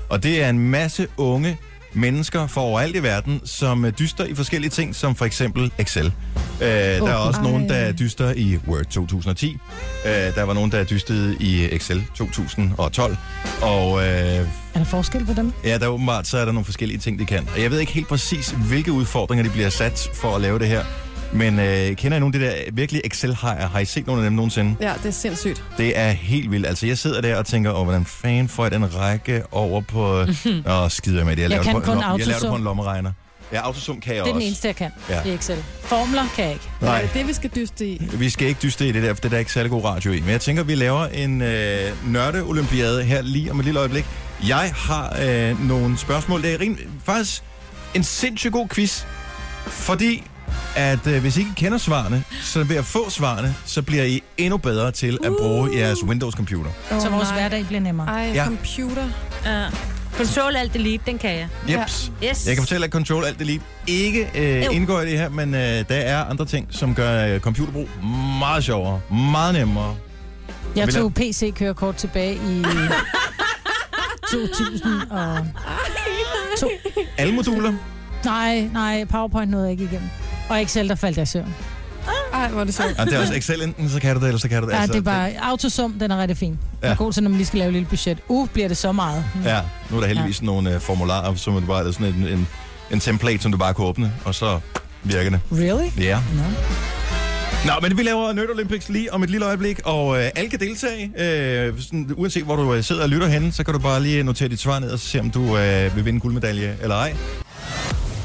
Og 0.10 0.24
det 0.24 0.44
er 0.44 0.50
en 0.50 0.60
masse 0.60 1.08
unge 1.18 1.58
mennesker 1.94 2.48
fra 2.48 2.62
overalt 2.62 2.96
i 2.96 3.04
verden, 3.04 3.42
som 3.46 3.86
øh, 3.86 3.94
dyster 4.00 4.26
i 4.26 4.36
forskellige 4.36 4.70
ting, 4.72 4.96
som 4.96 5.16
for 5.16 5.26
eksempel 5.26 5.72
Excel. 5.78 6.06
Øh, 6.06 6.68
der 6.68 6.68
er 6.68 7.02
Okay. 7.02 7.14
også 7.14 7.42
nogen, 7.42 7.70
der 7.70 7.76
Ej. 7.86 7.92
dyster 7.92 8.34
i 8.36 8.58
Word 8.68 8.86
2010. 8.86 9.58
Øh, 10.06 10.12
der 10.12 10.44
var 10.44 10.54
nogen, 10.54 10.72
der 10.72 10.84
dystede 10.84 11.38
i 11.40 11.70
Excel 11.76 12.04
2012. 12.16 13.18
Og 13.62 14.00
øh, 14.00 14.06
Er 14.08 14.46
der 14.76 14.84
forskel 14.84 15.26
på 15.26 15.34
dem? 15.34 15.54
Ja, 15.64 15.78
der 15.78 15.86
er 15.86 15.90
åbenbart, 15.90 16.28
så 16.28 16.38
er 16.38 16.46
der 16.46 16.52
nogle 16.52 16.66
forskellige 16.66 16.98
ting, 17.00 17.20
de 17.20 17.26
kan. 17.26 17.48
Og 17.56 17.62
jeg 17.62 17.72
ved 17.72 17.80
ikke 17.80 17.92
helt 17.92 18.08
præcis, 18.08 18.50
hvilke 18.68 18.92
udfordringer 18.92 19.44
de 19.44 19.50
bliver 19.50 19.70
sat 19.70 20.10
for 20.14 20.36
at 20.36 20.42
lave 20.42 20.60
det 20.60 20.68
her. 20.68 20.84
Men 21.34 21.60
øh, 21.60 21.96
kender 21.96 22.18
I 22.18 22.20
nogle 22.20 22.36
af 22.36 22.40
de 22.40 22.46
der 22.46 22.72
virkelig 22.74 23.02
Excel-hajer? 23.06 23.68
Har 23.70 23.80
I 23.80 23.86
set 23.86 24.08
nogle 24.08 24.22
af 24.22 24.26
dem 24.26 24.34
nogensinde? 24.34 24.76
Ja, 24.82 24.94
det 25.04 25.06
er 25.06 25.12
sindssygt. 25.12 25.64
Det 25.78 25.98
er 25.98 26.10
helt 26.10 26.52
vildt. 26.52 26.68
Altså, 26.68 26.86
jeg 26.88 26.98
sidder 26.98 27.22
der 27.22 27.36
og 27.38 27.46
tænker, 27.46 27.72
åh, 27.74 27.84
hvordan 27.84 28.06
fanden 28.06 28.48
får 28.50 28.64
jeg 28.64 28.72
den 28.72 28.96
række 28.96 29.44
over 29.52 29.82
på... 29.82 30.26
Åh, 30.74 30.90
skider 30.90 31.18
jeg 31.18 31.26
med 31.26 31.36
det. 31.36 31.42
Jeg, 31.42 31.50
laver 31.50 31.64
kan 31.64 31.76
det 31.76 31.84
på, 31.84 31.92
kun 31.92 31.98
en, 31.98 32.20
jeg 32.20 32.28
laver 32.28 32.40
det 32.40 32.50
på 32.50 32.56
en 32.56 32.64
lommeregner. 32.64 33.12
Ja, 33.54 33.58
autosum 33.62 34.00
kan 34.02 34.16
jeg 34.16 34.24
Det 34.24 34.30
er 34.30 34.34
også. 34.34 34.40
den 34.40 34.48
eneste, 34.48 34.68
jeg 34.68 34.76
kan. 34.76 34.92
Ja. 35.10 35.16
Er 35.16 35.34
Excel. 35.36 35.64
Formler 35.82 36.24
kan 36.36 36.44
jeg 36.46 36.54
ikke. 36.54 36.70
Er 36.82 36.86
Nej, 36.86 37.02
det 37.02 37.10
det, 37.14 37.28
vi 37.28 37.34
skal 37.34 37.50
dyste 37.56 37.88
i? 37.88 38.02
vi 38.14 38.30
skal 38.30 38.48
ikke 38.48 38.60
dyste 38.64 38.88
i 38.88 38.92
det 38.92 39.04
der, 39.04 39.14
for 39.14 39.22
det 39.22 39.26
er 39.26 39.30
der 39.30 39.38
ikke 39.38 39.54
særlig 39.54 39.72
god 39.72 39.84
radio 39.84 40.12
i. 40.12 40.20
Men 40.20 40.30
jeg 40.30 40.42
tænker, 40.42 40.64
vi 40.64 40.76
laver 40.76 41.06
en 41.06 41.42
øh, 41.42 41.92
nørde-olympiade 42.08 43.04
her 43.04 43.22
lige 43.22 43.52
om 43.52 43.60
et 43.60 43.66
lille 43.66 43.80
øjeblik. 43.80 44.06
Jeg 44.48 44.72
har 44.76 45.18
øh, 45.22 45.68
nogle 45.68 45.98
spørgsmål. 45.98 46.42
Det 46.42 46.54
er 46.54 46.58
rim- 46.60 46.90
faktisk 47.06 47.44
en 47.94 48.04
sindssygt 48.04 48.54
god 48.54 48.68
quiz, 48.68 49.04
fordi 49.68 50.24
at 50.76 51.08
øh, 51.08 51.22
hvis 51.22 51.38
I 51.38 51.40
ikke 51.40 51.52
kender 51.56 51.78
svarene, 51.78 52.24
så 52.42 52.64
ved 52.64 52.76
at 52.76 52.86
få 52.86 53.10
svarene, 53.10 53.56
så 53.66 53.82
bliver 53.82 54.04
I 54.04 54.24
endnu 54.38 54.58
bedre 54.58 54.92
til 54.92 55.18
at 55.24 55.32
bruge 55.40 55.78
jeres 55.78 56.04
Windows-computer. 56.04 56.70
Oh, 56.92 57.02
Så 57.02 57.10
vores 57.10 57.30
hverdag 57.30 57.66
bliver 57.68 57.80
nemmere. 57.82 58.08
Ej, 58.08 58.22
Ja. 58.22 58.34
ja. 58.34 58.46
computer. 58.46 59.04
Uh, 59.46 59.74
control 60.18 60.56
Alt 60.56 60.74
Delete, 60.74 61.04
den 61.06 61.18
kan 61.18 61.30
jeg. 61.30 61.48
Jeps. 61.70 62.12
Yes. 62.24 62.48
Jeg 62.48 62.56
kan 62.56 62.64
fortælle, 62.64 62.86
at 62.86 62.92
Control 62.92 63.26
Alt 63.26 63.40
Delete 63.40 63.64
ikke 63.88 64.30
øh, 64.36 64.66
Jo. 64.66 64.72
indgår 64.72 65.02
i 65.02 65.06
det 65.12 65.18
her, 65.20 65.30
men 65.30 65.54
øh, 65.54 65.60
der 65.62 65.86
er 65.96 66.24
andre 66.26 66.46
ting, 66.46 66.68
som 66.72 66.96
gør 66.96 67.28
øh, 67.28 67.40
computerbrug 67.40 67.90
meget 68.40 68.64
sjovere, 68.64 69.02
meget 69.32 69.54
nemmere. 69.54 69.96
Jeg 70.76 70.90
tog 70.90 71.14
PC-kørekort 71.14 71.96
tilbage 71.96 72.36
i 72.36 72.64
2002. 74.32 76.70
Alle 77.18 77.34
moduler. 77.36 77.74
Nej, 78.26 78.60
nej, 78.74 79.06
PowerPoint 79.06 79.52
nåede 79.52 79.66
jeg 79.66 79.72
ikke 79.72 79.84
igennem. 79.84 80.10
Og 80.50 80.62
Excel, 80.62 80.90
der 80.90 80.96
faldt 80.96 81.18
jeg 81.18 81.24
i 81.24 81.26
søvn. 81.26 81.56
Ej, 82.34 82.48
hvor 82.48 82.62
er 82.62 82.66
det 82.66 82.76
sjovt. 82.76 82.98
Ja, 82.98 83.06
det 83.06 83.14
er 83.14 83.20
også 83.20 83.34
Excel, 83.34 83.62
enten 83.62 83.90
så 83.90 84.00
kan 84.00 84.16
du 84.16 84.22
det, 84.22 84.28
eller 84.28 84.40
så 84.40 84.50
kan 84.50 84.62
du 84.62 84.68
det. 84.68 84.74
Ja, 84.74 84.80
Altså, 84.80 84.94
det 84.94 85.00
er 85.00 85.04
bare 85.04 85.32
autosum, 85.42 85.94
den 86.00 86.12
er 86.12 86.18
rigtig 86.18 86.38
fin. 86.38 86.60
Ja. 86.82 86.88
Ja. 86.88 86.92
er 86.94 86.98
god 86.98 87.14
til, 87.14 87.24
når 87.24 87.30
man 87.30 87.38
lige 87.38 87.48
skal 87.48 87.60
lave 87.60 87.68
et 87.68 87.74
lille 87.74 87.88
budget. 87.90 88.18
Uh, 88.28 88.48
bliver 88.48 88.68
det 88.68 88.78
så 88.78 88.92
meget. 88.92 89.26
Mm. 89.36 89.42
Ja, 89.44 89.60
nu 89.90 89.98
er 89.98 90.02
der 90.02 90.08
heldigvis 90.08 90.42
ja. 90.42 90.46
nogle 90.46 90.76
uh, 90.76 90.82
formularer, 90.82 91.36
som 91.36 91.56
er 91.56 91.60
bare 91.62 91.94
sådan 91.94 92.08
en, 92.08 92.28
en, 92.28 92.48
en 92.92 93.00
template, 93.00 93.40
som 93.44 93.52
du 93.52 93.58
bare 93.58 93.74
kan 93.74 93.86
åbne, 93.86 94.12
og 94.26 94.36
så 94.36 94.60
virker 95.04 95.30
det. 95.30 95.40
Really? 95.52 95.90
Ja. 95.98 96.20
Nå. 96.36 96.44
Nå, 97.66 97.72
men 97.82 97.98
vi 97.98 98.04
laver 98.04 98.34
Nerd 98.34 98.50
Olympics 98.50 98.90
lige 98.90 99.14
om 99.14 99.24
et 99.24 99.30
lille 99.30 99.46
øjeblik, 99.46 99.80
og 99.86 100.18
øh, 100.24 100.30
alle 100.36 100.50
kan 100.50 100.60
deltage. 100.60 101.12
Øh, 101.18 101.82
sådan, 101.82 102.10
uanset 102.18 102.44
hvor 102.44 102.56
du 102.56 102.74
øh, 102.74 102.84
sidder 102.84 103.04
og 103.04 103.10
lytter 103.10 103.28
henne, 103.28 103.52
så 103.52 103.64
kan 103.64 103.74
du 103.74 103.80
bare 103.80 104.02
lige 104.04 104.24
notere 104.24 104.50
dit 104.50 104.60
svar 104.60 104.80
ned 104.80 104.92
og 104.92 105.00
se, 105.00 105.20
om 105.20 105.30
du 105.32 105.58
øh, 105.58 105.96
vil 105.96 106.06
vinde 106.06 106.20
guldmedalje 106.20 106.76
eller 106.82 106.96
ej. 106.96 107.16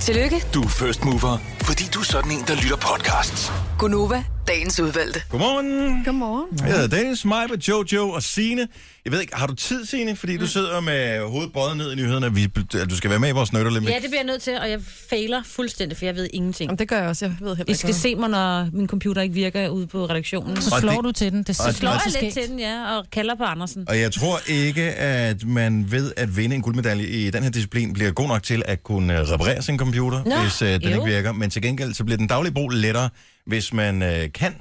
Tillykke, 0.00 0.44
Du 0.54 0.62
er 0.62 0.68
first 0.68 1.04
mover, 1.04 1.38
fordi 1.66 1.84
du 1.94 2.00
er 2.00 2.04
sådan 2.04 2.30
en, 2.30 2.44
der 2.46 2.54
lytter 2.54 2.76
podcasts. 2.76 3.52
Gunova, 3.78 4.24
dagens 4.48 4.80
udvalgte. 4.80 5.22
Godmorgen. 5.30 6.04
Godmorgen. 6.04 6.46
Jeg 6.66 6.74
hedder 6.74 6.96
Dennis, 6.96 7.24
mig 7.24 7.46
med 7.50 7.58
Jojo 7.58 8.10
og 8.10 8.22
Sine. 8.22 8.68
Jeg 9.04 9.12
ved 9.12 9.20
ikke, 9.20 9.36
har 9.36 9.46
du 9.46 9.54
tid, 9.54 9.84
Sine? 9.86 10.16
Fordi 10.16 10.36
du 10.36 10.46
sidder 10.46 10.80
med 10.80 11.20
hovedet 11.30 11.52
bøjet 11.52 11.76
ned 11.76 11.92
i 11.92 11.94
nyhederne. 11.96 12.34
Vi, 12.34 12.44
at 12.82 12.90
du 12.90 12.96
skal 12.96 13.10
være 13.10 13.18
med 13.18 13.28
i 13.28 13.32
vores 13.32 13.50
Olympics. 13.52 13.88
Ja, 13.90 13.94
det 13.94 14.02
bliver 14.10 14.16
jeg 14.18 14.24
nødt 14.26 14.42
til, 14.42 14.58
og 14.60 14.70
jeg 14.70 14.78
fejler 15.10 15.42
fuldstændig, 15.46 15.98
for 15.98 16.04
jeg 16.04 16.14
ved 16.14 16.28
ingenting. 16.32 16.68
Jamen, 16.68 16.78
det 16.78 16.88
gør 16.88 16.98
jeg 16.98 17.08
også. 17.08 17.24
Jeg 17.24 17.34
ved 17.40 17.56
heller 17.56 17.64
I 17.68 17.70
ikke 17.70 17.78
skal 17.78 17.88
noget. 17.88 18.02
se 18.02 18.14
mig, 18.14 18.28
når 18.30 18.68
min 18.72 18.86
computer 18.88 19.22
ikke 19.22 19.34
virker 19.34 19.68
ude 19.68 19.86
på 19.86 20.04
redaktionen. 20.06 20.62
Så 20.62 20.74
Og 20.74 20.80
slår 20.80 20.92
det- 20.92 21.04
du 21.04 21.12
til 21.12 21.30
den. 21.32 21.38
Det 21.38 21.46
det- 21.46 21.56
Slår 21.56 21.70
så 21.72 21.86
jeg 22.14 22.22
lidt 22.22 22.34
til 22.34 22.48
den, 22.48 22.58
ja, 22.58 22.96
og 22.96 23.04
kalder 23.12 23.34
på 23.34 23.44
Andersen. 23.44 23.84
Og 23.88 24.00
jeg 24.00 24.12
tror 24.12 24.38
ikke, 24.48 24.82
at 24.92 25.44
man 25.46 25.90
ved 25.90 26.12
at 26.16 26.36
vinde 26.36 26.56
en 26.56 26.62
guldmedalje 26.62 27.06
i 27.06 27.30
den 27.30 27.42
her 27.42 27.50
disciplin 27.50 27.92
bliver 27.92 28.10
god 28.10 28.28
nok 28.28 28.42
til 28.42 28.62
at 28.66 28.82
kunne 28.82 29.24
reparere 29.32 29.62
sin 29.62 29.78
computer, 29.78 30.24
Nå, 30.24 30.36
hvis 30.42 30.62
uh, 30.62 30.68
den 30.68 30.82
jo. 30.82 30.88
ikke 30.88 31.04
virker. 31.04 31.32
Men 31.32 31.50
til 31.54 31.62
gengæld 31.62 31.94
så 31.94 32.04
bliver 32.04 32.16
den 32.16 32.26
daglige 32.26 32.54
brug 32.54 32.70
lettere, 32.70 33.10
hvis 33.46 33.72
man 33.72 34.02
uh, 34.02 34.32
kan 34.34 34.54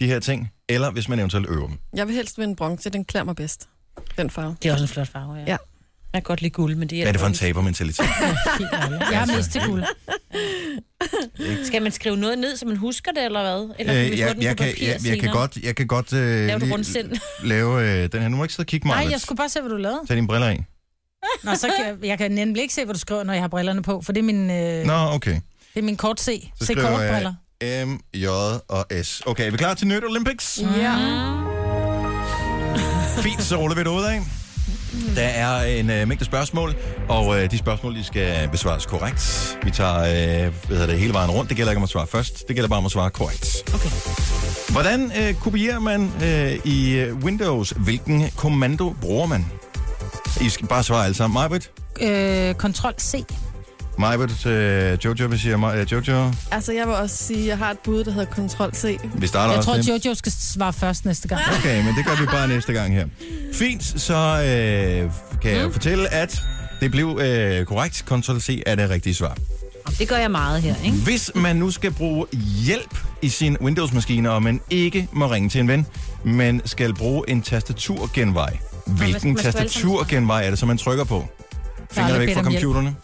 de 0.00 0.06
her 0.06 0.20
ting, 0.20 0.50
eller 0.68 0.90
hvis 0.90 1.08
man 1.08 1.18
eventuelt 1.18 1.46
øver 1.48 1.66
dem. 1.66 1.78
Jeg 1.96 2.06
vil 2.06 2.14
helst 2.14 2.38
vinde 2.38 2.56
bronze. 2.56 2.90
Den 2.90 3.04
klæder 3.04 3.24
mig 3.24 3.36
bedst. 3.36 3.68
Den 4.18 4.30
farve. 4.30 4.56
Det 4.62 4.68
er 4.68 4.72
også 4.72 4.84
en 4.84 4.88
flot 4.88 5.08
farve, 5.08 5.34
ja. 5.34 5.40
Ja. 5.40 5.56
Jeg 6.12 6.22
kan 6.22 6.22
godt 6.22 6.42
lide 6.42 6.50
guld, 6.50 6.74
men 6.76 6.88
det 6.88 6.98
Hvad 6.98 7.06
er 7.08 7.12
det 7.12 7.20
for 7.20 7.26
en 7.28 7.34
tabermentalitet? 7.34 8.04
Jeg 9.12 9.22
er 9.22 9.36
mest 9.36 9.52
til 9.52 9.62
guld. 9.66 9.84
Skal 11.66 11.82
man 11.82 11.92
skrive 11.92 12.16
noget 12.16 12.38
ned, 12.38 12.56
så 12.56 12.66
man 12.66 12.76
husker 12.76 13.12
det, 13.12 13.24
eller 13.24 13.42
hvad? 13.42 13.74
Eller 13.78 13.92
kan 13.92 14.04
Øh, 14.04 14.12
vi 14.12 14.16
få 14.16 14.26
jeg, 14.26 14.34
den 14.34 14.42
jeg, 14.42 14.56
på 14.56 14.62
kan, 14.64 14.74
jeg, 14.80 15.00
jeg 15.06 15.20
kan 15.20 15.30
godt, 15.30 15.56
jeg 15.56 15.76
kan 15.76 15.86
godt 15.86 16.12
Laver 16.12 16.58
du 16.58 16.66
rundsind? 16.66 17.12
lave 17.52 18.02
øh, 18.02 18.12
den 18.12 18.20
her. 18.20 18.28
Nu 18.28 18.36
må 18.36 18.42
jeg 18.42 18.44
ikke 18.44 18.54
sidde 18.54 18.66
og 18.66 18.68
kigge 18.68 18.88
mig. 18.88 19.04
Nej, 19.04 19.12
jeg 19.12 19.20
skulle 19.20 19.36
bare 19.36 19.48
se, 19.48 19.60
hvad 19.60 19.70
du 19.70 19.76
lavede. 19.76 20.00
Tag 20.08 20.16
dine 20.16 20.26
briller 20.26 20.48
af. 20.48 20.64
Nå, 21.42 21.54
så 21.54 21.68
kan 21.76 21.86
jeg, 21.86 21.96
jeg 22.08 22.18
kan 22.18 22.32
nemlig 22.32 22.62
ikke 22.62 22.74
se, 22.74 22.84
hvad 22.84 22.94
du 22.94 23.00
skriver, 23.00 23.22
når 23.22 23.32
jeg 23.32 23.42
har 23.42 23.48
brillerne 23.48 23.82
på, 23.82 24.00
for 24.00 24.12
det 24.12 24.20
er 24.20 24.24
min, 24.24 24.50
øh, 24.50 24.86
Nå, 24.86 24.92
okay. 24.92 25.40
Det 25.74 25.80
er 25.80 25.84
min 25.84 25.96
kort 25.96 26.20
C. 26.20 26.50
Så 26.58 26.66
Se 26.66 26.72
skriver 26.72 26.88
kortbriller. 26.88 27.34
jeg 27.60 27.86
M, 27.86 28.00
J 28.14 28.26
og 28.68 28.86
S. 29.02 29.22
Okay, 29.26 29.46
er 29.46 29.50
vi 29.50 29.56
klar 29.56 29.74
til 29.74 29.86
Nerd 29.86 30.04
Olympics? 30.04 30.60
Ja. 30.76 30.94
Fint, 33.22 33.42
så 33.42 33.56
ruller 33.56 33.74
vi 33.76 33.80
det 33.82 33.88
ud 33.90 34.04
af. 34.04 34.20
Der 35.16 35.22
er 35.22 35.62
en 35.64 35.90
øh, 35.90 36.08
mængde 36.08 36.24
spørgsmål, 36.24 36.74
og 37.08 37.42
øh, 37.42 37.50
de 37.50 37.58
spørgsmål 37.58 37.94
de 37.94 38.04
skal 38.04 38.48
besvares 38.48 38.86
korrekt. 38.86 39.58
Vi 39.64 39.70
tager 39.70 39.98
øh, 39.98 40.52
hvad 40.66 40.76
hedder 40.76 40.86
det, 40.86 40.98
hele 40.98 41.12
vejen 41.12 41.30
rundt. 41.30 41.48
Det 41.48 41.56
gælder 41.56 41.72
ikke 41.72 41.78
om 41.78 41.82
at 41.84 41.88
svare 41.88 42.06
først. 42.06 42.48
Det 42.48 42.56
gælder 42.56 42.68
bare 42.68 42.78
om 42.78 42.86
at 42.86 42.92
svare 42.92 43.10
korrekt. 43.10 43.74
Okay. 43.74 43.88
Hvordan 44.72 45.12
øh, 45.20 45.34
kopierer 45.34 45.78
man 45.78 46.12
øh, 46.24 46.52
i 46.64 46.90
øh, 46.94 47.16
Windows? 47.16 47.70
Hvilken 47.76 48.30
kommando 48.36 48.94
bruger 49.00 49.26
man? 49.26 49.46
I 50.40 50.48
skal 50.48 50.66
bare 50.66 50.82
svare 50.82 51.04
alle 51.04 51.14
sammen. 51.16 51.34
Majbrit? 51.34 51.70
Øh, 52.00 52.54
kontrol 52.54 52.94
C. 53.94 53.98
Majbrit, 53.98 54.46
øh, 54.46 54.98
Jojo, 55.04 55.26
hvad 55.28 55.38
siger 55.38 55.64
øh, 55.74 55.92
Jojo? 55.92 56.32
Altså, 56.50 56.72
jeg 56.72 56.86
vil 56.86 56.94
også 56.94 57.16
sige, 57.16 57.40
at 57.40 57.46
jeg 57.46 57.58
har 57.58 57.70
et 57.70 57.78
bud, 57.78 58.04
der 58.04 58.10
hedder 58.10 58.32
Control 58.34 58.74
C. 58.74 58.98
Vi 59.14 59.26
starter 59.26 59.50
Jeg 59.52 59.58
også 59.58 59.70
tror, 59.70 59.76
det. 59.76 60.04
Jojo 60.04 60.14
skal 60.14 60.32
svare 60.40 60.72
først 60.72 61.04
næste 61.04 61.28
gang. 61.28 61.40
Okay, 61.58 61.84
men 61.84 61.94
det 61.96 62.04
gør 62.06 62.20
vi 62.20 62.26
bare 62.26 62.48
næste 62.48 62.72
gang 62.72 62.94
her. 62.94 63.06
Fint, 63.54 63.84
så 64.00 64.14
øh, 64.14 65.10
kan 65.42 65.50
jeg 65.56 65.66
Mm. 65.66 65.72
fortælle, 65.72 66.08
at 66.14 66.42
det 66.80 66.90
blev 66.90 67.18
øh, 67.22 67.64
korrekt. 67.66 67.96
Ctrl 67.96 68.38
C 68.40 68.62
er 68.66 68.74
det 68.74 68.90
rigtige 68.90 69.14
svar. 69.14 69.36
Det 69.98 70.08
gør 70.08 70.16
jeg 70.16 70.30
meget 70.30 70.62
her, 70.62 70.74
ikke? 70.84 70.96
Hvis 70.96 71.30
man 71.34 71.56
nu 71.56 71.70
skal 71.70 71.90
bruge 71.90 72.26
hjælp 72.64 72.98
i 73.22 73.28
sin 73.28 73.56
Windows-maskine, 73.60 74.30
og 74.30 74.42
man 74.42 74.60
ikke 74.70 75.08
må 75.12 75.26
ringe 75.26 75.48
til 75.48 75.60
en 75.60 75.68
ven, 75.68 75.86
men 76.24 76.62
skal 76.64 76.94
bruge 76.94 77.24
en 77.30 77.42
tastaturgenvej, 77.42 78.56
hvilken 78.86 79.10
hvad 79.10 79.20
skal 79.20 79.28
man 79.28 79.36
tastaturgenvej 79.36 80.44
er 80.46 80.50
det, 80.50 80.58
som 80.58 80.68
man 80.68 80.78
trykker 80.78 81.04
på? 81.04 81.24
Fingrene 81.90 82.12
aldrig 82.14 82.20
væk 82.20 82.28
bedt 82.28 82.38
fra 82.38 82.46
om 82.46 82.50
hjælp. 82.50 82.62
computerne. 82.64 82.96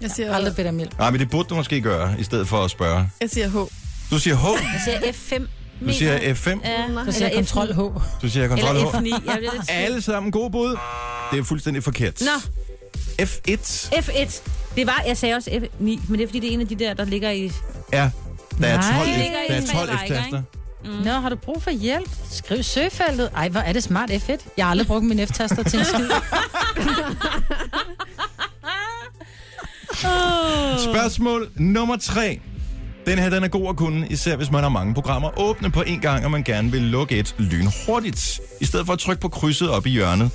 Jeg 0.00 0.10
siger, 0.10 0.34
Aldrig 0.34 0.56
bedt 0.56 0.66
om 0.66 0.76
hjælp. 0.76 0.98
Nej, 0.98 1.10
men 1.10 1.20
det 1.20 1.30
burde 1.30 1.48
du 1.48 1.54
måske 1.54 1.80
gøre, 1.80 2.14
i 2.18 2.24
stedet 2.24 2.48
for 2.48 2.64
at 2.64 2.70
spørge. 2.70 3.10
jeg 3.20 3.30
siger 3.30 3.48
H. 3.48 3.54
Du 4.10 4.18
siger 4.18 4.36
H, 4.36 4.44
Jeg 4.44 4.80
siger 4.84 4.98
F5. 4.98 5.46
du 5.86 5.92
siger 5.92 6.18
F5, 6.18 6.68
Ja, 6.68 7.04
Så 7.04 7.12
siger 7.12 7.34
kontrol 7.34 7.68
F9. 7.68 7.72
H. 7.74 8.22
du 8.22 8.28
siger 8.28 8.48
Ctrl 8.48 8.58
Eller 8.58 8.90
H. 8.90 8.96
F9. 8.96 9.26
Jeg 9.26 9.36
bliver 9.38 9.52
lidt 9.52 9.64
Alle 9.68 10.02
sammen 10.02 10.32
gode 10.32 10.50
bud. 10.50 10.76
Det 11.32 11.38
er 11.38 11.44
fuldstændig 11.44 11.84
forkert. 11.84 12.20
Nå, 12.20 12.50
F1 13.22 13.88
F1. 13.94 14.40
Det 14.76 14.86
var, 14.86 15.02
jeg 15.06 15.16
sagde 15.16 15.34
også 15.34 15.50
F9, 15.50 15.60
men 15.80 16.12
det 16.12 16.20
er 16.22 16.26
fordi, 16.26 16.40
det 16.40 16.48
er 16.48 16.52
en 16.54 16.60
af 16.60 16.68
de 16.68 16.74
der, 16.74 16.94
der 16.94 17.04
ligger 17.04 17.30
i... 17.30 17.52
er... 17.92 18.10
Der 18.60 18.66
er 18.66 18.76
Nej. 18.76 19.04
12, 19.04 19.06
Det 19.08 19.14
F, 19.14 19.18
ligger 19.18 19.38
i 19.42 19.48
der 19.48 19.54
er 19.54 19.66
tre 19.66 19.72
12 19.86 19.90
rækker, 19.90 20.16
F-taster. 20.16 20.26
ikke? 20.26 21.04
Nå, 21.04 21.10
har 21.10 21.28
du 21.28 21.36
brug 21.36 21.62
for 21.62 21.70
hjælp? 21.70 22.10
Skriv 22.30 22.62
søgefeltet. 22.62 23.30
Ej, 23.36 23.48
hvor 23.48 23.60
er 23.60 23.72
det 23.72 23.82
smart 23.82 24.10
F1. 24.10 24.36
Jeg 24.56 24.64
har 24.64 24.70
aldrig 24.70 24.86
brugt 24.86 25.04
min 25.04 25.18
F-taster 25.26 25.62
til 25.62 25.78
en 25.78 25.84
skid. 25.84 26.08
Spørgsmål 30.92 31.48
nummer 31.56 31.96
tre. 31.96 32.40
Den 33.06 33.18
her, 33.18 33.30
den 33.30 33.44
er 33.44 33.48
god 33.48 33.68
at 33.68 33.76
kunne, 33.76 34.08
især 34.08 34.36
hvis 34.36 34.50
man 34.50 34.62
har 34.62 34.68
mange 34.68 34.94
programmer 34.94 35.38
åbne 35.38 35.70
på 35.70 35.82
en 35.82 36.00
gang, 36.00 36.24
og 36.24 36.30
man 36.30 36.42
gerne 36.42 36.72
vil 36.72 36.82
lukke 36.82 37.18
et 37.18 37.34
lynhurtigt. 37.38 38.40
I 38.60 38.64
stedet 38.64 38.86
for 38.86 38.92
at 38.92 38.98
trykke 38.98 39.20
på 39.20 39.28
krydset 39.28 39.70
op 39.70 39.86
i 39.86 39.90
hjørnet. 39.90 40.30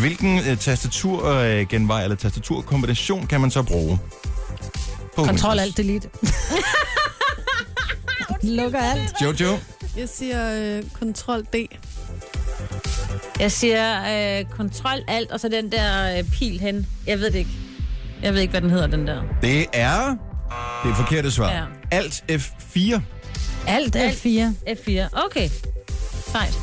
Hvilken 0.00 0.38
øh, 0.38 0.56
tastaturgenvej 0.56 2.02
eller 2.02 2.16
tastaturkombination 2.16 3.26
kan 3.26 3.40
man 3.40 3.50
så 3.50 3.62
bruge? 3.62 3.98
På 5.16 5.24
Kontrol 5.24 5.50
Windows? 5.50 5.60
alt 5.60 5.76
delete. 5.76 6.08
Lukker 8.56 8.78
alt. 8.78 9.14
Jojo? 9.22 9.58
Jeg 9.96 10.08
siger 10.08 10.76
øh, 10.78 10.82
Control 10.98 11.44
D. 11.44 11.54
Jeg 13.40 13.52
siger 13.52 14.38
øh, 14.38 14.44
kontrol 14.44 14.98
alt, 15.08 15.30
og 15.30 15.40
så 15.40 15.48
den 15.48 15.72
der 15.72 16.18
øh, 16.18 16.24
pil 16.24 16.60
hen. 16.60 16.86
Jeg 17.06 17.18
ved 17.18 17.30
det 17.30 17.38
ikke. 17.38 17.50
Jeg 18.22 18.34
ved 18.34 18.40
ikke, 18.40 18.50
hvad 18.50 18.60
den 18.60 18.70
hedder, 18.70 18.86
den 18.86 19.06
der. 19.06 19.22
Det 19.42 19.66
er... 19.72 20.16
Det 20.84 20.90
er 20.90 20.94
forkerte 20.94 21.30
svar. 21.30 21.50
Ja. 21.50 21.64
Alt 21.90 22.24
F4. 22.30 23.00
Alt 23.66 23.96
er 23.96 24.12
4. 24.12 24.54
F4. 24.68 25.24
Okay. 25.26 25.48
Sejt. 26.32 26.58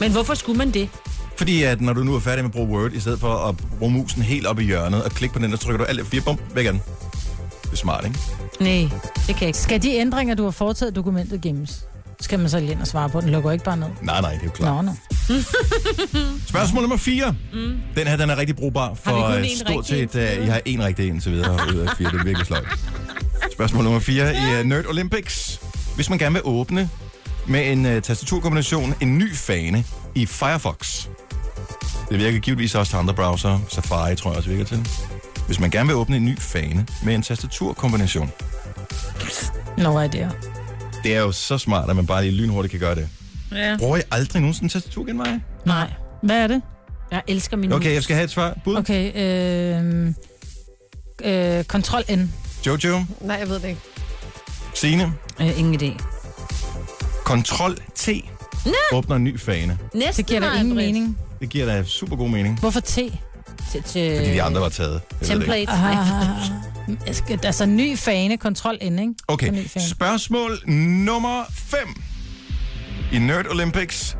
Men 0.00 0.12
hvorfor 0.12 0.34
skulle 0.34 0.58
man 0.58 0.70
det? 0.70 0.88
Fordi 1.36 1.62
at 1.62 1.80
når 1.80 1.92
du 1.92 2.04
nu 2.04 2.14
er 2.14 2.20
færdig 2.20 2.44
med 2.44 2.50
at 2.50 2.52
bruge 2.52 2.68
Word, 2.68 2.92
i 2.92 3.00
stedet 3.00 3.20
for 3.20 3.34
at 3.34 3.56
bruge 3.78 3.92
musen 3.92 4.22
helt 4.22 4.46
op 4.46 4.58
i 4.58 4.64
hjørnet 4.64 5.04
og 5.04 5.10
klikke 5.10 5.32
på 5.32 5.38
den, 5.38 5.52
og 5.52 5.58
så 5.58 5.64
trykker 5.64 5.78
du 5.78 5.84
alt 5.84 6.00
F4, 6.00 6.24
bum, 6.24 6.38
væk 6.54 6.66
den. 6.66 6.82
Det 7.62 7.72
er 7.72 7.76
smart, 7.76 8.04
ikke? 8.04 8.18
Nej, 8.60 8.98
det 9.14 9.26
kan 9.26 9.40
jeg 9.40 9.46
ikke. 9.46 9.58
Skal 9.58 9.82
de 9.82 9.94
ændringer, 9.94 10.34
du 10.34 10.44
har 10.44 10.50
foretaget 10.50 10.90
i 10.92 10.94
dokumentet 10.94 11.40
gemmes? 11.40 11.84
Skal 12.24 12.38
man 12.38 12.48
så 12.48 12.60
lige 12.60 12.72
ind 12.72 12.80
og 12.80 12.86
svare 12.86 13.08
på 13.08 13.20
den? 13.20 13.30
Lukker 13.30 13.50
ikke 13.50 13.64
bare 13.64 13.76
ned. 13.76 13.86
Nej, 14.02 14.20
nej, 14.20 14.32
det 14.32 14.40
er 14.40 14.44
jo 14.44 14.50
klart. 14.50 14.84
Nå, 14.84 14.92
nå. 14.92 14.96
Spørgsmål 16.48 16.82
nummer 16.82 16.96
4. 16.96 17.34
Mm. 17.52 17.76
Den 17.96 18.06
her, 18.06 18.16
den 18.16 18.30
er 18.30 18.36
rigtig 18.36 18.56
brugbar 18.56 18.94
for 18.94 19.10
kun 19.10 19.38
øh, 19.38 19.44
én 19.44 19.58
stort 19.58 19.90
rigtig 19.90 20.10
set... 20.12 20.38
Uh, 20.38 20.46
I 20.46 20.48
har 20.48 20.60
en 20.64 20.84
rigtig 20.84 21.08
en, 21.08 21.20
så 21.20 21.30
videre 21.30 21.52
ud 21.74 21.78
af 21.78 21.88
fire. 21.98 22.10
Det 22.10 22.20
er 22.20 22.24
virkelig 22.24 22.46
sløjt. 22.46 22.64
Spørgsmål 23.52 23.84
nummer 23.84 24.00
4 24.00 24.34
i 24.34 24.60
uh, 24.60 24.66
Nerd 24.66 24.86
Olympics. 24.86 25.60
Hvis 25.94 26.10
man 26.10 26.18
gerne 26.18 26.32
vil 26.32 26.42
åbne 26.44 26.88
med 27.46 27.72
en 27.72 27.86
uh, 27.86 28.02
tastaturkombination 28.02 28.94
en 29.00 29.18
ny 29.18 29.34
fane 29.34 29.84
i 30.14 30.26
Firefox. 30.26 31.06
Det 32.08 32.18
virker 32.18 32.38
givetvis 32.38 32.74
også 32.74 32.90
til 32.90 32.96
andre 32.96 33.14
browser. 33.14 33.58
Safari 33.68 34.16
tror 34.16 34.30
jeg 34.30 34.36
også 34.36 34.50
virker 34.50 34.64
til. 34.64 34.88
Hvis 35.46 35.60
man 35.60 35.70
gerne 35.70 35.86
vil 35.86 35.96
åbne 35.96 36.16
en 36.16 36.24
ny 36.24 36.38
fane 36.38 36.86
med 37.04 37.14
en 37.14 37.22
tastaturkombination. 37.22 38.30
No 39.78 40.00
idea. 40.00 40.28
Det 41.04 41.14
er 41.16 41.20
jo 41.20 41.32
så 41.32 41.58
smart, 41.58 41.90
at 41.90 41.96
man 41.96 42.06
bare 42.06 42.22
lige 42.24 42.34
lynhurtigt 42.34 42.70
kan 42.70 42.80
gøre 42.80 42.94
det. 42.94 43.08
Ja. 43.52 43.76
Bruger 43.78 43.96
I 43.96 44.00
aldrig 44.10 44.40
nogensinde 44.42 44.72
tastaturgenveje? 44.72 45.40
Nej. 45.66 45.90
Hvad 46.22 46.36
er 46.42 46.46
det? 46.46 46.62
Jeg 47.10 47.22
elsker 47.28 47.56
min 47.56 47.72
Okay, 47.72 47.94
jeg 47.94 48.02
skal 48.02 48.16
have 48.16 48.24
et 48.24 48.30
svar. 48.30 48.56
Bud? 48.64 48.76
Okay, 48.76 49.12
øh, 49.16 50.06
øh, 51.58 51.64
kontrol 51.64 52.02
N. 52.16 52.32
Jojo? 52.66 53.04
Nej, 53.20 53.36
jeg 53.36 53.48
ved 53.48 53.60
det 53.60 53.68
ikke. 53.68 53.80
Signe? 54.74 55.12
Øh, 55.40 55.58
ingen 55.58 55.80
idé. 55.82 56.02
Kontrol 57.24 57.76
T 57.94 58.08
åbner 58.92 59.16
en 59.16 59.24
ny 59.24 59.40
fane. 59.40 59.78
Næsten 59.94 60.24
Det 60.24 60.26
giver 60.26 60.40
da 60.40 60.58
ingen 60.58 60.76
mening. 60.76 61.18
Det 61.40 61.48
giver 61.48 61.66
da 61.66 61.84
super 61.84 62.16
god 62.16 62.28
mening, 62.28 62.60
Hvorfor 62.60 62.80
T? 62.80 62.86
Til, 62.94 63.12
til 63.86 64.16
fordi 64.16 64.30
de 64.32 64.42
andre 64.42 64.60
var 64.60 64.68
taget. 64.68 65.00
Jeg 65.28 65.38
ved 65.38 65.46
det 65.46 65.56
ikke. 65.56 65.72
template. 65.72 65.72
Ah, 65.72 66.66
altså, 67.44 67.66
ny 67.66 67.98
fane, 67.98 68.36
kontrol 68.36 68.74
N, 68.90 68.98
ikke? 68.98 69.14
Okay, 69.28 69.64
spørgsmål 69.88 70.58
nummer 70.68 71.42
5 71.50 71.78
i 73.12 73.18
Nerd 73.18 73.46
Olympics. 73.50 74.16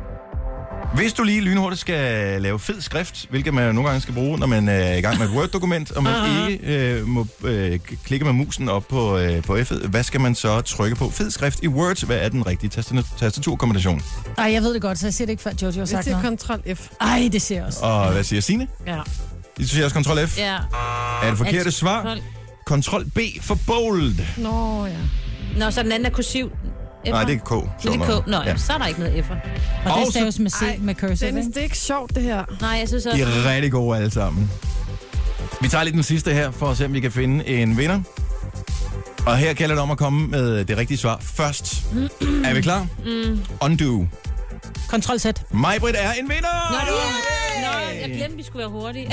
Hvis 0.95 1.13
du 1.13 1.23
lige 1.23 1.41
lynhurtigt 1.41 1.81
skal 1.81 2.41
lave 2.41 2.59
fed 2.59 2.81
skrift, 2.81 3.25
hvilket 3.29 3.53
man 3.53 3.75
nogle 3.75 3.89
gange 3.89 4.01
skal 4.01 4.13
bruge, 4.13 4.37
når 4.39 4.47
man 4.47 4.67
er 4.69 4.93
i 4.93 5.01
gang 5.01 5.19
med 5.19 5.27
et 5.27 5.33
Word-dokument, 5.33 5.91
og 5.91 6.03
man 6.03 6.13
ikke 6.51 6.65
øh, 6.65 7.07
må 7.07 7.27
øh, 7.43 7.79
klikke 8.05 8.25
med 8.25 8.33
musen 8.33 8.69
op 8.69 8.87
på, 8.87 9.17
øh, 9.17 9.43
på 9.43 9.55
F'et, 9.57 9.87
hvad 9.87 10.03
skal 10.03 10.21
man 10.21 10.35
så 10.35 10.61
trykke 10.61 10.95
på? 10.95 11.09
Fed 11.09 11.31
skrift 11.31 11.59
i 11.63 11.67
Word, 11.67 12.05
hvad 12.05 12.17
er 12.17 12.29
den 12.29 12.47
rigtige 12.47 12.69
tastat- 12.69 13.17
tastaturkombination? 13.19 14.01
Ej, 14.37 14.51
jeg 14.53 14.61
ved 14.61 14.73
det 14.73 14.81
godt, 14.81 14.99
så 14.99 15.05
jeg 15.07 15.13
siger 15.13 15.25
det 15.25 15.31
ikke, 15.31 15.43
før 15.43 15.51
Jojo 15.61 15.71
har 15.71 15.79
Jeg 15.79 15.87
sagt 15.87 16.03
siger 16.03 16.21
noget. 16.21 16.39
Control 16.39 16.75
F. 16.75 16.87
Ej, 17.01 17.29
det 17.31 17.41
siger 17.41 17.57
jeg 17.59 17.65
også. 17.67 17.79
Og 17.85 18.11
hvad 18.11 18.23
siger 18.23 18.41
Signe? 18.41 18.67
Ja. 18.87 18.99
Du 19.57 19.63
siger 19.67 19.85
også 19.85 20.01
Ctrl 20.03 20.27
F. 20.27 20.37
ja. 20.37 20.55
Er 21.23 21.29
det 21.29 21.37
forkerte 21.37 21.71
svar? 21.71 22.17
Ctrl 22.69 23.03
B 23.15 23.19
for 23.41 23.57
bold. 23.67 24.13
Nå, 24.37 24.85
ja. 24.85 24.93
Nå, 25.57 25.71
så 25.71 25.83
den 25.83 25.91
anden 25.91 26.05
er 26.05 26.09
kursiv. 26.09 26.51
F'er. 27.05 27.09
Nej, 27.11 27.23
det 27.23 27.33
er 27.33 27.37
K. 27.39 27.49
Det 27.49 27.69
sjovt 27.83 28.01
er. 28.09 28.21
K. 28.21 28.27
Nå, 28.27 28.37
Ja. 28.45 28.57
så 28.57 28.73
er 28.73 28.77
der 28.77 28.85
ikke 28.85 28.99
noget 28.99 29.13
F'er. 29.23 29.33
Og 29.85 29.91
Og 29.93 29.97
det 29.99 30.05
så- 30.07 30.11
staves 30.11 30.39
med 30.39 30.49
C 30.51 30.61
Ej, 30.61 30.77
med 30.81 30.95
cursive, 30.95 31.27
Dennis, 31.29 31.45
det 31.45 31.57
er 31.57 31.61
ikke 31.61 31.77
sjovt, 31.77 32.15
det 32.15 32.23
her. 32.23 32.43
Nej, 32.61 32.69
jeg 32.69 32.87
synes 32.87 33.03
De 33.03 33.09
også... 33.09 33.23
er 33.23 33.53
rigtig 33.53 33.71
gode 33.71 33.97
alle 33.97 34.11
sammen. 34.11 34.51
Vi 35.61 35.67
tager 35.67 35.83
lige 35.83 35.93
den 35.93 36.03
sidste 36.03 36.33
her, 36.33 36.51
for 36.51 36.65
at 36.67 36.77
se, 36.77 36.85
om 36.85 36.93
vi 36.93 36.99
kan 36.99 37.11
finde 37.11 37.47
en 37.47 37.77
vinder. 37.77 37.99
Og 39.27 39.37
her 39.37 39.53
gælder 39.53 39.75
det 39.75 39.81
om 39.81 39.91
at 39.91 39.97
komme 39.97 40.27
med 40.27 40.65
det 40.65 40.77
rigtige 40.77 40.97
svar 40.97 41.17
først. 41.21 41.83
er 42.45 42.53
vi 42.53 42.61
klar? 42.61 42.87
Mm. 43.05 43.39
Undo. 43.61 44.07
Kontrol 44.89 45.19
Z. 45.19 45.25
Majbrit 45.51 45.95
er 45.97 46.11
en 46.11 46.29
vinder! 46.29 46.71
Nå, 46.71 46.77
det. 46.79 46.87
Nå, 46.87 47.24
jeg 48.09 48.17
glemte, 48.17 48.37
vi 48.37 48.43
skulle 48.43 48.59
være 48.59 48.69
hurtige. 48.69 49.11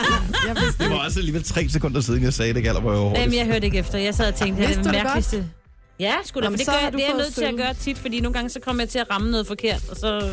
Jeg 0.48 0.56
vidste 0.62 0.84
Det 0.84 0.90
var 0.92 1.04
også 1.04 1.18
alligevel 1.18 1.42
tre 1.44 1.68
sekunder 1.68 2.00
siden, 2.00 2.22
jeg 2.22 2.32
sagde 2.34 2.54
det 2.54 2.62
gælder 2.62 2.80
på 2.80 2.92
Jamen, 2.92 3.08
hurtigt. 3.08 3.34
jeg 3.36 3.46
hørte 3.46 3.64
ikke 3.66 3.78
efter. 3.78 3.98
Jeg 3.98 4.14
sad 4.14 4.28
og 4.28 4.34
tænkte, 4.34 4.62
det 4.62 4.70
er 4.70 4.74
det 4.74 4.84
det 4.84 4.92
godt? 4.92 5.04
mærkeligste. 5.04 5.46
Ja, 6.00 6.14
sgu 6.24 6.40
da, 6.40 6.44
Nå, 6.44 6.50
men 6.50 6.52
men 6.52 6.58
det, 6.58 6.66
gør, 6.66 6.72
jeg- 6.82 6.92
det 6.92 7.00
er 7.02 7.06
jeg 7.06 7.16
nødt 7.16 7.34
til 7.34 7.44
at 7.44 7.56
gøre 7.56 7.74
tit, 7.74 7.98
fordi 7.98 8.20
nogle 8.20 8.34
gange 8.34 8.50
så 8.50 8.60
kommer 8.60 8.82
jeg 8.82 8.88
til 8.88 8.98
at 8.98 9.06
ramme 9.10 9.30
noget 9.30 9.46
forkert, 9.46 9.82
og 9.90 9.96
så... 9.96 10.30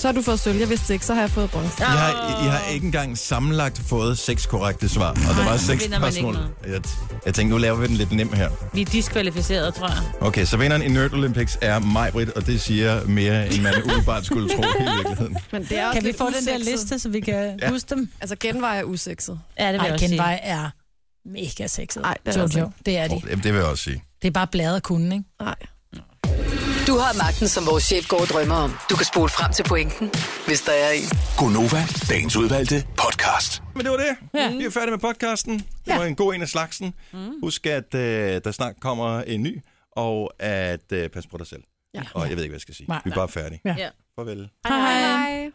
Så 0.00 0.08
har 0.08 0.12
du 0.12 0.22
fået 0.22 0.40
sølv. 0.40 0.58
Jeg 0.58 0.68
vidste 0.68 0.92
ikke, 0.92 1.06
så 1.06 1.14
har 1.14 1.20
jeg 1.20 1.30
fået 1.30 1.50
bronze. 1.50 1.74
I 1.78 1.82
har, 1.84 2.44
I 2.46 2.48
har 2.48 2.72
ikke 2.72 2.86
engang 2.86 3.18
sammenlagt 3.18 3.82
fået 3.86 4.18
seks 4.18 4.46
korrekte 4.46 4.88
svar, 4.88 5.10
og 5.10 5.16
der 5.16 5.44
var 5.44 5.56
seks 5.56 5.84
spørgsmål. 5.84 6.36
Jeg, 6.66 6.80
jeg 7.26 7.34
tænkte, 7.34 7.44
nu 7.54 7.56
laver 7.58 7.76
vi 7.76 7.86
den 7.86 7.94
lidt 7.96 8.12
nem 8.12 8.32
her. 8.32 8.50
Vi 8.74 8.80
er 8.80 8.84
diskvalificeret, 8.84 9.74
tror 9.74 9.88
jeg. 9.88 9.98
Okay, 10.20 10.44
så 10.44 10.56
vinderen 10.56 10.82
i 10.82 10.88
Nerd 10.88 11.12
Olympics 11.12 11.58
er 11.60 11.78
Majbrit, 11.78 12.30
og 12.30 12.46
det 12.46 12.60
siger 12.60 13.04
mere, 13.06 13.46
end 13.54 13.62
man 13.62 13.82
umiddelbart 13.84 14.26
skulle 14.26 14.48
tro 14.48 14.62
i 14.62 14.82
virkeligheden. 14.96 15.36
Men 15.52 15.62
det 15.64 15.78
er 15.78 15.86
også 15.86 16.00
Kan 16.00 16.08
vi 16.08 16.14
få 16.18 16.26
den 16.26 16.46
der 16.46 16.58
liste, 16.58 16.98
så 16.98 17.08
vi 17.08 17.20
kan 17.20 17.58
Ja. 17.62 17.70
huske 17.70 17.94
dem? 17.94 18.10
Altså, 18.20 18.36
genvej 18.40 18.78
er 18.78 18.82
usekset. 18.84 19.40
Ja, 19.58 19.64
det 19.66 19.72
vil 19.72 19.78
jeg 19.80 19.86
Ej, 19.88 19.92
også 19.92 20.06
sige. 20.08 20.22
er 20.42 20.70
mega 21.28 21.66
sexet. 21.66 22.02
Ej, 22.04 22.16
det 22.26 22.36
er 22.36 22.46
det 22.46 22.54
Jojo, 22.56 22.64
altså 22.66 22.82
det 22.86 22.98
er 22.98 23.08
de. 23.08 23.20
Jamen, 23.30 23.44
det 23.44 23.52
vil 23.52 23.58
jeg 23.58 23.68
også 23.68 23.84
sige. 23.84 24.02
Det 24.22 24.28
er 24.28 24.32
bare 24.32 24.46
bladet 24.46 24.82
kunden, 24.82 25.12
ikke? 25.12 25.24
Nej. 25.40 25.54
Du 26.88 26.96
har 26.98 27.12
magten, 27.24 27.48
som 27.48 27.66
vores 27.66 27.84
chef 27.84 28.08
går 28.08 28.20
og 28.20 28.26
drømmer 28.26 28.54
om. 28.54 28.70
Du 28.90 28.96
kan 28.96 29.06
spole 29.12 29.28
frem 29.28 29.52
til 29.52 29.64
pointen, 29.72 30.06
hvis 30.46 30.60
der 30.62 30.72
er 30.72 30.90
en. 30.90 31.08
Gonova, 31.38 31.82
dagens 32.10 32.36
udvalgte 32.36 32.76
podcast. 33.02 33.62
Men 33.74 33.82
det 33.84 33.90
var 33.90 33.96
det. 33.96 34.12
Ja. 34.34 34.56
Vi 34.56 34.64
er 34.64 34.70
færdige 34.70 34.90
med 34.90 34.98
podcasten. 34.98 35.54
Det 35.58 35.66
Ja. 35.86 35.98
var 35.98 36.04
en 36.04 36.14
god 36.16 36.34
en 36.34 36.42
af 36.42 36.48
slagsen. 36.48 36.94
Mm. 37.12 37.18
Husk, 37.42 37.66
at 37.66 37.94
øh, 37.94 38.40
der 38.44 38.52
snart 38.52 38.74
kommer 38.80 39.20
en 39.22 39.42
ny, 39.42 39.60
og 39.92 40.32
at 40.38 40.92
øh, 40.92 41.10
pas 41.10 41.26
på 41.26 41.38
dig 41.38 41.46
selv. 41.46 41.62
Ja. 41.94 42.02
Og 42.14 42.28
jeg 42.28 42.36
ved 42.36 42.42
ikke, 42.44 42.50
hvad 42.52 42.56
jeg 42.56 42.60
skal 42.60 42.74
sige. 42.74 42.86
Nej. 42.88 43.00
Vi 43.04 43.10
er 43.10 43.14
bare 43.14 43.28
færdige. 43.28 43.60
Ja. 43.64 43.88
Farvel. 44.16 44.48
Hej. 44.68 45.00
Hej. 45.00 45.50